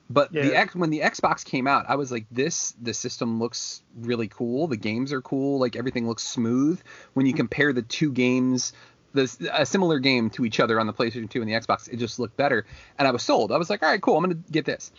But 0.09 0.31
the 0.31 0.55
X 0.55 0.73
when 0.73 0.91
the 0.91 1.01
Xbox 1.01 1.43
came 1.43 1.67
out, 1.67 1.87
I 1.89 1.95
was 1.95 2.09
like, 2.09 2.25
this 2.31 2.73
the 2.81 2.93
system 2.93 3.37
looks 3.37 3.81
really 3.99 4.29
cool. 4.29 4.67
The 4.67 4.77
games 4.77 5.11
are 5.11 5.21
cool. 5.21 5.59
Like 5.59 5.75
everything 5.75 6.07
looks 6.07 6.23
smooth. 6.23 6.81
When 7.13 7.25
you 7.25 7.33
compare 7.33 7.73
the 7.73 7.81
two 7.81 8.13
games, 8.13 8.71
the 9.11 9.23
a 9.51 9.65
similar 9.65 9.99
game 9.99 10.29
to 10.31 10.45
each 10.45 10.61
other 10.61 10.79
on 10.79 10.87
the 10.87 10.93
PlayStation 10.93 11.29
2 11.29 11.41
and 11.41 11.49
the 11.49 11.55
Xbox, 11.55 11.91
it 11.91 11.97
just 11.97 12.17
looked 12.17 12.37
better. 12.37 12.65
And 12.97 13.09
I 13.09 13.11
was 13.11 13.23
sold. 13.23 13.51
I 13.51 13.57
was 13.57 13.69
like, 13.69 13.83
all 13.83 13.89
right, 13.89 14.01
cool. 14.01 14.15
I'm 14.15 14.23
gonna 14.23 14.35
get 14.49 14.63
this. 14.63 14.89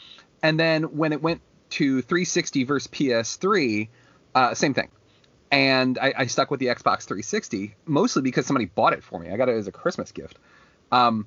And 0.42 0.60
then 0.60 0.82
when 0.96 1.14
it 1.14 1.22
went 1.22 1.40
to 1.72 2.02
360 2.02 2.64
versus 2.64 2.90
PS3, 2.90 3.88
uh, 4.34 4.54
same 4.54 4.74
thing. 4.74 4.88
And 5.50 5.98
I, 5.98 6.14
I 6.16 6.26
stuck 6.26 6.50
with 6.50 6.60
the 6.60 6.66
Xbox 6.66 7.02
360 7.02 7.74
mostly 7.84 8.22
because 8.22 8.46
somebody 8.46 8.66
bought 8.66 8.94
it 8.94 9.04
for 9.04 9.18
me. 9.18 9.30
I 9.30 9.36
got 9.36 9.48
it 9.48 9.56
as 9.56 9.66
a 9.66 9.72
Christmas 9.72 10.12
gift. 10.12 10.38
Um, 10.90 11.26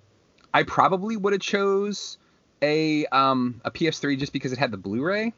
I 0.53 0.63
probably 0.63 1.17
would 1.17 1.33
have 1.33 1.41
chose 1.41 2.17
a 2.61 3.05
um, 3.07 3.61
a 3.63 3.71
PS3 3.71 4.17
just 4.17 4.33
because 4.33 4.51
it 4.51 4.57
had 4.57 4.71
the 4.71 4.77
Blu-ray. 4.77 5.33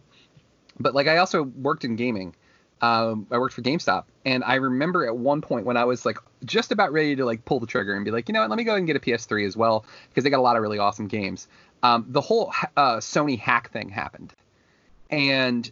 But 0.80 0.93
like 0.93 1.08
I 1.08 1.18
also 1.18 1.43
worked 1.43 1.84
in 1.84 1.95
gaming. 1.95 2.36
Um, 2.80 3.26
I 3.32 3.39
worked 3.39 3.55
for 3.55 3.64
GameStop, 3.64 4.03
and 4.24 4.43
I 4.43 4.55
remember 4.55 5.08
at 5.08 5.18
one 5.18 5.41
point 5.41 5.66
when 5.66 5.78
I 5.78 5.86
was 5.86 6.05
like 6.05 6.20
just 6.45 6.72
about 6.72 6.93
ready 6.93 7.16
to 7.16 7.26
like 7.26 7.43
pull 7.43 7.60
the 7.60 7.66
trigger 7.66 7.95
and 7.95 8.05
be 8.05 8.12
like, 8.12 8.30
you 8.30 8.34
know 8.34 8.41
what, 8.41 8.51
let 8.51 8.58
me 8.58 8.64
go 8.64 8.76
and 8.76 8.86
get 8.86 8.95
a 8.95 8.99
PS3 8.99 9.47
as 9.47 9.58
well 9.58 9.84
because 10.10 10.24
they 10.24 10.30
got 10.30 10.38
a 10.38 10.43
lot 10.43 10.55
of 10.55 10.62
really 10.62 10.78
awesome 10.78 11.08
games. 11.08 11.47
Um, 11.82 12.05
the 12.08 12.22
whole 12.22 12.53
uh, 12.76 12.97
Sony 12.97 13.39
hack 13.39 13.72
thing 13.72 13.89
happened, 13.89 14.34
and 15.10 15.70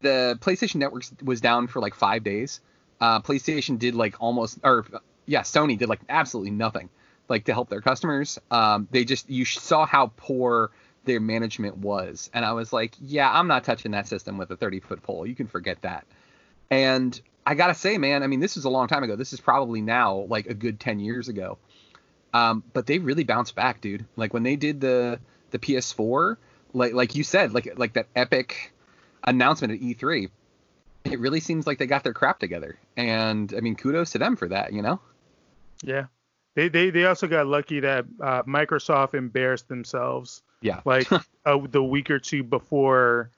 the 0.00 0.38
PlayStation 0.40 0.76
Network 0.76 1.04
was 1.22 1.40
down 1.40 1.66
for 1.66 1.80
like 1.80 1.94
five 1.94 2.24
days. 2.24 2.60
Uh, 3.00 3.20
PlayStation 3.20 3.78
did 3.78 3.94
like 3.94 4.16
almost, 4.20 4.58
or 4.62 4.86
yeah, 5.26 5.40
Sony 5.40 5.78
did 5.78 5.88
like 5.88 6.00
absolutely 6.08 6.50
nothing, 6.50 6.88
like 7.28 7.44
to 7.46 7.52
help 7.52 7.68
their 7.68 7.80
customers. 7.80 8.38
Um, 8.50 8.88
they 8.90 9.04
just 9.04 9.28
you 9.30 9.44
saw 9.44 9.86
how 9.86 10.12
poor 10.16 10.70
their 11.04 11.20
management 11.20 11.78
was, 11.78 12.30
and 12.32 12.44
I 12.44 12.52
was 12.52 12.72
like, 12.72 12.94
yeah, 13.00 13.30
I'm 13.32 13.48
not 13.48 13.64
touching 13.64 13.92
that 13.92 14.06
system 14.06 14.38
with 14.38 14.50
a 14.50 14.56
30 14.56 14.80
foot 14.80 15.02
pole. 15.02 15.26
You 15.26 15.34
can 15.34 15.48
forget 15.48 15.82
that. 15.82 16.06
And 16.70 17.20
I 17.44 17.54
gotta 17.54 17.74
say, 17.74 17.98
man, 17.98 18.22
I 18.22 18.26
mean, 18.26 18.40
this 18.40 18.56
is 18.56 18.64
a 18.64 18.70
long 18.70 18.88
time 18.88 19.02
ago. 19.02 19.16
This 19.16 19.32
is 19.32 19.40
probably 19.40 19.80
now 19.80 20.26
like 20.28 20.46
a 20.46 20.54
good 20.54 20.78
10 20.78 21.00
years 21.00 21.28
ago. 21.28 21.58
Um, 22.34 22.62
but 22.72 22.86
they 22.86 22.98
really 22.98 23.24
bounced 23.24 23.54
back, 23.54 23.80
dude. 23.80 24.06
Like 24.16 24.32
when 24.32 24.42
they 24.42 24.56
did 24.56 24.80
the 24.80 25.18
the 25.50 25.58
PS4, 25.58 26.36
like 26.72 26.92
like 26.92 27.14
you 27.14 27.24
said, 27.24 27.52
like 27.52 27.72
like 27.76 27.94
that 27.94 28.06
epic 28.16 28.72
announcement 29.24 29.72
at 29.72 29.80
E3, 29.80 30.30
it 31.04 31.20
really 31.20 31.40
seems 31.40 31.66
like 31.66 31.78
they 31.78 31.86
got 31.86 32.04
their 32.04 32.12
crap 32.12 32.38
together. 32.38 32.78
And 32.96 33.52
I 33.56 33.60
mean, 33.60 33.76
kudos 33.76 34.12
to 34.12 34.18
them 34.18 34.36
for 34.36 34.48
that, 34.48 34.72
you 34.72 34.82
know? 34.82 35.00
yeah, 35.84 36.06
they 36.54 36.68
they 36.68 36.90
they 36.90 37.04
also 37.04 37.26
got 37.26 37.46
lucky 37.46 37.80
that 37.80 38.04
uh, 38.20 38.42
Microsoft 38.44 39.14
embarrassed 39.14 39.68
themselves 39.68 40.42
Yeah. 40.60 40.80
like 40.84 41.10
uh, 41.44 41.58
the 41.70 41.82
week 41.82 42.10
or 42.10 42.18
two 42.18 42.42
before 42.42 43.30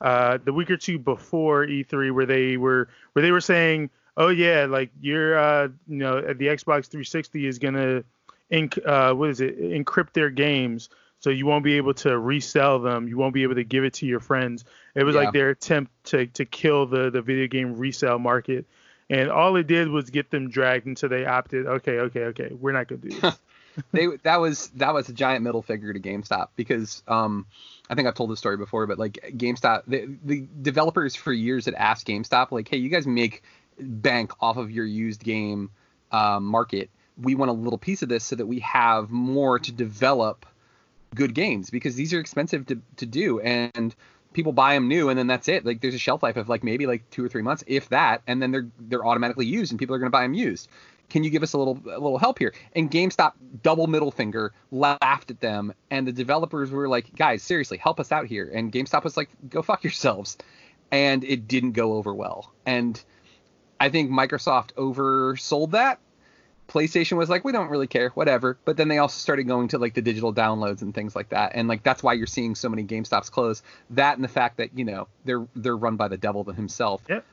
uh, 0.00 0.38
the 0.42 0.52
week 0.52 0.70
or 0.70 0.76
two 0.76 0.98
before 0.98 1.66
E3 1.66 2.12
where 2.12 2.26
they 2.26 2.56
were 2.56 2.88
where 3.12 3.22
they 3.22 3.32
were 3.32 3.40
saying, 3.40 3.90
oh 4.16 4.28
yeah, 4.28 4.66
like 4.68 4.90
your 5.00 5.38
uh, 5.38 5.68
you 5.88 5.96
know 5.98 6.20
the 6.20 6.46
Xbox 6.46 6.86
360 6.86 7.46
is 7.46 7.58
gonna 7.58 8.02
inc- 8.50 8.86
uh, 8.86 9.14
what 9.14 9.30
is 9.30 9.40
it 9.40 9.60
encrypt 9.60 10.12
their 10.12 10.30
games 10.30 10.88
so 11.20 11.30
you 11.30 11.46
won't 11.46 11.64
be 11.64 11.74
able 11.76 11.94
to 11.94 12.18
resell 12.18 12.78
them, 12.80 13.06
you 13.08 13.16
won't 13.16 13.34
be 13.34 13.42
able 13.44 13.54
to 13.54 13.64
give 13.64 13.84
it 13.84 13.94
to 13.94 14.06
your 14.06 14.20
friends. 14.20 14.64
It 14.94 15.04
was 15.04 15.14
Yeah. 15.14 15.22
like 15.22 15.32
their 15.32 15.50
attempt 15.50 15.92
to 16.06 16.26
to 16.26 16.44
kill 16.44 16.86
the 16.86 17.10
the 17.10 17.22
video 17.22 17.46
game 17.46 17.76
resale 17.76 18.18
market. 18.18 18.66
And 19.08 19.28
all 19.28 19.56
it 19.56 19.66
did 19.66 19.88
was 19.88 20.08
get 20.10 20.30
them 20.30 20.50
dragged 20.50 20.86
until 20.86 21.08
they 21.08 21.26
opted. 21.26 21.66
Okay, 21.66 21.98
okay, 21.98 22.20
okay. 22.26 22.50
We're 22.52 22.72
not 22.72 22.86
gonna 22.88 23.00
do 23.00 23.20
this. 23.20 23.38
they 23.92 24.06
that 24.22 24.40
was 24.40 24.68
that 24.76 24.94
was 24.94 25.08
a 25.08 25.12
giant 25.12 25.42
middle 25.44 25.62
figure 25.62 25.92
to 25.92 26.00
GameStop 26.00 26.48
because 26.56 27.02
um 27.08 27.46
I 27.88 27.94
think 27.96 28.06
I've 28.06 28.14
told 28.14 28.30
this 28.30 28.38
story 28.38 28.56
before, 28.56 28.86
but 28.86 28.98
like 28.98 29.18
GameStop, 29.36 29.82
the, 29.88 30.08
the 30.24 30.46
developers 30.62 31.16
for 31.16 31.32
years 31.32 31.64
had 31.64 31.74
asked 31.74 32.06
GameStop 32.06 32.52
like, 32.52 32.68
hey, 32.68 32.76
you 32.76 32.88
guys 32.88 33.04
make 33.04 33.42
bank 33.80 34.32
off 34.40 34.56
of 34.56 34.70
your 34.70 34.84
used 34.86 35.24
game 35.24 35.70
um, 36.12 36.44
market. 36.44 36.88
We 37.20 37.34
want 37.34 37.50
a 37.50 37.54
little 37.54 37.78
piece 37.78 38.02
of 38.02 38.08
this 38.08 38.22
so 38.22 38.36
that 38.36 38.46
we 38.46 38.60
have 38.60 39.10
more 39.10 39.58
to 39.58 39.72
develop 39.72 40.46
good 41.14 41.34
games 41.34 41.70
because 41.70 41.94
these 41.94 42.12
are 42.12 42.20
expensive 42.20 42.66
to, 42.66 42.80
to 42.96 43.06
do 43.06 43.40
and 43.40 43.94
people 44.32 44.52
buy 44.52 44.74
them 44.74 44.88
new 44.88 45.08
and 45.08 45.18
then 45.18 45.26
that's 45.26 45.48
it. 45.48 45.64
Like 45.64 45.80
there's 45.80 45.94
a 45.94 45.98
shelf 45.98 46.22
life 46.22 46.36
of 46.36 46.48
like 46.48 46.62
maybe 46.62 46.86
like 46.86 47.08
two 47.10 47.24
or 47.24 47.28
three 47.28 47.42
months 47.42 47.64
if 47.66 47.88
that 47.88 48.22
and 48.26 48.40
then 48.40 48.50
they're 48.50 48.68
they're 48.78 49.04
automatically 49.04 49.46
used 49.46 49.72
and 49.72 49.78
people 49.78 49.94
are 49.94 49.98
going 49.98 50.10
to 50.10 50.16
buy 50.16 50.22
them 50.22 50.34
used. 50.34 50.68
Can 51.08 51.24
you 51.24 51.30
give 51.30 51.42
us 51.42 51.52
a 51.54 51.58
little 51.58 51.78
a 51.86 51.98
little 51.98 52.18
help 52.18 52.38
here? 52.38 52.54
And 52.74 52.90
gamestop 52.90 53.32
double 53.62 53.88
middle 53.88 54.12
finger 54.12 54.52
laughed 54.70 55.30
at 55.30 55.40
them 55.40 55.72
and 55.90 56.06
the 56.06 56.12
developers 56.12 56.70
were 56.70 56.88
like 56.88 57.14
guys 57.16 57.42
seriously 57.42 57.78
help 57.78 57.98
us 57.98 58.12
out 58.12 58.26
here. 58.26 58.50
And 58.52 58.72
gamestop 58.72 59.04
was 59.04 59.16
like 59.16 59.30
go 59.48 59.62
fuck 59.62 59.82
yourselves. 59.82 60.38
And 60.92 61.22
it 61.24 61.48
didn't 61.48 61.72
go 61.72 61.94
over 61.94 62.14
well. 62.14 62.52
And 62.66 63.02
i 63.80 63.88
think 63.88 64.10
microsoft 64.10 64.74
oversold 64.74 65.72
that 65.72 65.98
PlayStation 66.70 67.16
was 67.16 67.28
like, 67.28 67.44
we 67.44 67.52
don't 67.52 67.68
really 67.68 67.86
care, 67.88 68.10
whatever. 68.10 68.56
But 68.64 68.76
then 68.76 68.88
they 68.88 68.98
also 68.98 69.18
started 69.18 69.44
going 69.44 69.68
to 69.68 69.78
like 69.78 69.94
the 69.94 70.02
digital 70.02 70.32
downloads 70.32 70.82
and 70.82 70.94
things 70.94 71.16
like 71.16 71.30
that, 71.30 71.52
and 71.54 71.68
like 71.68 71.82
that's 71.82 72.02
why 72.02 72.12
you're 72.14 72.26
seeing 72.26 72.54
so 72.54 72.68
many 72.68 72.84
GameStops 72.84 73.30
close. 73.30 73.62
That 73.90 74.14
and 74.16 74.24
the 74.24 74.28
fact 74.28 74.56
that 74.58 74.70
you 74.78 74.84
know 74.84 75.08
they're 75.24 75.46
they're 75.56 75.76
run 75.76 75.96
by 75.96 76.08
the 76.08 76.16
devil 76.16 76.44
himself. 76.44 77.02
Yep. 77.08 77.24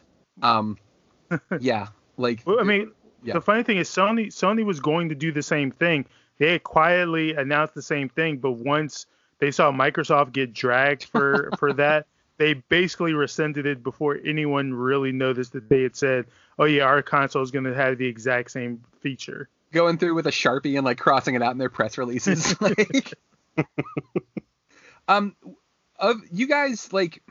Um. 0.42 0.78
yeah. 1.60 1.88
Like. 2.18 2.42
Well, 2.46 2.60
I 2.60 2.64
mean, 2.64 2.92
Yeah. 3.24 3.34
the 3.34 3.42
funny 3.42 3.64
thing 3.64 3.78
is 3.78 3.90
Sony 3.90 4.28
Sony 4.28 4.66
was 4.66 4.80
going 4.80 5.10
to 5.10 5.16
do 5.16 5.32
the 5.32 5.44
same 5.44 5.72
thing. 5.72 6.06
They 6.40 6.52
had 6.54 6.64
quietly 6.64 7.34
announced 7.34 7.74
the 7.76 7.82
same 7.82 8.10
thing, 8.10 8.38
but 8.38 8.52
once 8.54 9.06
they 9.40 9.52
saw 9.52 9.72
Microsoft 9.72 10.34
get 10.34 10.54
dragged 10.54 11.04
for 11.06 11.52
for 11.60 11.74
that, 11.74 12.08
they 12.38 12.54
basically 12.54 13.14
rescinded 13.14 13.66
it 13.66 13.84
before 13.84 14.18
anyone 14.26 14.74
really 14.74 15.12
noticed 15.12 15.54
that 15.54 15.70
they 15.70 15.84
had 15.84 15.96
said, 15.96 16.26
"Oh 16.60 16.66
yeah, 16.66 16.84
our 16.84 17.02
console 17.02 17.44
is 17.44 17.52
going 17.52 17.66
to 17.66 17.74
have 17.74 17.98
the 17.98 18.08
exact 18.08 18.52
same 18.52 18.84
feature." 19.02 19.50
going 19.72 19.98
through 19.98 20.16
with 20.16 20.28
a 20.28 20.32
sharpie 20.32 20.78
and 20.78 20.86
like 20.86 20.98
crossing 20.98 21.36
it 21.36 21.42
out 21.42 21.52
in 21.52 21.58
their 21.58 21.70
press 21.70 21.98
releases. 21.98 22.60
like, 22.62 23.14
um, 25.08 25.36
of 25.98 26.22
you 26.32 26.48
guys 26.48 26.92
like, 26.94 27.22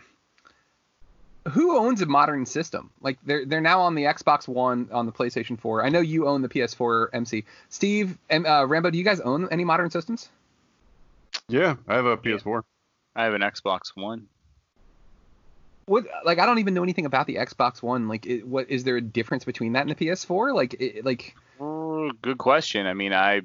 who 1.50 1.78
owns 1.78 2.02
a 2.02 2.06
modern 2.06 2.46
system? 2.46 2.90
Like 3.00 3.18
they're 3.24 3.44
they're 3.44 3.60
now 3.60 3.82
on 3.82 3.94
the 3.94 4.04
Xbox 4.04 4.48
One, 4.48 4.88
on 4.92 5.06
the 5.06 5.12
PlayStation 5.12 5.58
4. 5.58 5.84
I 5.84 5.88
know 5.88 6.00
you 6.00 6.26
own 6.26 6.42
the 6.42 6.48
PS4 6.48 7.08
MC. 7.12 7.44
Steve 7.68 8.18
and 8.28 8.46
uh, 8.46 8.66
Rambo, 8.66 8.90
do 8.90 8.98
you 8.98 9.04
guys 9.04 9.20
own 9.20 9.48
any 9.50 9.64
modern 9.64 9.90
systems? 9.90 10.28
Yeah, 11.48 11.76
I 11.86 11.94
have 11.94 12.06
a 12.06 12.16
PS4. 12.16 12.62
I 13.14 13.24
have 13.24 13.34
an 13.34 13.42
Xbox 13.42 13.94
One. 13.94 14.26
What 15.86 16.04
like 16.24 16.38
I 16.38 16.46
don't 16.46 16.58
even 16.58 16.74
know 16.74 16.82
anything 16.82 17.06
about 17.06 17.26
the 17.26 17.36
Xbox 17.36 17.82
One. 17.82 18.08
Like, 18.08 18.26
it, 18.26 18.46
what 18.46 18.68
is 18.68 18.84
there 18.84 18.96
a 18.96 19.00
difference 19.00 19.44
between 19.44 19.72
that 19.74 19.86
and 19.86 19.90
the 19.90 19.94
PS4? 19.94 20.54
Like, 20.54 20.74
it, 20.80 21.04
like 21.04 21.34
Oh, 21.58 22.10
good 22.22 22.38
question. 22.38 22.86
I 22.86 22.94
mean, 22.94 23.12
I 23.12 23.42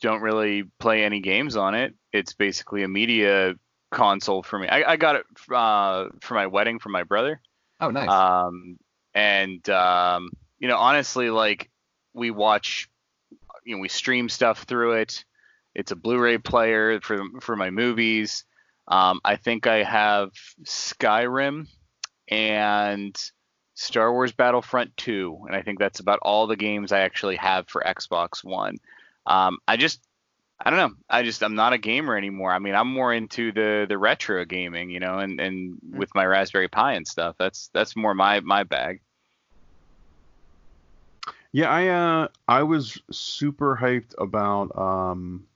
don't 0.00 0.20
really 0.20 0.64
play 0.78 1.04
any 1.04 1.20
games 1.20 1.56
on 1.56 1.74
it. 1.74 1.94
It's 2.12 2.34
basically 2.34 2.82
a 2.82 2.88
media 2.88 3.54
console 3.90 4.42
for 4.42 4.58
me. 4.58 4.68
I, 4.68 4.92
I 4.92 4.96
got 4.96 5.16
it 5.16 5.26
uh, 5.52 6.08
for 6.20 6.34
my 6.34 6.46
wedding 6.46 6.78
from 6.78 6.92
my 6.92 7.04
brother. 7.04 7.40
oh 7.80 7.90
nice. 7.90 8.08
Um, 8.08 8.78
and 9.14 9.66
um, 9.70 10.30
you 10.58 10.68
know, 10.68 10.76
honestly, 10.76 11.30
like 11.30 11.70
we 12.12 12.30
watch, 12.30 12.88
you 13.64 13.76
know, 13.76 13.80
we 13.80 13.88
stream 13.88 14.28
stuff 14.28 14.64
through 14.64 14.94
it, 14.94 15.24
It's 15.74 15.92
a 15.92 15.96
Blu-ray 15.96 16.38
player 16.38 17.00
for 17.00 17.20
for 17.40 17.56
my 17.56 17.70
movies. 17.70 18.44
Um, 18.86 19.20
I 19.24 19.36
think 19.36 19.66
I 19.66 19.82
have 19.82 20.32
Skyrim 20.64 21.68
and 22.28 23.18
Star 23.74 24.12
Wars 24.12 24.32
Battlefront 24.32 24.96
2, 24.96 25.44
and 25.46 25.56
I 25.56 25.62
think 25.62 25.78
that's 25.78 26.00
about 26.00 26.20
all 26.22 26.46
the 26.46 26.56
games 26.56 26.92
I 26.92 27.00
actually 27.00 27.36
have 27.36 27.68
for 27.68 27.82
Xbox 27.84 28.44
One. 28.44 28.78
Um, 29.26 29.58
I 29.66 29.76
just 29.76 30.00
I 30.60 30.70
don't 30.70 30.78
know. 30.78 30.96
I 31.10 31.22
just 31.24 31.42
I'm 31.42 31.56
not 31.56 31.72
a 31.72 31.78
gamer 31.78 32.16
anymore. 32.16 32.52
I 32.52 32.58
mean, 32.58 32.74
I'm 32.74 32.88
more 32.88 33.12
into 33.12 33.52
the 33.52 33.86
the 33.88 33.98
retro 33.98 34.44
gaming, 34.44 34.90
you 34.90 35.00
know, 35.00 35.18
and 35.18 35.40
and 35.40 35.78
with 35.92 36.14
my 36.14 36.24
Raspberry 36.24 36.68
Pi 36.68 36.94
and 36.94 37.06
stuff. 37.06 37.36
That's 37.38 37.68
that's 37.72 37.96
more 37.96 38.14
my 38.14 38.40
my 38.40 38.62
bag. 38.62 39.00
Yeah, 41.52 41.70
I 41.70 41.88
uh 41.88 42.28
I 42.46 42.62
was 42.62 43.00
super 43.10 43.76
hyped 43.80 44.14
about 44.18 44.76
um 44.78 45.46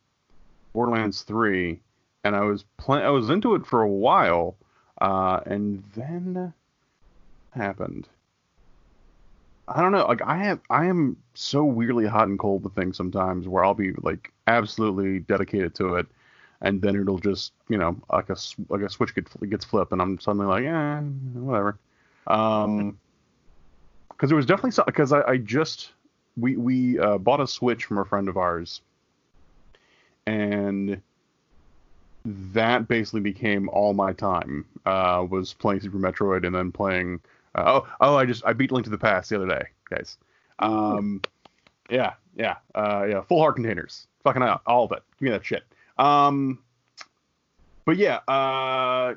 Borderlands 0.73 1.23
3 1.23 1.81
and 2.25 2.37
I 2.37 2.43
was 2.43 2.64
playing 2.77 3.05
I 3.05 3.11
was 3.11 3.31
into 3.31 3.55
it 3.55 3.66
for 3.66 3.83
a 3.83 3.89
while 3.89 4.57
uh 5.01 5.41
and 5.47 5.83
then 5.97 6.53
happened. 7.53 8.09
I 9.68 9.82
don't 9.82 9.92
know. 9.92 10.07
Like 10.07 10.22
I 10.22 10.36
have, 10.38 10.61
I 10.70 10.86
am 10.86 11.16
so 11.34 11.64
weirdly 11.64 12.07
hot 12.07 12.28
and 12.28 12.38
cold 12.38 12.64
with 12.64 12.74
things 12.74 12.96
sometimes, 12.96 13.46
where 13.46 13.64
I'll 13.64 13.74
be 13.74 13.92
like 14.01 14.32
absolutely 14.46 15.18
dedicated 15.20 15.74
to 15.76 15.96
it, 15.96 16.07
and 16.62 16.80
then 16.80 16.96
it'll 16.96 17.18
just, 17.18 17.53
you 17.68 17.76
know, 17.76 17.96
like 18.11 18.30
a 18.30 18.36
like 18.68 18.80
a 18.80 18.88
switch 18.88 19.14
gets 19.14 19.34
gets 19.49 19.64
flipped, 19.64 19.92
and 19.92 20.01
I'm 20.01 20.18
suddenly 20.18 20.46
like, 20.46 20.64
eh, 20.64 21.01
whatever. 21.34 21.78
Um, 22.26 22.99
because 24.11 24.30
there 24.30 24.36
was 24.36 24.46
definitely 24.46 24.72
something. 24.72 24.92
Because 24.92 25.12
I, 25.12 25.22
I 25.22 25.36
just 25.36 25.90
we 26.38 26.57
we 26.57 26.99
uh, 26.99 27.18
bought 27.18 27.40
a 27.40 27.46
switch 27.46 27.84
from 27.84 27.99
a 27.99 28.05
friend 28.05 28.28
of 28.28 28.38
ours, 28.38 28.80
and 30.26 31.01
that 32.24 32.88
basically 32.88 33.20
became 33.20 33.68
all 33.68 33.94
my 33.94 34.12
time. 34.12 34.64
Uh, 34.86 35.26
was 35.28 35.53
playing 35.53 35.80
Super 35.80 35.99
Metroid 35.99 36.46
and 36.46 36.55
then 36.55 36.72
playing 36.72 37.20
oh, 37.67 37.89
oh, 38.01 38.17
I 38.17 38.27
just 38.27 38.45
I 38.45 38.53
beat 38.53 38.73
Link 38.73 38.85
to 38.85 38.91
the 38.91 38.99
Past 38.99 39.31
the 39.31 39.37
other 39.37 39.49
day, 39.49 39.67
guys. 39.91 40.17
Um, 40.59 41.23
yeah, 41.91 42.15
yeah, 42.37 42.57
uh, 42.75 43.07
yeah. 43.09 43.23
Full 43.23 43.41
heart 43.41 43.57
containers, 43.57 44.07
fucking 44.25 44.43
out, 44.43 44.63
all 44.67 44.85
of 44.85 44.93
it. 44.93 45.03
Give 45.19 45.27
me 45.27 45.31
that 45.31 45.45
shit. 45.45 45.65
Um, 45.99 46.61
but 47.85 47.97
yeah, 47.97 48.17
uh, 48.29 49.15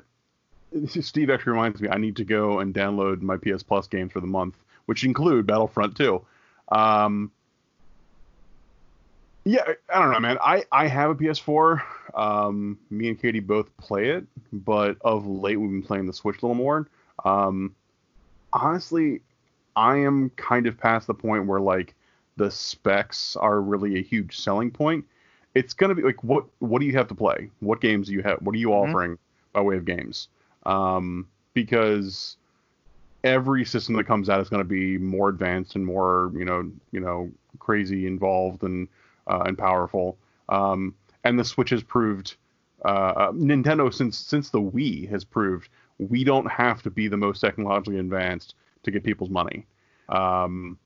Steve 0.86 1.30
actually 1.30 1.52
reminds 1.52 1.80
me 1.80 1.88
I 1.88 1.98
need 1.98 2.16
to 2.16 2.24
go 2.24 2.60
and 2.60 2.74
download 2.74 3.20
my 3.20 3.36
PS 3.36 3.62
Plus 3.62 3.86
games 3.86 4.12
for 4.12 4.20
the 4.20 4.26
month, 4.26 4.56
which 4.86 5.04
include 5.04 5.46
Battlefront 5.46 5.96
2. 5.96 6.24
Um, 6.70 7.30
yeah, 9.44 9.62
I 9.92 9.98
don't 9.98 10.12
know, 10.12 10.20
man. 10.20 10.38
I 10.40 10.64
I 10.70 10.86
have 10.86 11.10
a 11.10 11.14
PS4. 11.14 11.82
Um, 12.14 12.78
me 12.90 13.08
and 13.08 13.20
Katie 13.20 13.40
both 13.40 13.76
play 13.76 14.10
it, 14.10 14.24
but 14.52 14.96
of 15.00 15.26
late 15.26 15.56
we've 15.56 15.70
been 15.70 15.82
playing 15.82 16.06
the 16.06 16.12
Switch 16.12 16.42
a 16.42 16.46
little 16.46 16.54
more. 16.54 16.88
Um, 17.24 17.74
honestly, 18.52 19.20
I 19.76 19.96
am 19.98 20.30
kind 20.30 20.66
of 20.66 20.78
past 20.78 21.06
the 21.06 21.14
point 21.14 21.46
where 21.46 21.60
like 21.60 21.94
the 22.36 22.50
specs 22.50 23.36
are 23.36 23.60
really 23.60 23.98
a 23.98 24.02
huge 24.02 24.38
selling 24.38 24.70
point. 24.70 25.04
It's 25.54 25.74
gonna 25.74 25.94
be 25.94 26.02
like 26.02 26.22
what 26.24 26.46
what 26.60 26.80
do 26.80 26.86
you 26.86 26.92
have 26.94 27.08
to 27.08 27.14
play? 27.14 27.50
What 27.60 27.80
games 27.80 28.08
do 28.08 28.14
you 28.14 28.22
have? 28.22 28.38
What 28.40 28.54
are 28.54 28.58
you 28.58 28.68
mm-hmm. 28.68 28.90
offering 28.90 29.18
by 29.52 29.60
way 29.60 29.76
of 29.76 29.84
games? 29.84 30.28
Um, 30.64 31.26
because 31.54 32.36
every 33.24 33.64
system 33.64 33.94
that 33.96 34.04
comes 34.04 34.28
out 34.28 34.40
is 34.40 34.48
going 34.48 34.62
to 34.62 34.68
be 34.68 34.98
more 34.98 35.28
advanced 35.28 35.76
and 35.76 35.84
more 35.84 36.32
you 36.34 36.44
know 36.44 36.70
you 36.90 37.00
know 37.00 37.30
crazy 37.58 38.06
involved 38.06 38.62
and 38.62 38.88
uh, 39.26 39.44
and 39.46 39.56
powerful. 39.56 40.16
Um, 40.48 40.94
and 41.24 41.38
the 41.38 41.44
Switch 41.44 41.70
has 41.70 41.82
proved 41.82 42.36
uh, 42.84 42.88
uh 42.88 43.32
Nintendo 43.32 43.92
since 43.92 44.18
since 44.18 44.50
the 44.50 44.60
Wii 44.60 45.08
has 45.08 45.24
proved 45.24 45.68
we 46.08 46.24
don't 46.24 46.50
have 46.50 46.82
to 46.82 46.90
be 46.90 47.08
the 47.08 47.16
most 47.16 47.40
technologically 47.40 47.98
advanced 47.98 48.54
to 48.82 48.90
get 48.90 49.04
people's 49.04 49.30
money. 49.30 49.66
Um, 50.08 50.78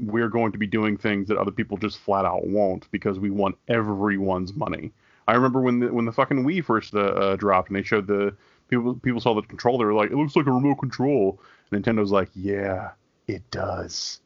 we're 0.00 0.28
going 0.28 0.52
to 0.52 0.58
be 0.58 0.66
doing 0.66 0.96
things 0.96 1.28
that 1.28 1.38
other 1.38 1.50
people 1.50 1.76
just 1.76 1.98
flat 1.98 2.24
out 2.24 2.46
won't 2.46 2.90
because 2.90 3.18
we 3.18 3.30
want 3.30 3.56
everyone's 3.68 4.54
money. 4.54 4.92
I 5.26 5.34
remember 5.34 5.60
when 5.60 5.80
the 5.80 5.92
when 5.92 6.04
the 6.04 6.12
fucking 6.12 6.44
Wii 6.44 6.64
first 6.64 6.94
uh, 6.94 7.00
uh, 7.00 7.36
dropped 7.36 7.68
and 7.68 7.76
they 7.76 7.82
showed 7.82 8.06
the 8.06 8.34
people 8.68 8.94
people 8.94 9.20
saw 9.20 9.34
the 9.34 9.42
controller, 9.42 9.78
they 9.78 9.84
were 9.84 9.94
like, 9.94 10.10
it 10.10 10.16
looks 10.16 10.36
like 10.36 10.46
a 10.46 10.52
remote 10.52 10.76
control. 10.76 11.40
Nintendo's 11.72 12.12
like, 12.12 12.30
yeah, 12.34 12.90
it 13.26 13.48
does. 13.50 14.20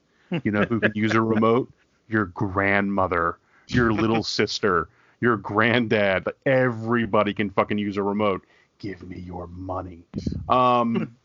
You 0.44 0.52
know 0.52 0.62
who 0.62 0.80
can 0.80 0.92
use 0.94 1.12
a 1.12 1.20
remote? 1.20 1.70
Your 2.08 2.26
grandmother, 2.26 3.38
your 3.68 3.92
little 3.92 4.22
sister, 4.22 4.88
your 5.20 5.36
granddad. 5.36 6.26
Everybody 6.46 7.34
can 7.34 7.50
fucking 7.50 7.78
use 7.78 7.96
a 7.96 8.02
remote 8.02 8.46
give 8.82 9.02
me 9.02 9.18
your 9.20 9.46
money. 9.46 10.02
Um, 10.48 11.16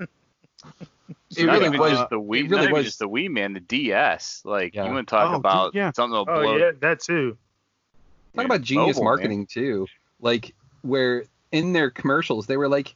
it 1.35 1.43
really 1.43 1.77
was 1.77 1.91
just 1.93 2.09
the 2.11 2.21
Wii. 2.21 2.45
It 2.45 2.49
really 2.49 2.71
was 2.71 2.85
just 2.85 2.99
the 2.99 3.09
Wii, 3.09 3.29
man. 3.29 3.53
The 3.53 3.59
DS. 3.59 4.43
Like 4.45 4.75
yeah. 4.75 4.85
you 4.85 4.93
want 4.93 5.07
to 5.07 5.11
talk 5.11 5.33
oh, 5.33 5.35
about 5.35 5.73
yeah. 5.75 5.91
something 5.93 6.25
that'll 6.25 6.47
oh, 6.47 6.57
yeah, 6.57 6.71
that 6.79 7.01
too. 7.01 7.37
Talk 8.35 8.45
about 8.45 8.61
genius 8.61 8.97
Mobile, 8.97 9.05
marketing 9.05 9.39
man. 9.39 9.47
too. 9.47 9.87
Like 10.21 10.53
where 10.83 11.25
in 11.51 11.73
their 11.73 11.89
commercials 11.89 12.45
they 12.45 12.57
were 12.57 12.69
like, 12.69 12.93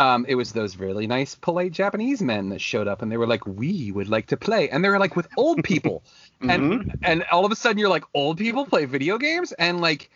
um, 0.00 0.26
it 0.28 0.34
was 0.34 0.52
those 0.52 0.76
really 0.76 1.06
nice, 1.06 1.36
polite 1.36 1.70
Japanese 1.70 2.20
men 2.20 2.48
that 2.48 2.60
showed 2.60 2.88
up, 2.88 3.02
and 3.02 3.12
they 3.12 3.16
were 3.16 3.26
like, 3.26 3.46
"We 3.46 3.92
would 3.92 4.08
like 4.08 4.26
to 4.28 4.36
play," 4.36 4.68
and 4.68 4.84
they 4.84 4.88
were 4.88 4.98
like 4.98 5.14
with 5.14 5.28
old 5.36 5.62
people, 5.62 6.02
mm-hmm. 6.42 6.50
and 6.50 6.98
and 7.02 7.24
all 7.30 7.44
of 7.44 7.52
a 7.52 7.56
sudden 7.56 7.78
you're 7.78 7.88
like, 7.88 8.04
old 8.14 8.38
people 8.38 8.66
play 8.66 8.84
video 8.84 9.16
games, 9.18 9.52
and 9.52 9.80
like, 9.80 10.10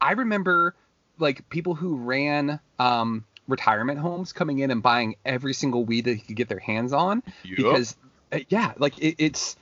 I 0.00 0.12
remember 0.12 0.74
like 1.18 1.48
people 1.48 1.74
who 1.74 1.96
ran 1.96 2.60
um, 2.78 3.24
retirement 3.48 3.98
homes 3.98 4.32
coming 4.32 4.60
in 4.60 4.70
and 4.70 4.82
buying 4.82 5.16
every 5.24 5.54
single 5.54 5.84
weed 5.84 6.04
they 6.04 6.16
could 6.16 6.36
get 6.36 6.48
their 6.48 6.58
hands 6.58 6.92
on 6.92 7.22
yep. 7.44 7.56
because 7.56 7.96
uh, 8.32 8.38
yeah, 8.48 8.72
like 8.78 8.98
it, 8.98 9.16
it's 9.18 9.56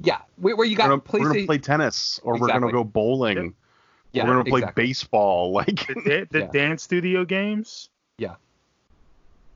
yeah 0.00 0.18
where, 0.36 0.56
where 0.56 0.66
you 0.66 0.76
got 0.76 0.90
we're 0.90 0.96
gonna, 0.98 1.24
we're 1.24 1.32
gonna 1.32 1.46
play 1.46 1.58
tennis 1.58 2.20
or 2.22 2.34
exactly. 2.34 2.54
we're 2.54 2.60
gonna 2.60 2.72
go 2.72 2.84
bowling. 2.84 3.36
Yep. 3.36 3.52
Yeah, 4.12 4.24
we're 4.24 4.34
gonna 4.34 4.44
play 4.44 4.60
exactly. 4.60 4.84
baseball. 4.84 5.52
Like 5.56 5.86
the, 5.86 6.26
the 6.30 6.38
yeah. 6.40 6.50
dance 6.52 6.82
studio 6.82 7.24
games. 7.24 7.90
Yeah. 8.18 8.36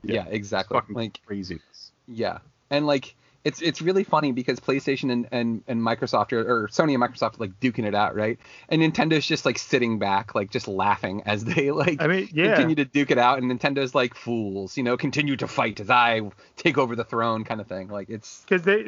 Yeah, 0.03 0.15
yeah 0.15 0.25
exactly. 0.29 0.79
like 0.89 1.19
craziness. 1.25 1.91
Yeah, 2.07 2.39
and 2.69 2.85
like 2.85 3.15
it's 3.43 3.61
it's 3.61 3.81
really 3.81 4.03
funny 4.03 4.31
because 4.31 4.59
PlayStation 4.59 5.11
and, 5.11 5.27
and, 5.31 5.63
and 5.67 5.81
Microsoft 5.81 6.31
or, 6.31 6.41
or 6.41 6.67
Sony 6.67 6.93
and 6.93 7.01
Microsoft 7.01 7.39
like 7.39 7.59
duking 7.59 7.85
it 7.85 7.95
out, 7.95 8.15
right? 8.15 8.37
And 8.69 8.81
Nintendo's 8.81 9.25
just 9.25 9.45
like 9.45 9.57
sitting 9.57 9.97
back, 9.97 10.35
like 10.35 10.51
just 10.51 10.67
laughing 10.67 11.23
as 11.25 11.43
they 11.45 11.71
like 11.71 12.01
I 12.01 12.07
mean, 12.07 12.29
yeah. 12.31 12.55
continue 12.55 12.75
to 12.75 12.85
duke 12.85 13.11
it 13.11 13.17
out, 13.17 13.41
and 13.41 13.51
Nintendo's 13.51 13.95
like 13.95 14.15
fools, 14.15 14.77
you 14.77 14.83
know, 14.83 14.95
continue 14.97 15.35
to 15.37 15.47
fight 15.47 15.79
as 15.79 15.89
I 15.89 16.21
take 16.55 16.77
over 16.77 16.95
the 16.95 17.03
throne, 17.03 17.43
kind 17.43 17.59
of 17.59 17.67
thing. 17.67 17.87
Like 17.87 18.09
it's 18.09 18.41
because 18.47 18.63
they, 18.63 18.87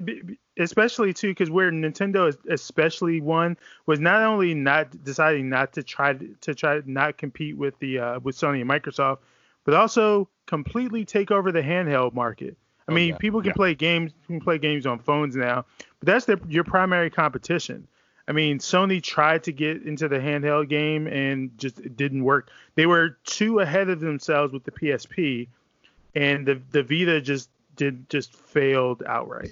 especially 0.58 1.14
too, 1.14 1.32
because 1.32 1.50
where 1.50 1.72
Nintendo 1.72 2.28
is 2.30 2.38
especially 2.50 3.22
one 3.22 3.58
was 3.86 4.00
not 4.00 4.22
only 4.22 4.54
not 4.54 5.04
deciding 5.04 5.50
not 5.50 5.74
to 5.74 5.84
try 5.84 6.14
to 6.14 6.56
try 6.56 6.82
not 6.86 7.18
compete 7.18 7.58
with 7.58 7.78
the 7.80 8.00
uh, 8.00 8.20
with 8.20 8.36
Sony 8.38 8.62
and 8.62 8.70
Microsoft, 8.70 9.20
but 9.64 9.74
also 9.74 10.30
completely 10.46 11.06
take 11.06 11.32
over 11.32 11.52
the 11.52 11.62
handheld 11.62 12.14
market. 12.14 12.58
I 12.88 12.92
oh, 12.92 12.96
mean, 12.96 13.10
yeah. 13.10 13.18
people 13.18 13.42
can 13.42 13.50
yeah. 13.50 13.54
play 13.54 13.76
games 13.76 14.12
can 14.28 14.42
play 14.42 14.58
games 14.58 14.86
on 14.86 15.00
phones 15.00 15.36
now, 15.36 15.66
but 16.00 16.08
that's 16.08 16.26
their, 16.26 16.40
your 16.48 16.64
primary 16.64 17.10
competition. 17.10 17.88
I 18.28 18.32
mean, 18.32 18.60
Sony 18.60 19.04
tried 19.04 19.44
to 19.44 19.52
get 19.52 19.84
into 19.84 20.08
the 20.08 20.18
handheld 20.18 20.70
game 20.70 21.08
and 21.08 21.58
just 21.58 21.80
it 21.80 21.98
didn't 21.98 22.24
work. 22.24 22.50
They 22.76 22.86
were 22.86 23.18
too 23.26 23.60
ahead 23.60 23.90
of 23.90 24.00
themselves 24.00 24.54
with 24.54 24.64
the 24.64 24.72
PSP, 24.72 25.48
and 26.16 26.46
the 26.46 26.62
the 26.72 26.84
Vita 26.84 27.22
just 27.22 27.50
did 27.76 28.10
just 28.10 28.34
failed 28.34 29.04
outright. 29.06 29.52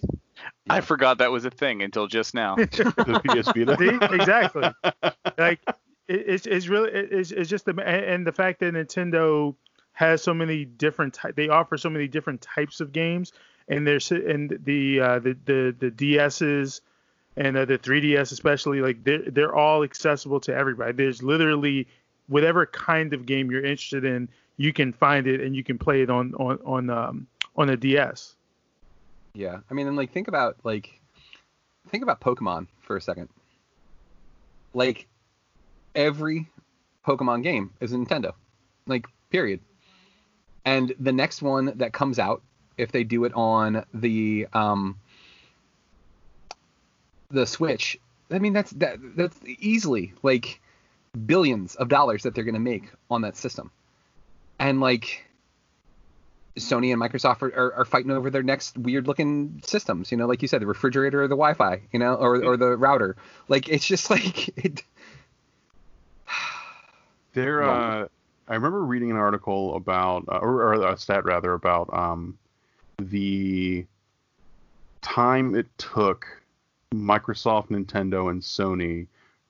I 0.70 0.82
forgot 0.82 1.18
that 1.20 1.32
was 1.32 1.46
a 1.46 1.50
thing 1.50 1.82
until 1.82 2.08
just 2.08 2.34
now. 2.34 2.56
the 2.56 3.22
PS 3.26 3.52
Vita. 3.54 3.78
See? 4.10 4.16
Exactly. 4.16 4.72
like 5.38 5.60
it, 6.08 6.24
it's 6.28 6.46
it's 6.46 6.68
really 6.68 6.92
it's, 6.92 7.32
it's 7.32 7.50
just 7.50 7.66
the 7.66 7.80
and 7.82 8.26
the 8.26 8.32
fact 8.32 8.60
that 8.60 8.74
Nintendo 8.74 9.56
has 10.02 10.24
so 10.24 10.34
many 10.34 10.66
different 10.66 11.14
ty- 11.14 11.32
they 11.32 11.48
offer 11.48 11.78
so 11.78 11.90
many 11.90 12.08
different 12.08 12.42
types 12.42 12.82
of 12.82 12.92
games 12.92 13.32
and 13.68 13.86
there's 13.86 14.12
and 14.12 14.60
the 14.64 15.00
uh, 15.00 15.20
the 15.20 15.38
the 15.46 15.76
the 15.80 15.92
DSs 15.92 16.82
and 17.38 17.56
uh, 17.56 17.66
the 17.66 17.78
3DS 17.78 18.32
especially 18.32 18.82
like 18.82 19.04
they're 19.04 19.30
they're 19.30 19.56
all 19.56 19.84
accessible 19.84 20.40
to 20.42 20.54
everybody. 20.54 20.92
There's 20.92 21.22
literally 21.22 21.88
whatever 22.28 22.66
kind 22.66 23.14
of 23.14 23.26
game 23.26 23.52
you're 23.52 23.64
interested 23.64 24.04
in, 24.04 24.28
you 24.58 24.74
can 24.74 24.92
find 24.92 25.28
it 25.28 25.40
and 25.40 25.56
you 25.56 25.64
can 25.64 25.78
play 25.78 26.02
it 26.02 26.10
on 26.10 26.34
on 26.36 26.60
on 26.66 26.90
um 26.90 27.28
on 27.56 27.70
a 27.70 27.78
DS. 27.78 28.36
Yeah, 29.34 29.60
I 29.70 29.74
mean, 29.74 29.88
and 29.88 29.96
like 29.96 30.12
think 30.12 30.28
about 30.28 30.58
like 30.64 31.00
think 31.90 32.04
about 32.04 32.22
Pokemon 32.22 32.68
for 32.82 32.98
a 32.98 33.02
second. 33.02 33.30
Like 34.74 35.08
every 35.94 36.48
Pokemon 37.06 37.44
game 37.44 37.72
is 37.80 37.92
Nintendo. 37.92 38.34
Like 38.88 39.06
period. 39.30 39.60
And 40.66 40.94
the 41.00 41.12
next 41.12 41.42
one 41.42 41.74
that 41.78 41.94
comes 41.94 42.20
out, 42.20 42.42
if 42.78 42.92
they 42.92 43.04
do 43.04 43.26
it 43.26 43.34
on 43.34 43.86
the 43.94 44.48
um, 44.54 44.98
the 47.30 47.46
Switch, 47.46 48.00
I 48.30 48.40
mean 48.40 48.54
that's 48.54 48.72
that 48.72 48.98
that's 49.16 49.40
easily 49.46 50.14
like 50.24 50.62
billions 51.26 51.76
of 51.76 51.90
dollars 51.90 52.24
that 52.24 52.36
they're 52.36 52.44
going 52.44 52.54
to 52.54 52.60
make 52.60 52.92
on 53.10 53.22
that 53.22 53.36
system. 53.36 53.72
And 54.60 54.80
like 54.80 55.26
Sony 56.58 56.92
and 56.92 57.02
Microsoft 57.02 57.42
are, 57.42 57.54
are, 57.56 57.74
are, 57.76 57.86
fighting 57.86 58.12
over 58.12 58.30
their 58.30 58.44
next 58.44 58.78
weird 58.78 59.08
looking 59.08 59.62
systems, 59.66 60.12
you 60.12 60.18
know, 60.18 60.28
like 60.28 60.42
you 60.42 60.48
said, 60.48 60.62
the 60.62 60.68
refrigerator 60.68 61.24
or 61.24 61.28
the 61.28 61.36
Wi-Fi, 61.36 61.82
you 61.92 62.00
know, 62.00 62.16
or, 62.16 62.44
or 62.44 62.58
the 62.58 62.78
router. 62.78 63.16
Like 63.48 63.70
it's 63.70 63.86
just 63.86 64.10
like 64.10 64.50
it. 64.58 64.84
There, 67.34 67.64
uh, 67.64 68.08
I 68.48 68.56
remember 68.56 68.84
reading 68.84 69.12
an 69.12 69.18
article 69.18 69.76
about, 69.76 70.26
uh, 70.28 70.38
or, 70.38 70.64
or 70.64 70.88
a 70.88 70.98
stat 70.98 71.26
rather, 71.26 71.54
about 71.54 71.94
um, 71.94 72.38
the 72.98 73.86
time 75.02 75.56
it 75.56 75.68
took 75.78 76.26
Microsoft, 76.94 77.70
Nintendo, 77.70 78.30
and 78.30 78.42
Sony 78.42 79.08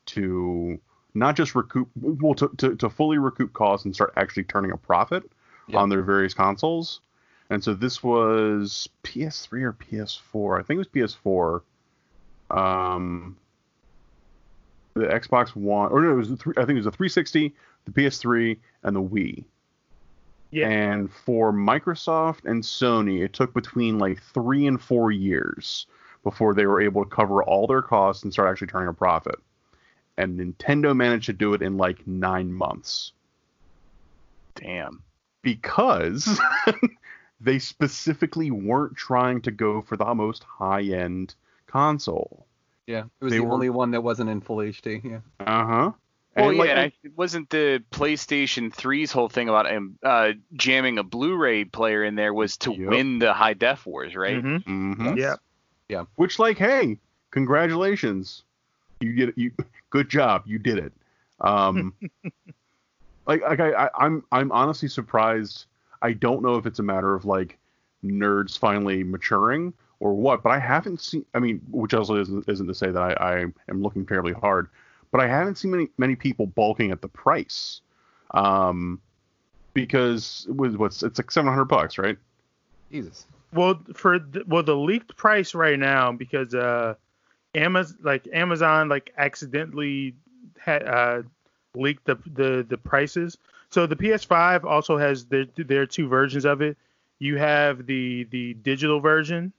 to 0.07 0.79
not 1.13 1.35
just 1.35 1.55
recoup, 1.55 1.89
well, 1.99 2.33
to, 2.35 2.49
to, 2.57 2.75
to 2.75 2.89
fully 2.89 3.17
recoup 3.17 3.53
costs 3.53 3.85
and 3.85 3.93
start 3.93 4.13
actually 4.17 4.43
turning 4.43 4.71
a 4.71 4.77
profit 4.77 5.23
yeah. 5.67 5.77
on 5.77 5.89
their 5.89 6.01
various 6.01 6.33
consoles. 6.33 7.01
And 7.49 7.63
so 7.63 7.73
this 7.73 8.01
was 8.01 8.87
PS3 9.03 9.63
or 9.63 9.73
PS4. 9.73 10.59
I 10.59 10.63
think 10.63 10.77
it 10.77 10.87
was 10.93 11.11
PS4. 11.13 11.61
Um, 12.49 13.37
the 14.93 15.05
Xbox 15.05 15.55
One, 15.55 15.91
or 15.91 16.01
no, 16.01 16.11
it 16.11 16.15
was 16.15 16.29
the 16.29 16.37
three, 16.37 16.53
I 16.57 16.61
think 16.61 16.71
it 16.71 16.83
was 16.83 16.85
the 16.85 16.91
360, 16.91 17.53
the 17.85 17.91
PS3, 17.91 18.57
and 18.83 18.95
the 18.95 19.01
Wii. 19.01 19.45
Yeah. 20.51 20.67
And 20.67 21.11
for 21.11 21.53
Microsoft 21.53 22.45
and 22.45 22.61
Sony, 22.61 23.23
it 23.23 23.33
took 23.33 23.53
between 23.53 23.99
like 23.99 24.21
three 24.21 24.67
and 24.67 24.81
four 24.81 25.11
years 25.11 25.87
before 26.23 26.53
they 26.53 26.65
were 26.65 26.81
able 26.81 27.03
to 27.03 27.09
cover 27.09 27.41
all 27.41 27.67
their 27.67 27.81
costs 27.81 28.23
and 28.23 28.33
start 28.33 28.49
actually 28.49 28.67
turning 28.67 28.89
a 28.89 28.93
profit. 28.93 29.35
And 30.17 30.39
Nintendo 30.39 30.95
managed 30.95 31.27
to 31.27 31.33
do 31.33 31.53
it 31.53 31.61
in 31.61 31.77
like 31.77 32.05
nine 32.05 32.51
months. 32.51 33.13
Damn. 34.55 35.01
Because 35.41 36.39
they 37.41 37.57
specifically 37.57 38.51
weren't 38.51 38.95
trying 38.97 39.41
to 39.43 39.51
go 39.51 39.81
for 39.81 39.95
the 39.95 40.13
most 40.13 40.43
high 40.43 40.83
end 40.83 41.33
console. 41.65 42.45
Yeah, 42.87 43.05
it 43.19 43.23
was 43.23 43.31
they 43.31 43.37
the 43.37 43.43
were... 43.43 43.53
only 43.53 43.69
one 43.69 43.91
that 43.91 44.01
wasn't 44.01 44.29
in 44.29 44.41
full 44.41 44.57
HD. 44.57 45.03
Yeah. 45.03 45.19
Uh 45.39 45.65
huh. 45.65 45.91
Well, 46.35 46.49
and 46.49 46.57
yeah, 46.57 46.61
like, 46.61 46.69
and 46.69 46.79
I, 46.79 46.91
it 47.03 47.17
wasn't 47.17 47.49
the 47.49 47.83
PlayStation 47.91 48.73
3's 48.73 49.11
whole 49.11 49.27
thing 49.27 49.49
about 49.49 49.69
um, 49.69 49.97
uh, 50.01 50.31
jamming 50.53 50.97
a 50.97 51.03
Blu-ray 51.03 51.65
player 51.65 52.05
in 52.05 52.15
there 52.15 52.33
was 52.33 52.55
to 52.57 52.71
yep. 52.71 52.89
win 52.89 53.19
the 53.19 53.33
high 53.33 53.53
def 53.53 53.85
wars, 53.85 54.15
right? 54.15 54.41
Mm-hmm. 54.41 54.93
Mm-hmm. 54.93 55.17
Yeah. 55.17 55.35
Yeah. 55.89 56.05
Which, 56.15 56.39
like, 56.39 56.57
hey, 56.57 56.97
congratulations, 57.31 58.43
you 59.01 59.13
did 59.13 59.33
you. 59.35 59.51
Good 59.89 60.07
job, 60.07 60.43
you 60.45 60.57
did 60.57 60.77
it. 60.77 60.93
Um, 61.41 61.93
like, 63.25 63.41
like 63.41 63.59
I, 63.59 63.73
I, 63.73 63.89
I'm, 64.05 64.23
I'm 64.31 64.53
honestly 64.53 64.87
surprised. 64.87 65.65
I 66.01 66.13
don't 66.13 66.41
know 66.41 66.55
if 66.55 66.65
it's 66.65 66.79
a 66.79 66.83
matter 66.83 67.13
of 67.13 67.25
like 67.25 67.57
nerds 68.05 68.57
finally 68.57 69.03
maturing 69.03 69.73
or 70.01 70.13
what, 70.13 70.43
but 70.43 70.49
I 70.49 70.59
haven't 70.59 70.99
seen. 70.99 71.25
I 71.33 71.39
mean, 71.39 71.61
which 71.71 71.93
also 71.93 72.19
isn't, 72.19 72.49
isn't 72.49 72.67
to 72.67 72.75
say 72.75 72.91
that 72.91 73.01
I, 73.01 73.13
I 73.13 73.39
am 73.69 73.81
looking 73.81 74.05
terribly 74.05 74.33
hard 74.33 74.67
but 75.11 75.19
I 75.19 75.27
haven't 75.27 75.57
seen 75.57 75.71
many 75.71 75.89
many 75.97 76.15
people 76.15 76.47
balking 76.47 76.91
at 76.91 77.01
the 77.01 77.07
price. 77.07 77.81
Um, 78.31 79.01
because 79.73 80.45
it 80.49 80.55
was 80.55 80.77
what's 80.77 81.03
it's 81.03 81.19
like 81.19 81.31
seven 81.31 81.49
hundred 81.49 81.65
bucks, 81.65 81.97
right? 81.97 82.17
Jesus. 82.91 83.25
Well, 83.53 83.81
for 83.93 84.19
the, 84.19 84.43
well 84.47 84.63
the 84.63 84.75
leaked 84.75 85.15
price 85.17 85.53
right 85.53 85.77
now 85.77 86.13
because 86.13 86.55
uh, 86.55 86.95
Amazon 87.53 87.97
like 88.01 88.27
Amazon 88.33 88.89
like 88.89 89.13
accidentally 89.17 90.15
had 90.57 90.87
uh, 90.87 91.23
leaked 91.75 92.05
the, 92.05 92.17
the 92.33 92.65
the 92.67 92.77
prices. 92.77 93.37
So 93.69 93.85
the 93.85 93.95
PS5 93.95 94.65
also 94.65 94.97
has 94.97 95.25
their 95.25 95.45
their 95.57 95.85
two 95.85 96.07
versions 96.07 96.45
of 96.45 96.61
it. 96.61 96.77
You 97.19 97.37
have 97.37 97.85
the 97.85 98.25
the 98.31 98.53
digital 98.55 98.99
version, 98.99 99.53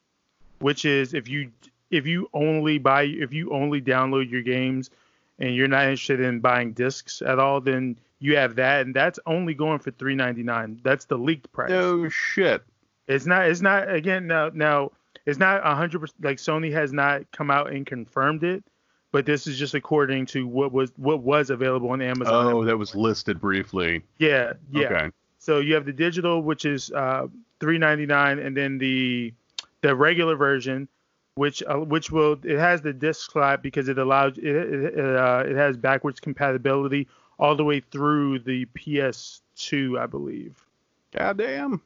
which 0.62 0.84
is 0.84 1.14
if 1.14 1.28
you 1.28 1.50
if 1.90 2.06
you 2.06 2.28
only 2.32 2.78
buy 2.78 3.02
if 3.02 3.32
you 3.32 3.50
only 3.52 3.80
download 3.80 4.30
your 4.30 4.42
games 4.42 4.90
and 5.38 5.54
you're 5.54 5.68
not 5.68 5.84
interested 5.84 6.20
in 6.20 6.40
buying 6.40 6.72
discs 6.72 7.22
at 7.22 7.38
all, 7.38 7.60
then 7.60 7.98
you 8.18 8.36
have 8.36 8.54
that, 8.54 8.86
and 8.86 8.94
that's 8.94 9.18
only 9.26 9.52
going 9.52 9.80
for 9.80 9.90
three 9.90 10.14
ninety 10.14 10.42
nine. 10.42 10.80
That's 10.82 11.06
the 11.06 11.18
leaked 11.18 11.50
price. 11.52 11.70
No 11.70 12.08
shit. 12.08 12.62
It's 13.08 13.26
not. 13.26 13.48
It's 13.48 13.60
not. 13.60 13.92
Again, 13.92 14.28
now 14.28 14.50
now 14.54 14.92
it's 15.26 15.38
not 15.38 15.62
hundred 15.64 16.00
percent. 16.00 16.24
Like 16.24 16.38
Sony 16.38 16.72
has 16.72 16.92
not 16.92 17.30
come 17.32 17.50
out 17.50 17.72
and 17.72 17.84
confirmed 17.84 18.44
it, 18.44 18.62
but 19.10 19.26
this 19.26 19.48
is 19.48 19.58
just 19.58 19.74
according 19.74 20.26
to 20.26 20.46
what 20.46 20.72
was 20.72 20.92
what 20.96 21.20
was 21.20 21.50
available 21.50 21.90
on 21.90 22.00
Amazon. 22.00 22.52
Oh, 22.52 22.64
that 22.64 22.78
was 22.78 22.94
listed 22.94 23.40
briefly. 23.40 24.02
Yeah. 24.18 24.52
Yeah. 24.70 24.86
Okay. 24.86 25.10
So 25.38 25.58
you 25.58 25.74
have 25.74 25.84
the 25.84 25.92
digital, 25.92 26.42
which 26.42 26.64
is 26.64 26.92
uh, 26.92 27.26
three 27.58 27.78
ninety 27.78 28.06
nine, 28.06 28.38
and 28.38 28.56
then 28.56 28.78
the 28.78 29.34
the 29.82 29.94
regular 29.94 30.36
version, 30.36 30.88
which 31.34 31.62
uh, 31.62 31.76
which 31.76 32.10
will 32.10 32.38
it 32.42 32.58
has 32.58 32.82
the 32.82 32.92
disk 32.92 33.32
slot 33.32 33.62
because 33.62 33.88
it 33.88 33.98
allows 33.98 34.38
it 34.38 34.44
it, 34.44 34.98
uh, 34.98 35.44
it 35.46 35.56
has 35.56 35.76
backwards 35.76 36.20
compatibility 36.20 37.08
all 37.38 37.56
the 37.56 37.64
way 37.64 37.80
through 37.80 38.38
the 38.38 38.66
PS2, 38.66 39.98
I 39.98 40.06
believe. 40.06 40.64
God 41.12 41.38
damn. 41.38 41.82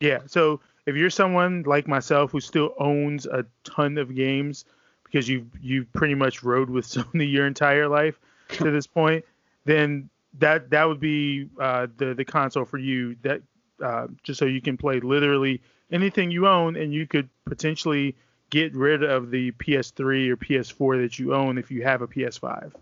Yeah. 0.00 0.20
So 0.26 0.60
if 0.86 0.96
you're 0.96 1.10
someone 1.10 1.62
like 1.62 1.86
myself 1.86 2.32
who 2.32 2.40
still 2.40 2.74
owns 2.78 3.26
a 3.26 3.44
ton 3.64 3.98
of 3.98 4.14
games 4.14 4.64
because 5.04 5.28
you 5.28 5.46
you 5.60 5.84
pretty 5.92 6.14
much 6.14 6.42
rode 6.42 6.70
with 6.70 6.86
Sony 6.88 7.30
your 7.30 7.46
entire 7.46 7.88
life 7.88 8.18
to 8.50 8.70
this 8.70 8.86
point, 8.86 9.24
then 9.64 10.08
that 10.38 10.70
that 10.70 10.84
would 10.84 11.00
be 11.00 11.48
uh, 11.60 11.86
the 11.96 12.14
the 12.14 12.24
console 12.24 12.64
for 12.64 12.78
you. 12.78 13.16
That 13.22 13.42
uh, 13.82 14.08
just 14.22 14.38
so 14.38 14.44
you 14.44 14.60
can 14.60 14.76
play 14.76 15.00
literally 15.00 15.60
anything 15.90 16.30
you 16.30 16.46
own, 16.46 16.76
and 16.76 16.92
you 16.92 17.06
could 17.06 17.28
potentially 17.44 18.14
get 18.50 18.74
rid 18.74 19.02
of 19.02 19.30
the 19.30 19.52
PS3 19.52 20.28
or 20.28 20.36
PS4 20.36 21.02
that 21.02 21.18
you 21.18 21.34
own 21.34 21.58
if 21.58 21.70
you 21.70 21.82
have 21.82 22.02
a 22.02 22.06
PS5. 22.06 22.72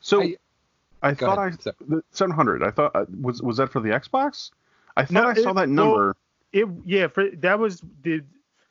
So 0.00 0.22
I, 0.22 0.36
I 1.02 1.14
thought 1.14 1.38
ahead. 1.38 1.58
I 1.66 1.72
the 1.88 2.04
700. 2.12 2.62
I 2.62 2.70
thought 2.70 2.94
uh, 2.94 3.06
was 3.20 3.42
was 3.42 3.56
that 3.56 3.70
for 3.70 3.80
the 3.80 3.90
Xbox? 3.90 4.50
I 4.96 5.04
thought 5.04 5.12
no, 5.12 5.26
I 5.28 5.34
saw 5.34 5.52
that 5.54 5.68
number. 5.68 6.16
Well, 6.52 6.64
it 6.64 6.68
yeah, 6.84 7.06
for 7.08 7.30
that 7.30 7.58
was 7.58 7.82
the 8.02 8.22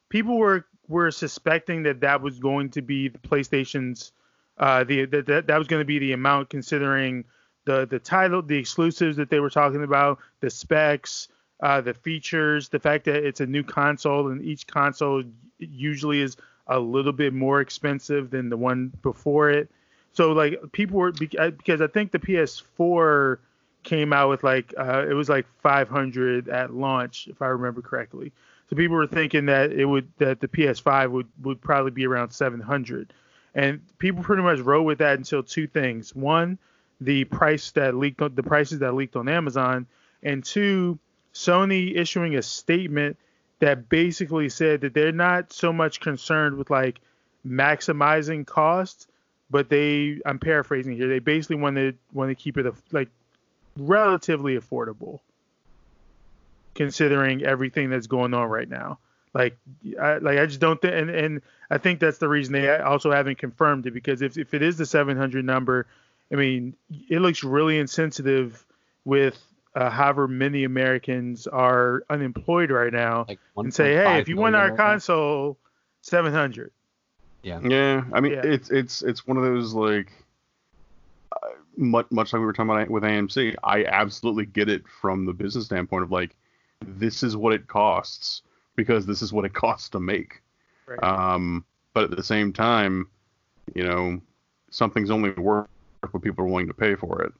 people 0.10 0.38
were 0.38 0.66
were 0.88 1.12
suspecting 1.12 1.84
that 1.84 2.02
that 2.02 2.22
was 2.22 2.40
going 2.40 2.70
to 2.72 2.82
be 2.82 3.10
the 3.10 3.18
PlayStation's 3.20 4.12
uh 4.58 4.84
the 4.84 5.06
that 5.06 5.26
that, 5.26 5.48
that 5.48 5.58
was 5.58 5.68
going 5.68 5.82
to 5.82 5.86
be 5.86 6.00
the 6.00 6.14
amount 6.14 6.50
considering 6.50 7.26
the 7.66 7.86
the 7.86 8.00
title, 8.00 8.42
the 8.42 8.58
exclusives 8.58 9.18
that 9.18 9.30
they 9.30 9.40
were 9.40 9.50
talking 9.50 9.84
about, 9.84 10.20
the 10.40 10.50
specs, 10.50 11.28
uh, 11.66 11.82
the 11.82 11.96
features, 11.96 12.70
the 12.70 12.78
fact 12.78 13.06
that 13.06 13.26
it's 13.26 13.42
a 13.42 13.46
new 13.48 13.64
console 13.64 14.28
and 14.28 14.46
each 14.46 14.68
console 14.68 15.24
usually 15.58 16.22
is 16.22 16.38
a 16.68 16.80
little 16.80 17.12
bit 17.12 17.34
more 17.34 17.60
expensive 17.60 18.30
than 18.30 18.50
the 18.50 18.58
one 18.58 18.94
before 19.02 19.50
it. 19.50 19.72
So 20.14 20.34
like 20.34 20.60
people 20.74 21.00
were 21.00 21.12
because 21.12 21.82
I 21.82 21.88
think 21.88 22.12
the 22.12 22.20
PS4 22.20 23.40
came 23.82 24.14
out 24.14 24.30
with 24.30 24.44
like 24.44 24.76
uh, 24.78 25.08
it 25.10 25.16
was 25.16 25.28
like 25.28 25.48
500 25.64 26.50
at 26.50 26.72
launch 26.72 27.28
if 27.32 27.42
I 27.42 27.48
remember 27.48 27.82
correctly. 27.82 28.32
So 28.70 28.76
people 28.76 28.96
were 28.96 29.08
thinking 29.08 29.48
that 29.48 29.72
it 29.72 29.86
would 29.86 30.08
that 30.20 30.42
the 30.42 30.48
PS5 30.48 31.10
would 31.10 31.28
would 31.42 31.62
probably 31.62 31.92
be 31.92 32.06
around 32.06 32.30
700, 32.30 33.12
and 33.56 33.82
people 33.98 34.22
pretty 34.22 34.44
much 34.44 34.60
rode 34.60 34.84
with 34.84 35.00
that 35.00 35.18
until 35.18 35.42
two 35.42 35.66
things: 35.66 36.14
one, 36.14 36.60
the 37.02 37.24
price 37.24 37.72
that 37.72 37.96
leaked 37.96 38.36
the 38.36 38.44
prices 38.44 38.78
that 38.80 38.94
leaked 38.94 39.16
on 39.16 39.28
Amazon, 39.28 39.88
and 40.22 40.46
two, 40.46 41.00
Sony 41.36 41.96
issuing 41.98 42.36
a 42.36 42.42
statement 42.42 43.18
that 43.60 43.90
basically 43.90 44.50
said 44.50 44.82
that 44.82 44.94
they're 44.94 45.12
not 45.12 45.52
so 45.52 45.72
much 45.74 46.00
concerned 46.00 46.56
with 46.56 46.70
like 46.70 47.02
maximizing 47.46 48.48
costs, 48.48 49.06
but 49.50 49.70
they 49.70 50.20
I'm 50.26 50.40
paraphrasing 50.40 50.96
here. 50.96 51.10
They 51.10 51.20
basically 51.20 51.58
want 51.58 51.76
to 51.76 51.94
want 52.14 52.30
to 52.32 52.36
keep 52.36 52.58
it 52.58 52.74
like 52.92 53.10
relatively 53.78 54.58
affordable, 54.58 55.20
considering 56.74 57.44
everything 57.44 57.90
that's 57.90 58.08
going 58.08 58.34
on 58.34 58.48
right 58.48 58.70
now. 58.70 59.00
Like, 59.34 59.58
I, 60.02 60.18
like 60.20 60.40
I 60.40 60.46
just 60.46 60.62
don't 60.62 60.82
think, 60.82 60.94
and, 60.94 61.10
and 61.10 61.42
I 61.70 61.78
think 61.78 62.00
that's 62.00 62.20
the 62.20 62.30
reason 62.30 62.54
they 62.54 62.70
also 62.78 63.12
haven't 63.12 63.38
confirmed 63.38 63.86
it 63.86 63.92
because 63.92 64.22
if 64.22 64.38
if 64.38 64.54
it 64.54 64.62
is 64.62 64.78
the 64.78 64.86
700 64.86 65.44
number, 65.44 65.86
I 66.32 66.36
mean, 66.36 66.76
it 67.10 67.20
looks 67.20 67.44
really 67.44 67.78
insensitive 67.78 68.66
with 69.04 69.38
uh, 69.76 69.90
however 69.90 70.28
many 70.28 70.64
Americans 70.64 71.48
are 71.48 72.04
unemployed 72.10 72.72
right 72.72 72.94
now 72.94 73.26
like 73.28 73.40
and 73.58 73.74
say, 73.74 73.94
hey, 73.94 74.20
if 74.20 74.28
you 74.28 74.38
want 74.38 74.56
our 74.56 74.76
console, 74.76 75.58
seven 76.02 76.34
hundred. 76.34 76.72
Yeah. 77.44 77.60
Yeah. 77.62 78.06
I 78.14 78.22
mean, 78.22 78.34
yeah. 78.34 78.42
it's 78.44 78.72
it's 78.72 79.04
it's 79.04 79.28
one 79.28 79.38
of 79.38 79.44
those 79.44 79.74
like 79.74 80.12
uh, 81.32 81.50
much 81.78 82.08
much 82.10 82.34
like 82.34 82.40
we 82.40 82.46
were 82.46 82.54
talking 82.54 82.72
about 82.72 82.90
with 82.90 83.04
AMC. 83.04 83.56
I 83.64 83.86
absolutely 83.86 84.46
get 84.46 84.70
it 84.70 84.88
from 84.88 85.26
the 85.26 85.34
business 85.34 85.66
standpoint 85.66 86.04
of 86.04 86.12
like 86.12 86.36
this 86.82 87.22
is 87.22 87.36
what 87.38 87.54
it 87.54 87.68
costs 87.68 88.42
because 88.76 89.06
this 89.06 89.22
is 89.22 89.34
what 89.34 89.46
it 89.46 89.54
costs 89.54 89.90
to 89.90 90.00
make. 90.00 90.42
Right. 90.88 91.04
Um, 91.04 91.66
but 91.94 92.06
at 92.06 92.12
the 92.12 92.24
same 92.24 92.54
time, 92.54 93.08
you 93.74 93.84
know, 93.84 94.22
something's 94.70 95.12
only 95.12 95.32
worth 95.32 95.68
worth 96.06 96.14
what 96.14 96.24
people 96.24 96.46
are 96.46 96.48
willing 96.48 96.68
to 96.68 96.74
pay 96.74 96.96
for 96.96 97.22
it. 97.24 97.34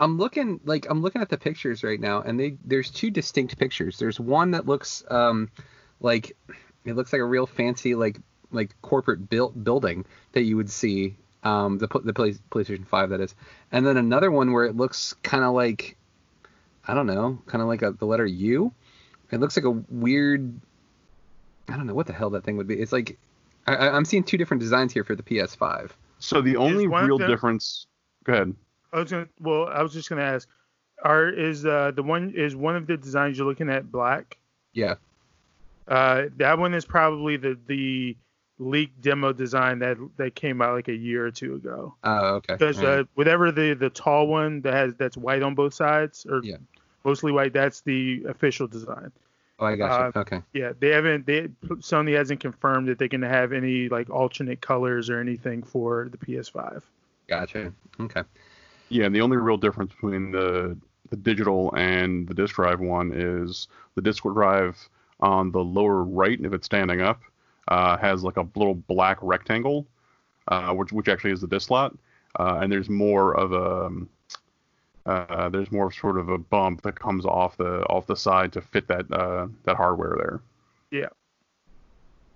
I'm 0.00 0.16
looking 0.16 0.60
like 0.64 0.86
I'm 0.90 1.02
looking 1.02 1.20
at 1.22 1.28
the 1.28 1.36
pictures 1.38 1.84
right 1.84 2.00
now, 2.00 2.22
and 2.22 2.40
they 2.40 2.56
there's 2.64 2.90
two 2.90 3.10
distinct 3.10 3.58
pictures. 3.58 3.98
There's 3.98 4.18
one 4.18 4.52
that 4.52 4.66
looks 4.66 5.04
um 5.10 5.50
like 6.00 6.36
it 6.84 6.96
looks 6.96 7.12
like 7.12 7.20
a 7.20 7.24
real 7.24 7.46
fancy 7.46 7.94
like 7.94 8.18
like 8.50 8.70
corporate 8.82 9.28
built 9.28 9.62
building 9.62 10.04
that 10.32 10.42
you 10.42 10.56
would 10.56 10.70
see 10.70 11.14
um 11.44 11.78
the 11.78 11.86
the 12.02 12.12
Play, 12.14 12.32
PlayStation 12.50 12.86
5 12.86 13.10
that 13.10 13.20
is, 13.20 13.34
and 13.70 13.86
then 13.86 13.96
another 13.96 14.30
one 14.30 14.52
where 14.52 14.64
it 14.64 14.76
looks 14.76 15.12
kind 15.22 15.44
of 15.44 15.52
like 15.54 15.96
I 16.88 16.94
don't 16.94 17.06
know, 17.06 17.38
kind 17.46 17.60
of 17.62 17.68
like 17.68 17.82
a, 17.82 17.92
the 17.92 18.06
letter 18.06 18.26
U. 18.26 18.72
It 19.30 19.38
looks 19.38 19.56
like 19.56 19.66
a 19.66 19.70
weird 19.70 20.58
I 21.68 21.76
don't 21.76 21.86
know 21.86 21.94
what 21.94 22.06
the 22.06 22.12
hell 22.14 22.30
that 22.30 22.42
thing 22.44 22.56
would 22.56 22.66
be. 22.66 22.80
It's 22.80 22.92
like 22.92 23.18
I, 23.66 23.76
I- 23.76 23.94
I'm 23.94 24.04
seeing 24.06 24.24
two 24.24 24.38
different 24.38 24.60
designs 24.62 24.92
here 24.92 25.04
for 25.04 25.14
the 25.14 25.22
PS5. 25.22 25.90
So 26.18 26.40
the 26.40 26.56
only 26.56 26.86
real 26.86 27.18
them- 27.18 27.28
difference. 27.30 27.86
Go 28.24 28.32
ahead. 28.32 28.54
I 28.92 28.98
was 29.00 29.10
gonna. 29.10 29.28
Well, 29.40 29.66
I 29.68 29.82
was 29.82 29.92
just 29.92 30.08
gonna 30.08 30.22
ask. 30.22 30.48
Are 31.02 31.28
is 31.28 31.64
uh 31.64 31.92
the 31.94 32.02
one 32.02 32.32
is 32.36 32.54
one 32.54 32.76
of 32.76 32.86
the 32.86 32.96
designs 32.96 33.38
you're 33.38 33.46
looking 33.46 33.70
at 33.70 33.90
black? 33.90 34.36
Yeah. 34.72 34.96
Uh, 35.88 36.24
that 36.36 36.58
one 36.58 36.74
is 36.74 36.84
probably 36.84 37.36
the 37.36 37.58
the 37.66 38.16
leaked 38.58 39.00
demo 39.00 39.32
design 39.32 39.78
that 39.78 39.96
that 40.16 40.34
came 40.34 40.60
out 40.60 40.74
like 40.74 40.88
a 40.88 40.94
year 40.94 41.24
or 41.26 41.30
two 41.30 41.54
ago. 41.54 41.94
Oh, 42.04 42.26
okay. 42.36 42.54
Because 42.54 42.78
All 42.78 42.84
right. 42.84 42.98
uh, 43.00 43.04
whatever 43.14 43.50
the 43.50 43.74
the 43.74 43.90
tall 43.90 44.26
one 44.26 44.60
that 44.62 44.74
has 44.74 44.94
that's 44.96 45.16
white 45.16 45.42
on 45.42 45.54
both 45.54 45.72
sides 45.74 46.26
or 46.28 46.42
Yeah. 46.44 46.56
mostly 47.04 47.32
white, 47.32 47.52
that's 47.52 47.80
the 47.80 48.24
official 48.28 48.66
design. 48.66 49.10
oh, 49.58 49.64
I 49.66 49.76
got 49.76 50.14
you. 50.14 50.20
uh, 50.20 50.22
okay. 50.22 50.42
Yeah, 50.52 50.72
they 50.78 50.90
haven't. 50.90 51.26
They 51.26 51.48
Sony 51.66 52.14
hasn't 52.14 52.40
confirmed 52.40 52.88
that 52.88 52.98
they're 52.98 53.08
gonna 53.08 53.28
have 53.28 53.52
any 53.54 53.88
like 53.88 54.10
alternate 54.10 54.60
colors 54.60 55.08
or 55.08 55.18
anything 55.20 55.62
for 55.62 56.08
the 56.10 56.18
PS5. 56.18 56.82
Gotcha. 57.26 57.72
Okay. 57.98 58.22
Yeah, 58.90 59.06
and 59.06 59.14
the 59.14 59.20
only 59.20 59.36
real 59.36 59.56
difference 59.56 59.92
between 59.92 60.32
the 60.32 60.76
the 61.10 61.16
digital 61.16 61.74
and 61.74 62.28
the 62.28 62.34
disk 62.34 62.54
drive 62.54 62.80
one 62.80 63.12
is 63.12 63.66
the 63.94 64.02
disk 64.02 64.22
drive 64.22 64.88
on 65.18 65.50
the 65.50 65.62
lower 65.62 66.04
right, 66.04 66.38
if 66.40 66.52
it's 66.52 66.66
standing 66.66 67.00
up, 67.00 67.20
uh, 67.68 67.96
has 67.96 68.22
like 68.22 68.36
a 68.36 68.46
little 68.54 68.74
black 68.74 69.18
rectangle, 69.22 69.86
uh, 70.48 70.72
which 70.72 70.92
which 70.92 71.08
actually 71.08 71.32
is 71.32 71.40
the 71.40 71.46
disk 71.46 71.68
slot, 71.68 71.96
uh, 72.38 72.58
and 72.60 72.70
there's 72.70 72.88
more 72.88 73.36
of 73.36 73.52
a 73.52 73.86
um, 73.86 74.08
uh, 75.06 75.48
there's 75.48 75.72
more 75.72 75.86
of 75.86 75.94
sort 75.94 76.18
of 76.18 76.28
a 76.28 76.38
bump 76.38 76.82
that 76.82 76.98
comes 76.98 77.24
off 77.24 77.56
the 77.56 77.82
off 77.86 78.06
the 78.06 78.16
side 78.16 78.52
to 78.52 78.60
fit 78.60 78.86
that 78.88 79.10
uh, 79.12 79.46
that 79.64 79.76
hardware 79.76 80.14
there. 80.16 80.40
Yeah. 80.90 81.08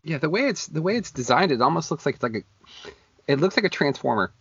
Yeah, 0.03 0.19
the 0.19 0.29
way 0.29 0.49
it's 0.49 0.67
the 0.67 0.83
way 0.83 0.97
it's 0.97 1.11
designed, 1.11 1.51
it 1.51 1.63
almost 1.63 1.91
looks 1.91 2.05
like 2.05 2.17
it's 2.17 2.23
like 2.23 2.37
a, 2.37 2.93
it 3.27 3.41
looks 3.41 3.57
like 3.57 3.65
a 3.65 3.71
transformer, 3.71 4.33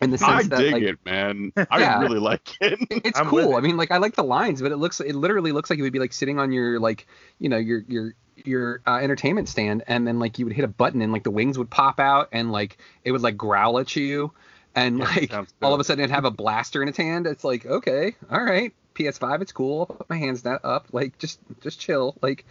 in 0.00 0.10
the 0.10 0.18
sense 0.18 0.30
I 0.30 0.42
that 0.48 0.58
dig 0.58 0.72
like, 0.74 0.82
it, 0.82 0.98
man. 1.04 1.52
I 1.70 1.78
Yeah. 1.80 2.00
really 2.00 2.18
like 2.20 2.56
it. 2.60 2.78
it's 3.04 3.18
I'm 3.18 3.26
cool. 3.28 3.54
it. 3.54 3.58
I 3.58 3.60
mean, 3.60 3.76
like 3.76 3.90
I 3.90 3.98
like 3.98 4.14
the 4.14 4.24
lines, 4.24 4.62
but 4.62 4.72
it 4.72 4.76
looks 4.76 5.00
it 5.00 5.14
literally 5.14 5.52
looks 5.52 5.70
like 5.70 5.76
you 5.78 5.82
would 5.82 5.92
be 5.92 5.98
like 5.98 6.12
sitting 6.12 6.38
on 6.38 6.52
your 6.52 6.78
like 6.80 7.06
you 7.38 7.48
know 7.48 7.56
your 7.58 7.82
your 7.88 8.14
your 8.44 8.80
uh, 8.86 8.96
entertainment 8.96 9.48
stand, 9.48 9.82
and 9.88 10.06
then 10.06 10.18
like 10.18 10.38
you 10.38 10.44
would 10.46 10.54
hit 10.54 10.64
a 10.64 10.68
button 10.68 11.02
and 11.02 11.12
like 11.12 11.24
the 11.24 11.30
wings 11.30 11.58
would 11.58 11.70
pop 11.70 11.98
out 11.98 12.28
and 12.32 12.52
like 12.52 12.78
it 13.04 13.10
would 13.12 13.22
like 13.22 13.36
growl 13.36 13.78
at 13.80 13.94
you, 13.96 14.32
and 14.74 14.98
Yeah, 14.98 15.04
like 15.06 15.32
all 15.62 15.74
of 15.74 15.80
a 15.80 15.84
sudden 15.84 16.04
it'd 16.04 16.14
have 16.14 16.24
a 16.24 16.30
blaster 16.30 16.80
in 16.82 16.88
its 16.88 16.98
hand. 16.98 17.26
It's 17.26 17.42
like 17.44 17.66
okay, 17.66 18.14
all 18.30 18.42
right, 18.42 18.72
PS5, 18.94 19.42
it's 19.42 19.52
cool. 19.52 19.86
I'll 19.90 19.96
put 19.96 20.08
my 20.10 20.16
hands 20.18 20.42
that 20.42 20.64
up, 20.64 20.86
like 20.92 21.18
just 21.18 21.40
just 21.60 21.80
chill, 21.80 22.16
like. 22.22 22.44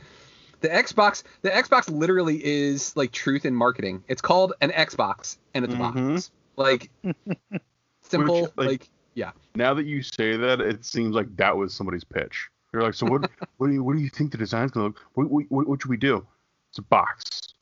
The 0.59 0.69
Xbox, 0.69 1.21
the 1.43 1.51
Xbox 1.51 1.87
literally 1.87 2.43
is 2.43 2.97
like 2.97 3.11
truth 3.11 3.45
in 3.45 3.53
marketing. 3.53 4.03
It's 4.07 4.23
called 4.23 4.53
an 4.59 4.71
Xbox 4.71 5.37
and 5.53 5.63
it's 5.63 5.75
a 5.75 5.77
Mhm. 5.77 6.15
box. 6.15 6.31
Like 6.57 6.89
simple, 8.01 8.41
Which, 8.41 8.51
like- 8.57 8.67
like 8.67 8.89
yeah. 9.13 9.31
Now 9.55 9.73
that 9.73 9.85
you 9.87 10.03
say 10.03 10.37
that, 10.37 10.61
it 10.61 10.85
seems 10.85 11.15
like 11.15 11.35
that 11.37 11.55
was 11.57 11.73
somebody's 11.73 12.03
pitch. 12.03 12.49
You're 12.71 12.83
like, 12.83 12.93
so 12.93 13.07
what? 13.07 13.29
what 13.57 13.67
do 13.67 13.73
you 13.73 13.83
what 13.83 13.95
do 13.95 14.01
you 14.03 14.09
think 14.09 14.31
the 14.31 14.37
design's 14.37 14.71
gonna 14.71 14.87
look? 14.87 14.99
What, 15.13 15.29
what, 15.29 15.45
what, 15.49 15.67
what 15.67 15.81
should 15.81 15.89
we 15.89 15.97
do? 15.97 16.25
It's 16.69 16.77
a 16.79 16.83
box. 16.83 17.53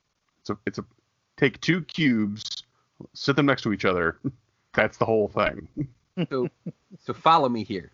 It's 0.41 0.49
a 0.49 0.57
it's 0.65 0.79
a 0.79 0.85
take 1.37 1.61
two 1.61 1.81
cubes, 1.83 2.63
sit 3.13 3.35
them 3.35 3.45
next 3.45 3.61
to 3.63 3.71
each 3.73 3.85
other. 3.85 4.17
That's 4.73 4.97
the 4.97 5.05
whole 5.05 5.29
thing. 5.29 5.67
So, 6.29 6.49
so 6.99 7.13
follow 7.13 7.47
me 7.47 7.63
here. 7.63 7.91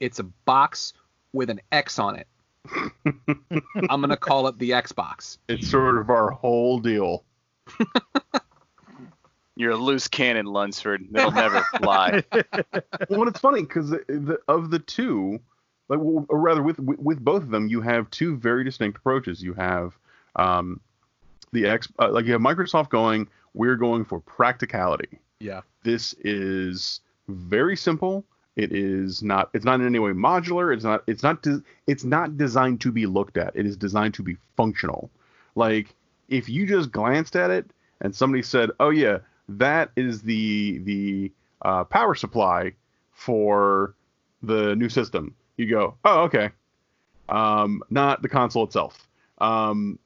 It's 0.00 0.18
a 0.18 0.24
box 0.24 0.92
with 1.32 1.48
an 1.48 1.60
X 1.72 1.98
on 1.98 2.16
it. 2.16 2.26
I'm 3.88 4.00
gonna 4.00 4.16
call 4.16 4.48
it 4.48 4.58
the 4.58 4.70
Xbox. 4.70 5.38
It's 5.48 5.70
sort 5.70 5.96
of 5.96 6.10
our 6.10 6.30
whole 6.30 6.78
deal. 6.78 7.24
You're 9.56 9.72
a 9.72 9.76
loose 9.76 10.08
cannon, 10.08 10.46
Lunsford. 10.46 11.06
It'll 11.14 11.30
never 11.30 11.62
fly. 11.78 12.24
well, 13.08 13.28
it's 13.28 13.38
funny 13.38 13.62
because 13.62 13.90
the, 13.90 14.04
the, 14.08 14.38
of 14.48 14.70
the 14.70 14.80
two, 14.80 15.38
like, 15.88 16.00
or 16.00 16.38
rather, 16.38 16.62
with, 16.62 16.80
with 16.80 16.98
with 16.98 17.24
both 17.24 17.42
of 17.42 17.50
them, 17.50 17.68
you 17.68 17.80
have 17.80 18.10
two 18.10 18.36
very 18.36 18.64
distinct 18.64 18.98
approaches. 18.98 19.42
You 19.42 19.54
have 19.54 19.96
um, 20.36 20.80
the 21.52 21.66
X, 21.66 21.88
uh, 22.00 22.10
like 22.10 22.26
you 22.26 22.32
have 22.32 22.40
Microsoft 22.40 22.90
going, 22.90 23.28
we're 23.54 23.76
going 23.76 24.04
for 24.04 24.20
practicality. 24.20 25.20
Yeah. 25.38 25.60
This 25.84 26.14
is 26.24 27.00
very 27.28 27.76
simple. 27.76 28.24
It 28.56 28.72
is 28.72 29.22
not. 29.22 29.50
It's 29.52 29.64
not 29.64 29.80
in 29.80 29.86
any 29.86 29.98
way 29.98 30.12
modular. 30.12 30.74
It's 30.74 30.84
not. 30.84 31.02
It's 31.06 31.22
not. 31.22 31.42
De- 31.42 31.62
it's 31.86 32.04
not 32.04 32.36
designed 32.36 32.80
to 32.82 32.92
be 32.92 33.06
looked 33.06 33.36
at. 33.36 33.54
It 33.54 33.66
is 33.66 33.76
designed 33.76 34.14
to 34.14 34.22
be 34.22 34.36
functional. 34.56 35.10
Like 35.54 35.94
if 36.28 36.48
you 36.48 36.66
just 36.66 36.92
glanced 36.92 37.36
at 37.36 37.50
it 37.50 37.66
and 38.00 38.14
somebody 38.14 38.42
said, 38.42 38.70
"Oh 38.78 38.90
yeah, 38.90 39.18
that 39.48 39.90
is 39.96 40.22
the 40.22 40.78
the 40.78 41.32
uh, 41.62 41.84
power 41.84 42.14
supply 42.14 42.72
for 43.12 43.94
the 44.42 44.74
new 44.76 44.88
system," 44.88 45.34
you 45.56 45.68
go, 45.68 45.94
"Oh 46.04 46.22
okay," 46.22 46.50
um, 47.28 47.82
not 47.90 48.22
the 48.22 48.28
console 48.28 48.64
itself. 48.64 49.06
Um, 49.38 49.98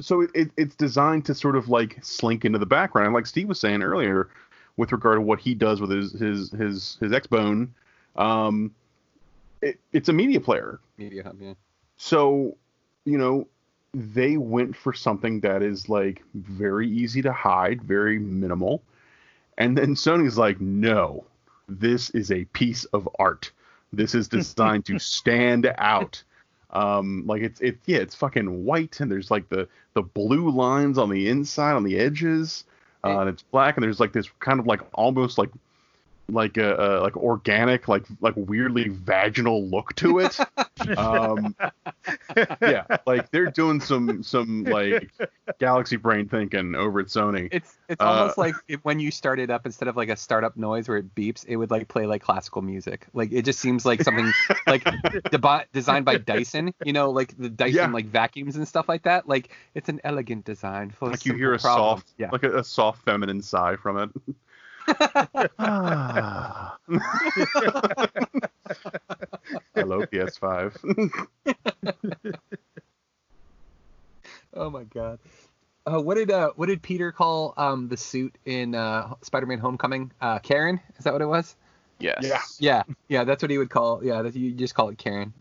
so 0.00 0.22
it, 0.22 0.30
it, 0.34 0.50
it's 0.56 0.74
designed 0.74 1.24
to 1.26 1.34
sort 1.34 1.56
of 1.56 1.68
like 1.68 1.98
slink 2.04 2.44
into 2.44 2.58
the 2.58 2.66
background, 2.66 3.14
like 3.14 3.26
Steve 3.26 3.48
was 3.48 3.60
saying 3.60 3.82
earlier, 3.82 4.28
with 4.76 4.92
regard 4.92 5.16
to 5.16 5.20
what 5.22 5.40
he 5.40 5.54
does 5.54 5.80
with 5.80 5.90
his 5.90 6.12
his 6.12 6.50
his 6.50 6.98
his 7.00 7.12
Xbone. 7.12 7.68
Um, 8.16 8.74
it, 9.62 9.78
it's 9.92 10.08
a 10.08 10.12
media 10.12 10.40
player, 10.40 10.80
Media 10.98 11.22
Hub, 11.22 11.40
yeah. 11.40 11.54
so 11.96 12.56
you 13.04 13.18
know 13.18 13.46
they 13.96 14.36
went 14.36 14.76
for 14.76 14.92
something 14.92 15.40
that 15.40 15.62
is 15.62 15.88
like 15.88 16.22
very 16.34 16.86
easy 16.86 17.22
to 17.22 17.32
hide, 17.32 17.82
very 17.82 18.18
minimal, 18.18 18.82
and 19.56 19.76
then 19.76 19.94
Sony's 19.94 20.36
like, 20.36 20.60
no, 20.60 21.24
this 21.66 22.10
is 22.10 22.30
a 22.30 22.44
piece 22.46 22.84
of 22.86 23.08
art. 23.18 23.50
This 23.94 24.14
is 24.14 24.28
designed 24.28 24.84
to 24.86 24.98
stand 24.98 25.72
out. 25.78 26.22
Um, 26.70 27.24
like 27.26 27.40
it's 27.40 27.58
it's 27.62 27.80
yeah, 27.86 27.98
it's 27.98 28.14
fucking 28.14 28.66
white, 28.66 29.00
and 29.00 29.10
there's 29.10 29.30
like 29.30 29.48
the 29.48 29.66
the 29.94 30.02
blue 30.02 30.50
lines 30.50 30.98
on 30.98 31.08
the 31.08 31.30
inside 31.30 31.72
on 31.72 31.84
the 31.84 31.96
edges, 31.96 32.64
uh, 33.02 33.20
and 33.20 33.30
it's 33.30 33.42
black, 33.42 33.78
and 33.78 33.84
there's 33.84 34.00
like 34.00 34.12
this 34.12 34.28
kind 34.40 34.60
of 34.60 34.66
like 34.66 34.82
almost 34.92 35.38
like 35.38 35.50
like 36.28 36.56
a, 36.56 36.74
a 36.74 36.88
like 37.02 37.16
organic 37.16 37.88
like 37.88 38.04
like 38.20 38.34
weirdly 38.36 38.88
vaginal 38.88 39.64
look 39.68 39.94
to 39.96 40.18
it. 40.18 40.38
um, 40.98 41.54
yeah, 42.60 42.84
like 43.06 43.30
they're 43.30 43.50
doing 43.50 43.80
some 43.80 44.22
some 44.22 44.64
like 44.64 45.10
galaxy 45.58 45.96
brain 45.96 46.28
thinking 46.28 46.74
over 46.74 47.00
at 47.00 47.06
Sony. 47.06 47.48
It's 47.52 47.76
it's 47.88 48.00
Uh, 48.00 48.04
almost 48.04 48.38
like 48.38 48.54
if, 48.68 48.80
when 48.84 48.98
you 48.98 49.10
start 49.10 49.38
it 49.38 49.50
up 49.50 49.66
instead 49.66 49.88
of 49.88 49.96
like 49.96 50.08
a 50.08 50.16
startup 50.16 50.56
noise 50.56 50.88
where 50.88 50.98
it 50.98 51.14
beeps, 51.14 51.44
it 51.46 51.56
would 51.56 51.70
like 51.70 51.88
play 51.88 52.06
like 52.06 52.22
classical 52.22 52.62
music. 52.62 53.06
Like 53.12 53.32
it 53.32 53.42
just 53.42 53.60
seems 53.60 53.86
like 53.86 54.02
something 54.02 54.32
like 54.66 54.84
de- 55.30 55.66
designed 55.72 56.04
by 56.04 56.18
Dyson. 56.18 56.74
You 56.84 56.92
know, 56.92 57.10
like 57.10 57.36
the 57.38 57.48
Dyson 57.48 57.76
Yeah. 57.76 57.86
like 57.86 58.06
vacuums 58.06 58.56
and 58.56 58.66
stuff 58.66 58.88
like 58.88 59.04
that. 59.04 59.28
Like 59.28 59.50
it's 59.74 59.88
an 59.88 60.00
elegant 60.04 60.44
design 60.44 60.90
for 60.90 61.08
like 61.08 61.24
you 61.24 61.34
hear 61.34 61.54
a 61.54 61.58
soft 61.58 62.12
yeah. 62.18 62.30
like 62.32 62.42
a, 62.42 62.58
a 62.58 62.64
soft 62.64 63.04
feminine 63.04 63.42
sigh 63.42 63.76
from 63.76 63.98
it. 63.98 64.10
Ah. 65.58 66.76
Hello, 69.74 70.06
PS5. 70.06 70.76
Oh 74.54 74.70
my 74.70 74.84
god. 74.84 75.18
Uh, 75.86 76.00
what 76.00 76.14
did 76.14 76.30
uh 76.30 76.50
what 76.56 76.66
did 76.66 76.80
Peter 76.82 77.12
call 77.12 77.52
um 77.56 77.88
the 77.88 77.96
suit 77.96 78.34
in 78.46 78.74
uh 78.74 79.14
Spider-Man 79.22 79.58
Homecoming? 79.58 80.10
Uh 80.20 80.38
Karen? 80.38 80.80
Is 80.98 81.04
that 81.04 81.12
what 81.12 81.22
it 81.22 81.26
was? 81.26 81.54
Yes. 81.98 82.18
Yeah. 82.22 82.40
Yeah. 82.58 82.82
Yeah, 83.08 83.24
that's 83.24 83.42
what 83.42 83.50
he 83.50 83.58
would 83.58 83.70
call. 83.70 84.02
Yeah, 84.04 84.22
that 84.22 84.34
you 84.34 84.52
just 84.52 84.74
call 84.74 84.88
it 84.88 84.98
Karen. 84.98 85.32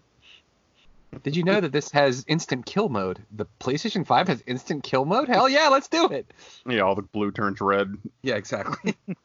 Did 1.23 1.35
you 1.37 1.43
know 1.43 1.61
that 1.61 1.71
this 1.71 1.91
has 1.91 2.25
instant 2.27 2.65
kill 2.65 2.89
mode? 2.89 3.23
The 3.31 3.45
PlayStation 3.61 4.05
5 4.05 4.27
has 4.27 4.43
instant 4.45 4.83
kill 4.83 5.05
mode? 5.05 5.29
Hell 5.29 5.47
yeah, 5.47 5.69
let's 5.69 5.87
do 5.87 6.09
it. 6.09 6.29
yeah, 6.67 6.81
all 6.81 6.93
the 6.95 7.03
blue 7.03 7.31
turns 7.31 7.61
red. 7.61 7.95
Yeah, 8.21 8.35
exactly. 8.35 8.95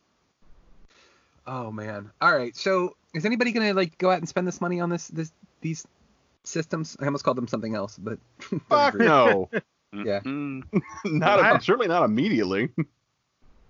oh 1.50 1.70
man. 1.70 2.10
All 2.20 2.34
right. 2.34 2.56
So, 2.56 2.96
is 3.12 3.26
anybody 3.26 3.52
going 3.52 3.66
to 3.68 3.74
like 3.74 3.98
go 3.98 4.10
out 4.10 4.18
and 4.18 4.28
spend 4.28 4.46
this 4.46 4.60
money 4.60 4.80
on 4.80 4.88
this 4.88 5.08
this 5.08 5.32
these 5.60 5.86
systems? 6.44 6.96
I 7.00 7.04
almost 7.06 7.24
called 7.24 7.36
them 7.36 7.48
something 7.48 7.74
else, 7.74 7.98
but 7.98 8.18
Fuck 8.68 8.94
no. 8.94 9.50
Yeah. 9.92 10.20
Not 11.04 11.64
certainly 11.64 11.88
not 11.88 12.04
immediately. 12.04 12.68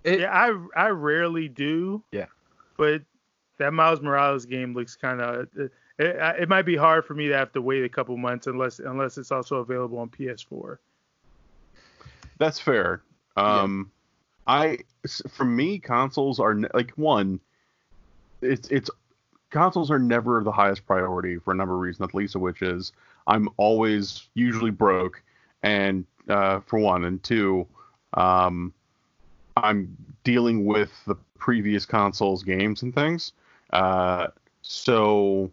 It- 0.04 0.20
yeah, 0.20 0.30
I 0.30 0.54
I 0.76 0.88
rarely 0.88 1.48
do. 1.48 2.02
Yeah. 2.12 2.26
But 2.76 3.02
that 3.56 3.72
Miles 3.72 4.02
Morales 4.02 4.44
game 4.44 4.74
looks 4.74 4.96
kind 4.96 5.22
of. 5.22 5.48
It, 5.56 5.72
it, 5.98 6.42
it 6.42 6.48
might 6.50 6.66
be 6.66 6.76
hard 6.76 7.06
for 7.06 7.14
me 7.14 7.28
to 7.28 7.34
have 7.36 7.52
to 7.52 7.62
wait 7.62 7.84
a 7.84 7.88
couple 7.88 8.16
months 8.18 8.46
unless 8.46 8.80
unless 8.80 9.16
it's 9.16 9.32
also 9.32 9.56
available 9.56 9.98
on 9.98 10.10
PS4. 10.10 10.76
That's 12.36 12.58
fair. 12.58 13.00
Um, 13.36 13.90
I 14.46 14.78
for 15.30 15.44
me, 15.46 15.78
consoles 15.78 16.38
are 16.38 16.54
like 16.74 16.90
one. 16.96 17.40
It's 18.42 18.68
it's 18.68 18.90
consoles 19.50 19.90
are 19.90 19.98
never 19.98 20.42
the 20.42 20.52
highest 20.52 20.86
priority 20.86 21.38
for 21.38 21.52
a 21.52 21.56
number 21.56 21.74
of 21.74 21.80
reasons. 21.80 22.10
The 22.10 22.16
least 22.16 22.34
of 22.34 22.40
which 22.40 22.62
is 22.62 22.92
I'm 23.26 23.48
always 23.56 24.28
usually 24.34 24.70
broke, 24.70 25.22
and 25.62 26.04
uh, 26.28 26.60
for 26.60 26.78
one, 26.78 27.04
and 27.04 27.22
two, 27.22 27.66
um, 28.14 28.72
I'm 29.56 29.96
dealing 30.24 30.64
with 30.64 30.90
the 31.06 31.16
previous 31.38 31.86
consoles 31.86 32.42
games 32.42 32.82
and 32.82 32.94
things. 32.94 33.32
Uh, 33.72 34.28
so 34.62 35.50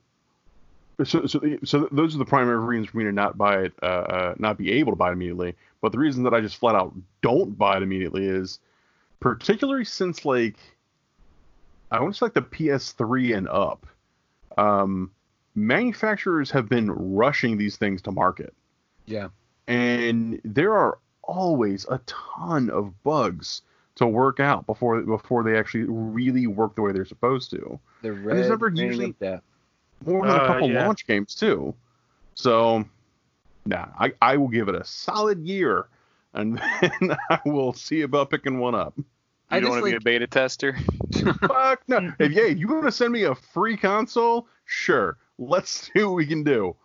so, 1.04 1.28
so, 1.28 1.40
so 1.64 1.88
those 1.92 2.16
are 2.16 2.18
the 2.18 2.26
primary 2.26 2.58
reasons 2.58 2.90
for 2.90 2.98
me 2.98 3.04
to 3.04 3.12
not 3.12 3.38
buy 3.38 3.60
it, 3.62 3.74
uh, 3.84 3.86
uh, 3.86 4.36
not 4.40 4.58
be 4.58 4.72
able 4.72 4.92
to 4.92 4.96
buy 4.96 5.10
it 5.10 5.14
immediately. 5.14 5.56
But 5.82 5.92
the 5.92 6.00
reason 6.00 6.24
that 6.24 6.34
I 6.34 6.42
just 6.42 6.58
flat 6.58 6.76
out 6.76 6.94
don't 7.22 7.56
buy 7.58 7.78
it 7.78 7.84
immediately 7.84 8.26
is, 8.26 8.60
particularly 9.20 9.86
since 9.86 10.26
like, 10.26 10.58
I 11.92 12.00
want 12.02 12.14
to 12.14 12.18
say 12.18 12.26
like 12.26 12.34
the 12.34 12.42
PS3 12.42 13.38
and 13.38 13.48
up, 13.48 13.86
um, 14.58 15.12
manufacturers 15.56 16.52
have 16.52 16.68
been 16.70 16.92
rushing 16.92 17.58
these 17.58 17.78
things 17.78 18.02
to 18.04 18.12
market, 18.12 18.54
Yeah. 19.06 19.30
and 19.68 20.40
there 20.44 20.74
are 20.76 21.00
always 21.24 21.86
a 21.90 22.00
ton 22.06 22.70
of 22.70 22.92
bugs 23.04 23.62
to 23.96 24.06
work 24.08 24.40
out 24.40 24.66
before 24.66 25.02
before 25.02 25.44
they 25.44 25.58
actually 25.58 25.84
really 25.86 26.46
work 26.48 26.76
the 26.76 26.82
way 26.82 26.92
they're 26.92 27.06
supposed 27.06 27.50
to. 27.52 27.80
The 28.02 28.10
there's 28.10 28.20
red 28.20 28.50
never 28.50 28.66
ring 28.68 28.78
usually- 28.78 29.06
of 29.12 29.20
death. 29.20 29.44
more 30.06 30.26
than 30.28 30.36
a 30.36 30.40
Uh, 30.40 30.48
couple 30.48 30.70
yeah. 30.70 30.86
launch 30.86 31.08
games 31.08 31.34
too. 31.36 31.74
So, 32.36 32.86
nah, 33.66 33.88
I, 34.00 34.14
I 34.22 34.38
will 34.38 34.48
give 34.50 34.68
it 34.70 34.76
a 34.76 34.84
solid 34.84 35.40
year, 35.40 35.88
and 36.34 36.58
then 36.82 37.18
I 37.32 37.40
will 37.46 37.74
see 37.74 38.02
about 38.04 38.30
picking 38.30 38.60
one 38.60 38.76
up. 38.76 38.94
You 39.50 39.58
I 39.58 39.60
don't 39.60 39.70
want 39.70 39.86
to 39.86 39.92
be 39.92 39.96
a 39.96 40.02
beta 40.02 40.28
tester? 40.28 40.76
Fuck 41.48 41.84
no! 41.88 42.14
If 42.20 42.32
yeah, 42.32 42.46
you 42.46 42.68
want 42.68 42.86
to 42.86 42.92
send 42.92 43.14
me 43.14 43.24
a 43.24 43.36
free 43.36 43.78
console, 43.78 44.48
sure, 44.66 45.18
let's 45.38 45.70
see 45.94 46.04
what 46.04 46.14
we 46.16 46.26
can 46.26 46.44
do. 46.44 46.76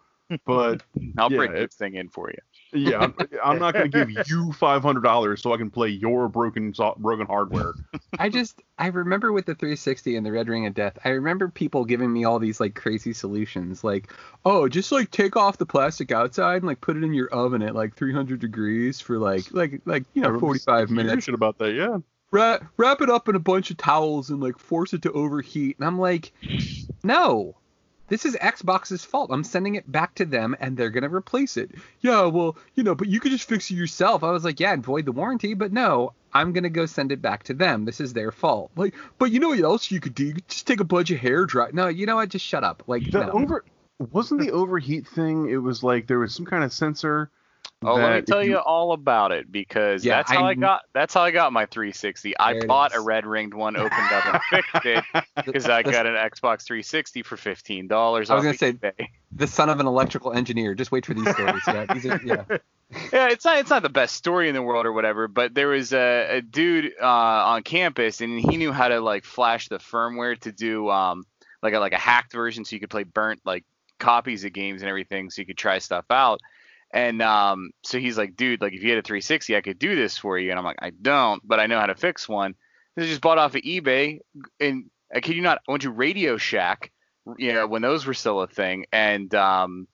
But 0.47 0.83
I'll 1.19 1.29
Yeah, 1.29 1.37
break 1.37 1.57
this 1.57 1.75
thing 1.75 1.95
in 1.95 2.09
for 2.09 2.31
you. 2.31 2.39
yeah, 2.73 3.01
I'm, 3.03 3.15
I'm 3.45 3.59
not 3.59 3.77
going 3.77 3.91
to 3.91 3.97
give 4.05 4.29
you 4.29 4.53
five 4.53 4.83
hundred 4.83 5.03
dollars 5.03 5.43
so 5.43 5.53
I 5.53 5.57
can 5.57 5.71
play 5.71 5.89
your 5.89 6.29
broken 6.29 6.73
broken 6.99 7.27
hardware. 7.27 7.75
I 8.19 8.29
just 8.29 8.63
I 8.79 8.89
remember 8.89 9.33
with 9.33 9.47
the 9.47 9.55
360 9.55 10.17
and 10.17 10.25
the 10.25 10.33
Red 10.33 10.49
Ring 10.49 10.67
of 10.67 10.75
Death, 10.75 10.99
I 11.05 11.11
remember 11.11 11.49
people 11.49 11.85
giving 11.85 12.13
me 12.13 12.25
all 12.25 12.39
these 12.39 12.61
like 12.61 12.75
crazy 12.75 13.13
solutions, 13.13 13.83
like, 13.83 14.13
oh, 14.45 14.69
just 14.69 14.93
like 14.93 15.11
take 15.11 15.37
off 15.37 15.59
the 15.59 15.67
plastic 15.67 16.13
outside 16.13 16.57
and 16.57 16.67
like 16.67 16.81
put 16.81 16.97
it 16.97 17.05
in 17.05 17.15
your 17.15 17.29
oven 17.29 17.63
at 17.63 17.75
like 17.75 17.95
300 17.97 18.39
degrees 18.41 19.01
for 19.01 19.19
like 19.19 19.53
like 19.53 19.81
like 19.87 20.05
you 20.15 20.23
know 20.23 20.39
45 20.39 20.91
minutes. 20.91 21.25
Shit 21.25 21.35
about 21.35 21.59
that, 21.59 21.73
yeah. 21.73 21.99
Wrap 22.33 22.65
wrap 22.77 23.01
it 23.01 23.11
up 23.11 23.29
in 23.29 23.37
a 23.37 23.41
bunch 23.41 23.71
of 23.71 23.77
towels 23.77 24.31
and 24.31 24.41
like 24.43 24.59
force 24.59 24.93
it 24.93 25.03
to 25.03 25.13
overheat. 25.13 25.77
And 25.79 25.87
I'm 25.87 25.99
like, 25.99 26.33
no. 27.05 27.55
This 28.09 28.25
is 28.27 28.37
Xbox's 28.37 29.05
fault. 29.05 29.31
I'm 29.33 29.45
sending 29.45 29.77
it 29.77 29.91
back 29.91 30.15
to 30.17 30.27
them 30.27 30.55
and 30.61 30.77
they're 30.77 30.91
going 30.91 31.05
to 31.09 31.15
replace 31.15 31.57
it. 31.57 31.71
Yeah, 32.01 32.27
well, 32.27 32.57
you 32.75 32.83
know, 32.83 32.95
but 32.95 33.09
you 33.09 33.21
could 33.21 33.33
just 33.33 33.49
fix 33.49 33.71
it 33.71 33.75
yourself. 33.75 34.23
I 34.23 34.31
was 34.33 34.45
like, 34.45 34.61
yeah, 34.61 34.73
and 34.73 34.85
void 34.85 35.07
the 35.07 35.13
warranty, 35.13 35.55
but 35.55 35.73
no, 35.73 36.13
I'm 36.35 36.53
going 36.53 36.65
to 36.65 36.71
go 36.71 36.85
send 36.85 37.11
it 37.13 37.23
back 37.23 37.45
to 37.45 37.55
them. 37.55 37.87
This 37.87 38.01
is 38.01 38.13
their 38.13 38.31
fault. 38.31 38.71
Like, 38.77 38.95
but 39.19 39.31
you 39.31 39.41
know 39.41 39.49
what 39.49 39.61
else 39.61 39.91
you 39.91 39.99
could 40.01 40.15
do? 40.15 40.25
You 40.25 40.35
could 40.35 40.49
just 40.49 40.67
take 40.67 40.81
a 40.81 40.85
bunch 40.85 41.11
of 41.11 41.21
hair 41.21 41.47
dry. 41.47 41.71
No, 41.73 41.89
you 41.89 42.05
know 42.05 42.17
what? 42.17 42.29
Just 42.29 42.45
shut 42.45 42.65
up. 42.65 42.83
Like, 42.87 43.11
The 43.11 43.25
no. 43.27 43.33
over 43.33 43.65
wasn't 44.11 44.41
the 44.41 44.51
overheat 44.51 45.07
thing. 45.07 45.49
It 45.49 45.59
was 45.59 45.83
like 45.83 46.07
there 46.07 46.19
was 46.19 46.35
some 46.35 46.47
kind 46.47 46.65
of 46.65 46.73
sensor. 46.73 47.31
Oh, 47.83 47.95
let 47.95 48.15
me 48.15 48.23
tell 48.23 48.45
you 48.45 48.59
all 48.59 48.93
about 48.93 49.33
it 49.33 49.51
because 49.51 50.05
Yeah, 50.05 50.17
that's 50.19 50.31
how 50.31 50.45
I 50.45 50.51
I, 50.51 50.55
got 50.55 50.83
that's 50.93 51.15
how 51.15 51.23
I 51.23 51.31
got 51.31 51.53
my 51.53 51.67
360. 51.67 52.39
I 52.39 52.65
bought 52.67 52.95
a 52.95 53.01
red 53.01 53.27
ringed 53.27 53.55
one, 53.55 53.77
opened 53.77 53.93
up 54.13 54.27
and 54.27 54.41
fixed 54.51 54.87
it 54.87 55.05
because 55.45 55.69
I 55.69 55.83
got 55.83 56.07
an 56.07 56.15
Xbox 56.15 56.63
360 56.63 57.23
for 57.23 57.37
fifteen 57.37 57.89
dollars. 57.89 58.31
I 58.31 58.35
was 58.37 58.45
gonna 58.45 58.57
say- 58.57 58.79
the 59.35 59.47
son 59.47 59.69
of 59.69 59.81
an 59.81 59.87
electrical 59.87 60.33
engineer. 60.33 60.75
Just 60.75 60.93
wait 60.93 61.07
for 61.07 61.15
these 61.15 61.29
stories. 61.31 61.63
Yeah, 61.67 61.87
these 61.93 62.07
are, 62.07 62.21
yeah. 62.23 62.45
yeah, 63.13 63.29
it's 63.29 63.45
not 63.45 63.59
it's 63.59 63.71
not 63.71 63.83
the 63.83 63.89
best 63.89 64.15
story 64.15 64.49
in 64.49 64.55
the 64.55 64.63
world 64.63 64.87
or 64.87 64.93
whatever, 64.93 65.27
but 65.29 65.55
there 65.55 65.69
was 65.69 65.93
a, 65.93 66.37
a 66.37 66.43
dude 66.43 66.93
uh, 67.01 67.07
on 67.07 67.63
campus 67.63 68.21
and 68.21 68.39
he 68.39 68.57
knew 68.57 68.73
how 68.73 68.89
to 68.89 69.01
like 69.01 69.25
flash 69.25 69.69
the 69.69 69.79
firmware 69.79 70.39
to 70.41 70.53
do 70.53 70.89
um 70.91 71.25
like 71.63 71.75
a 71.75 71.79
like 71.79 71.93
a 71.93 71.99
hacked 71.99 72.33
version 72.33 72.65
so 72.65 72.77
you 72.77 72.81
could 72.81 72.91
play 72.91 73.05
burnt 73.05 73.41
like 73.45 73.65
copies 73.99 74.45
of 74.45 74.53
games 74.53 74.83
and 74.83 74.89
everything 74.89 75.31
so 75.31 75.41
you 75.41 75.47
could 75.47 75.57
try 75.57 75.79
stuff 75.79 76.05
out. 76.11 76.41
And 76.93 77.23
um 77.23 77.71
so 77.83 77.99
he's 77.99 78.19
like, 78.19 78.37
dude, 78.37 78.61
like 78.61 78.73
if 78.73 78.83
you 78.83 78.91
had 78.91 78.99
a 78.99 79.03
360, 79.03 79.57
I 79.57 79.61
could 79.61 79.79
do 79.79 79.97
this 79.97 80.19
for 80.19 80.39
you. 80.39 80.51
And 80.51 80.59
I'm 80.59 80.65
like, 80.65 80.79
I 80.81 80.91
don't, 80.91 81.47
but 81.47 81.61
I 81.61 81.67
know 81.67 81.79
how 81.79 81.87
to 81.87 81.95
fix 81.95 82.29
one. 82.29 82.55
This 82.97 83.09
just 83.09 83.21
bought 83.21 83.39
off 83.39 83.55
of 83.55 83.63
eBay. 83.63 84.21
And 84.61 84.91
I 85.15 85.21
kid 85.21 85.37
you 85.37 85.43
not, 85.43 85.61
I 85.67 85.71
went 85.71 85.83
to 85.83 85.91
Radio 85.91 86.37
Shack, 86.37 86.93
you 87.39 87.53
know, 87.53 87.67
when 87.67 87.83
those 87.83 88.07
were 88.07 88.15
still 88.15 88.43
a 88.43 88.47
thing, 88.47 88.87
and 88.93 89.35
um 89.35 89.89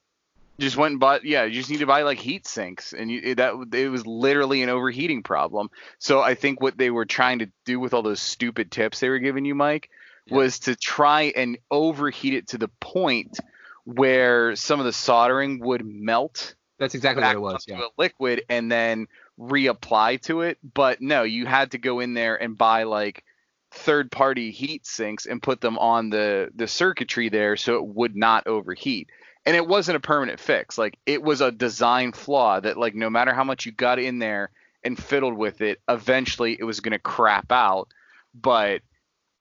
just 0.59 0.77
went 0.77 0.91
and 0.91 1.01
bought 1.01 1.25
yeah 1.25 1.45
you 1.45 1.55
just 1.55 1.71
need 1.71 1.79
to 1.79 1.87
buy 1.87 2.03
like 2.03 2.19
heat 2.19 2.47
sinks. 2.47 2.93
And 2.93 3.11
you, 3.11 3.35
that 3.37 3.55
it 3.73 3.89
was 3.89 4.07
literally 4.07 4.63
an 4.63 4.69
overheating 4.69 5.23
problem. 5.23 5.71
So 5.99 6.21
i 6.21 6.35
think 6.35 6.61
what 6.61 6.77
they 6.77 6.91
were 6.91 7.07
trying 7.07 7.41
to 7.41 7.51
do 7.65 7.79
with 7.79 7.95
all 7.95 8.03
those 8.03 8.21
stupid 8.21 8.71
tips 8.73 8.99
they 8.99 9.09
were 9.09 9.21
giving 9.21 9.45
you 9.45 9.55
mike 9.55 9.89
was 10.31 10.59
to 10.61 10.77
try 10.77 11.33
and 11.35 11.59
overheat 11.71 12.35
it 12.35 12.49
to 12.49 12.59
the 12.59 12.69
point 12.81 13.39
where 13.85 14.55
some 14.57 14.81
of 14.81 14.87
the 14.87 14.93
soldering 14.93 15.61
would 15.61 15.85
melt 15.85 16.55
That's 16.79 16.95
exactly 16.95 17.23
what 17.23 17.35
it 17.35 17.41
was. 17.41 17.65
Yeah. 17.67 17.81
a 17.81 17.89
liquid 17.97 18.43
and 18.49 18.71
then 18.71 19.07
reapply 19.39 20.21
to 20.23 20.43
it 20.43 20.59
but 20.75 21.01
no 21.01 21.23
you 21.23 21.47
had 21.47 21.71
to 21.73 21.79
go 21.79 22.01
in 22.01 22.15
there 22.15 22.41
and 22.41 22.59
buy 22.59 22.83
like 22.83 23.25
third 23.71 24.11
party 24.11 24.51
heat 24.51 24.87
sinks 24.87 25.27
and 25.27 25.43
put 25.43 25.61
them 25.61 25.79
on 25.79 26.11
the 26.11 26.51
the 26.55 26.67
circuitry 26.67 27.29
there 27.29 27.57
so 27.57 27.77
it 27.77 27.87
would 27.87 28.17
not 28.17 28.47
overheat 28.47 29.09
and 29.47 29.55
it 29.55 29.67
wasn't 29.67 29.97
a 29.97 30.01
permanent 30.01 30.41
fix 30.41 30.77
like 30.79 30.99
it 31.07 31.23
was 31.23 31.41
a 31.41 31.53
design 31.53 32.13
flaw 32.13 32.59
that 32.59 32.77
like 32.77 32.95
no 32.95 33.11
matter 33.11 33.33
how 33.33 33.45
much 33.45 33.67
you 33.67 33.73
got 33.73 33.99
in 33.99 34.19
there 34.19 34.51
and 34.83 34.99
fiddled 34.99 35.37
with 35.37 35.61
it 35.61 35.81
eventually 35.89 36.57
it 36.59 36.65
was 36.65 36.81
going 36.81 36.93
to 36.93 36.99
crap 36.99 37.53
out 37.53 37.89
but 38.35 38.81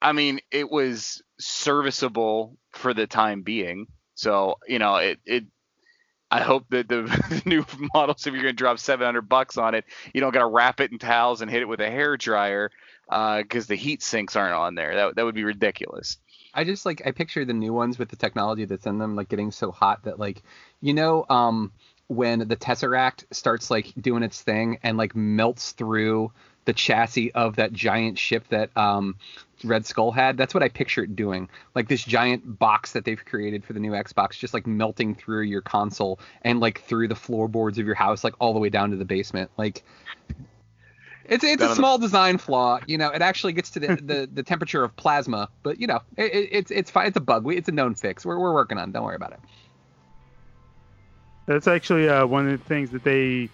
i 0.01 0.11
mean 0.11 0.39
it 0.51 0.69
was 0.69 1.21
serviceable 1.39 2.55
for 2.71 2.93
the 2.93 3.07
time 3.07 3.41
being 3.41 3.87
so 4.13 4.55
you 4.67 4.77
know 4.77 4.97
it 4.97 5.19
it 5.25 5.45
I 6.29 6.41
hope 6.41 6.65
that 6.69 6.87
the, 6.89 7.03
the 7.29 7.41
new 7.45 7.65
models, 7.93 8.27
if 8.27 8.33
you're 8.33 8.43
gonna 8.43 8.53
drop 8.53 8.79
700 8.79 9.21
bucks 9.21 9.57
on 9.57 9.75
it, 9.75 9.85
you 10.13 10.21
don't 10.21 10.33
gotta 10.33 10.47
wrap 10.47 10.79
it 10.79 10.91
in 10.91 10.99
towels 10.99 11.41
and 11.41 11.49
hit 11.49 11.61
it 11.61 11.67
with 11.67 11.79
a 11.79 11.89
hair 11.89 12.17
dryer 12.17 12.71
because 13.09 13.67
the 13.67 13.75
heat 13.75 14.03
sinks 14.03 14.35
aren't 14.35 14.53
on 14.53 14.75
there. 14.75 14.95
That 14.95 15.15
that 15.15 15.25
would 15.25 15.35
be 15.35 15.45
ridiculous. 15.45 16.17
I 16.53 16.63
just 16.63 16.85
like 16.85 17.01
I 17.05 17.11
picture 17.11 17.45
the 17.45 17.53
new 17.53 17.73
ones 17.73 17.97
with 17.97 18.09
the 18.09 18.15
technology 18.15 18.65
that's 18.65 18.85
in 18.85 18.97
them 18.97 19.15
like 19.15 19.29
getting 19.29 19.51
so 19.51 19.71
hot 19.71 20.03
that 20.03 20.19
like 20.19 20.41
you 20.81 20.93
know 20.93 21.25
um 21.29 21.71
when 22.07 22.39
the 22.39 22.55
Tesseract 22.55 23.25
starts 23.31 23.69
like 23.69 23.93
doing 23.99 24.23
its 24.23 24.41
thing 24.41 24.79
and 24.81 24.97
like 24.97 25.15
melts 25.15 25.73
through 25.73 26.31
the 26.67 26.73
chassis 26.73 27.31
of 27.31 27.55
that 27.55 27.73
giant 27.73 28.19
ship 28.19 28.45
that 28.49 28.75
um 28.77 29.15
Red 29.63 29.87
Skull 29.87 30.11
had. 30.11 30.37
That's 30.37 30.53
what 30.53 30.61
I 30.61 30.69
picture 30.69 31.01
it 31.03 31.15
doing. 31.15 31.49
Like 31.73 31.87
this 31.87 32.03
giant 32.03 32.59
box 32.59 32.91
that 32.91 33.05
they've 33.05 33.23
created 33.25 33.65
for 33.65 33.73
the 33.73 33.79
new 33.79 33.91
Xbox 33.93 34.37
just 34.37 34.53
like 34.53 34.67
melting 34.67 35.15
through 35.15 35.41
your 35.41 35.61
console 35.61 36.19
and 36.43 36.59
like 36.59 36.81
through 36.81 37.07
the 37.07 37.15
floorboards 37.15 37.79
of 37.79 37.85
your 37.87 37.95
house 37.95 38.23
like 38.23 38.35
all 38.39 38.53
the 38.53 38.59
way 38.59 38.69
down 38.69 38.91
to 38.91 38.97
the 38.97 39.05
basement. 39.05 39.49
Like 39.57 39.83
it's 41.25 41.43
it's 41.43 41.57
Down 41.57 41.61
a 41.61 41.63
on 41.63 41.69
the- 41.69 41.75
small 41.75 41.97
design 41.97 42.37
flaw, 42.37 42.79
you 42.85 42.97
know. 42.97 43.09
It 43.09 43.21
actually 43.23 43.53
gets 43.53 43.71
to 43.71 43.79
the, 43.79 43.87
the, 43.95 44.29
the 44.31 44.43
temperature 44.43 44.83
of 44.83 44.95
plasma, 44.95 45.49
but 45.63 45.79
you 45.81 45.87
know, 45.87 46.01
it, 46.17 46.33
it, 46.33 46.49
it's 46.51 46.71
it's 46.71 46.91
fine. 46.91 47.07
It's 47.07 47.17
a 47.17 47.21
bug. 47.21 47.43
We, 47.43 47.57
it's 47.57 47.67
a 47.67 47.71
known 47.73 47.95
fix. 47.95 48.25
We're 48.25 48.37
we're 48.39 48.53
working 48.53 48.77
on. 48.77 48.89
it. 48.89 48.93
Don't 48.93 49.03
worry 49.03 49.15
about 49.15 49.31
it. 49.33 49.39
That's 51.47 51.67
actually 51.67 52.07
uh, 52.09 52.25
one 52.25 52.47
of 52.47 52.59
the 52.59 52.65
things 52.65 52.91
that 52.91 53.03
they 53.03 53.49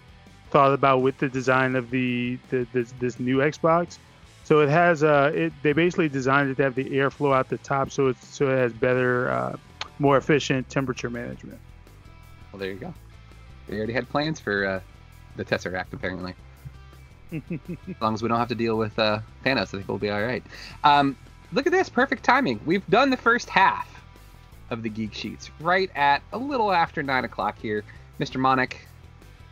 thought 0.54 0.72
about 0.72 1.02
with 1.02 1.18
the 1.18 1.28
design 1.28 1.74
of 1.74 1.90
the, 1.90 2.38
the 2.48 2.64
this, 2.72 2.94
this 3.00 3.18
new 3.18 3.38
Xbox. 3.38 3.98
So 4.44 4.60
it 4.60 4.68
has 4.68 5.02
uh, 5.02 5.32
it 5.34 5.52
they 5.62 5.72
basically 5.72 6.08
designed 6.08 6.48
it 6.48 6.56
to 6.58 6.62
have 6.62 6.76
the 6.76 6.84
airflow 6.84 7.34
out 7.34 7.48
the 7.48 7.58
top, 7.58 7.90
so 7.90 8.06
it's 8.06 8.24
so 8.28 8.48
it 8.48 8.56
has 8.56 8.72
better, 8.72 9.30
uh, 9.30 9.56
more 9.98 10.16
efficient 10.16 10.70
temperature 10.70 11.10
management. 11.10 11.58
Well, 12.52 12.60
there 12.60 12.70
you 12.70 12.78
go. 12.78 12.94
They 13.66 13.78
already 13.78 13.94
had 13.94 14.08
plans 14.08 14.38
for 14.38 14.64
uh, 14.64 14.80
the 15.34 15.44
Tesseract, 15.44 15.92
apparently. 15.92 16.34
as 17.32 18.00
long 18.00 18.14
as 18.14 18.22
we 18.22 18.28
don't 18.28 18.38
have 18.38 18.48
to 18.48 18.54
deal 18.54 18.76
with 18.76 18.96
uh, 18.96 19.20
Thanos, 19.44 19.62
I 19.62 19.78
think 19.78 19.88
we'll 19.88 19.98
be 19.98 20.10
all 20.10 20.22
right. 20.22 20.44
Um, 20.84 21.16
look 21.52 21.66
at 21.66 21.72
this, 21.72 21.88
perfect 21.88 22.22
timing. 22.22 22.60
We've 22.64 22.86
done 22.88 23.10
the 23.10 23.16
first 23.16 23.48
half 23.48 23.88
of 24.70 24.84
the 24.84 24.88
Geek 24.88 25.14
Sheets 25.14 25.50
right 25.58 25.90
at 25.96 26.22
a 26.32 26.38
little 26.38 26.70
after 26.70 27.02
nine 27.02 27.24
o'clock 27.24 27.58
here. 27.58 27.82
Mr. 28.20 28.36
Monic, 28.36 28.86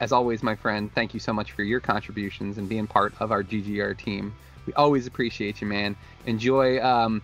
as 0.02 0.10
always, 0.10 0.42
my 0.42 0.56
friend, 0.56 0.92
thank 0.92 1.14
you 1.14 1.20
so 1.20 1.32
much 1.32 1.52
for 1.52 1.62
your 1.62 1.78
contributions 1.78 2.58
and 2.58 2.68
being 2.68 2.88
part 2.88 3.14
of 3.20 3.30
our 3.30 3.44
GGR 3.44 3.96
team. 3.96 4.34
We 4.66 4.72
always 4.74 5.06
appreciate 5.06 5.60
you, 5.60 5.68
man. 5.68 5.94
Enjoy 6.26 6.82
um, 6.82 7.22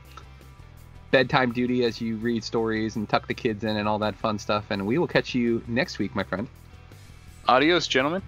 bedtime 1.11 1.51
duty 1.53 1.83
as 1.83 2.01
you 2.01 2.14
read 2.18 2.45
stories 2.45 2.95
and 2.95 3.09
tuck 3.09 3.26
the 3.26 3.35
kids 3.35 3.64
in 3.64 3.79
and 3.79 3.89
all 3.89 3.99
that 3.99 4.14
fun 4.14 4.39
stuff. 4.39 4.66
And 4.70 4.87
we 4.87 4.97
will 4.97 5.09
catch 5.09 5.35
you 5.35 5.61
next 5.66 5.99
week, 5.99 6.14
my 6.14 6.22
friend. 6.22 6.47
Adios, 7.49 7.89
gentlemen. 7.89 8.22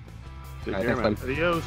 Take 0.65 0.75
All 0.75 0.81
right, 0.81 0.87
care, 0.87 0.97
thanks, 0.97 1.23
man. 1.23 1.31
Adios. 1.31 1.65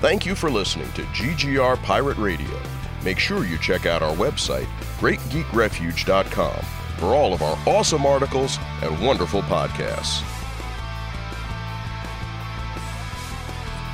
Thank 0.00 0.24
you 0.24 0.34
for 0.34 0.50
listening 0.50 0.90
to 0.92 1.02
GGR 1.02 1.82
Pirate 1.82 2.16
Radio. 2.16 2.58
Make 3.04 3.18
sure 3.18 3.44
you 3.44 3.58
check 3.58 3.84
out 3.84 4.02
our 4.02 4.16
website, 4.16 4.68
greatgeekrefuge.com, 5.00 6.64
for 6.96 7.14
all 7.14 7.34
of 7.34 7.42
our 7.42 7.58
awesome 7.66 8.06
articles 8.06 8.56
and 8.80 8.98
wonderful 9.04 9.42
podcasts. 9.42 10.35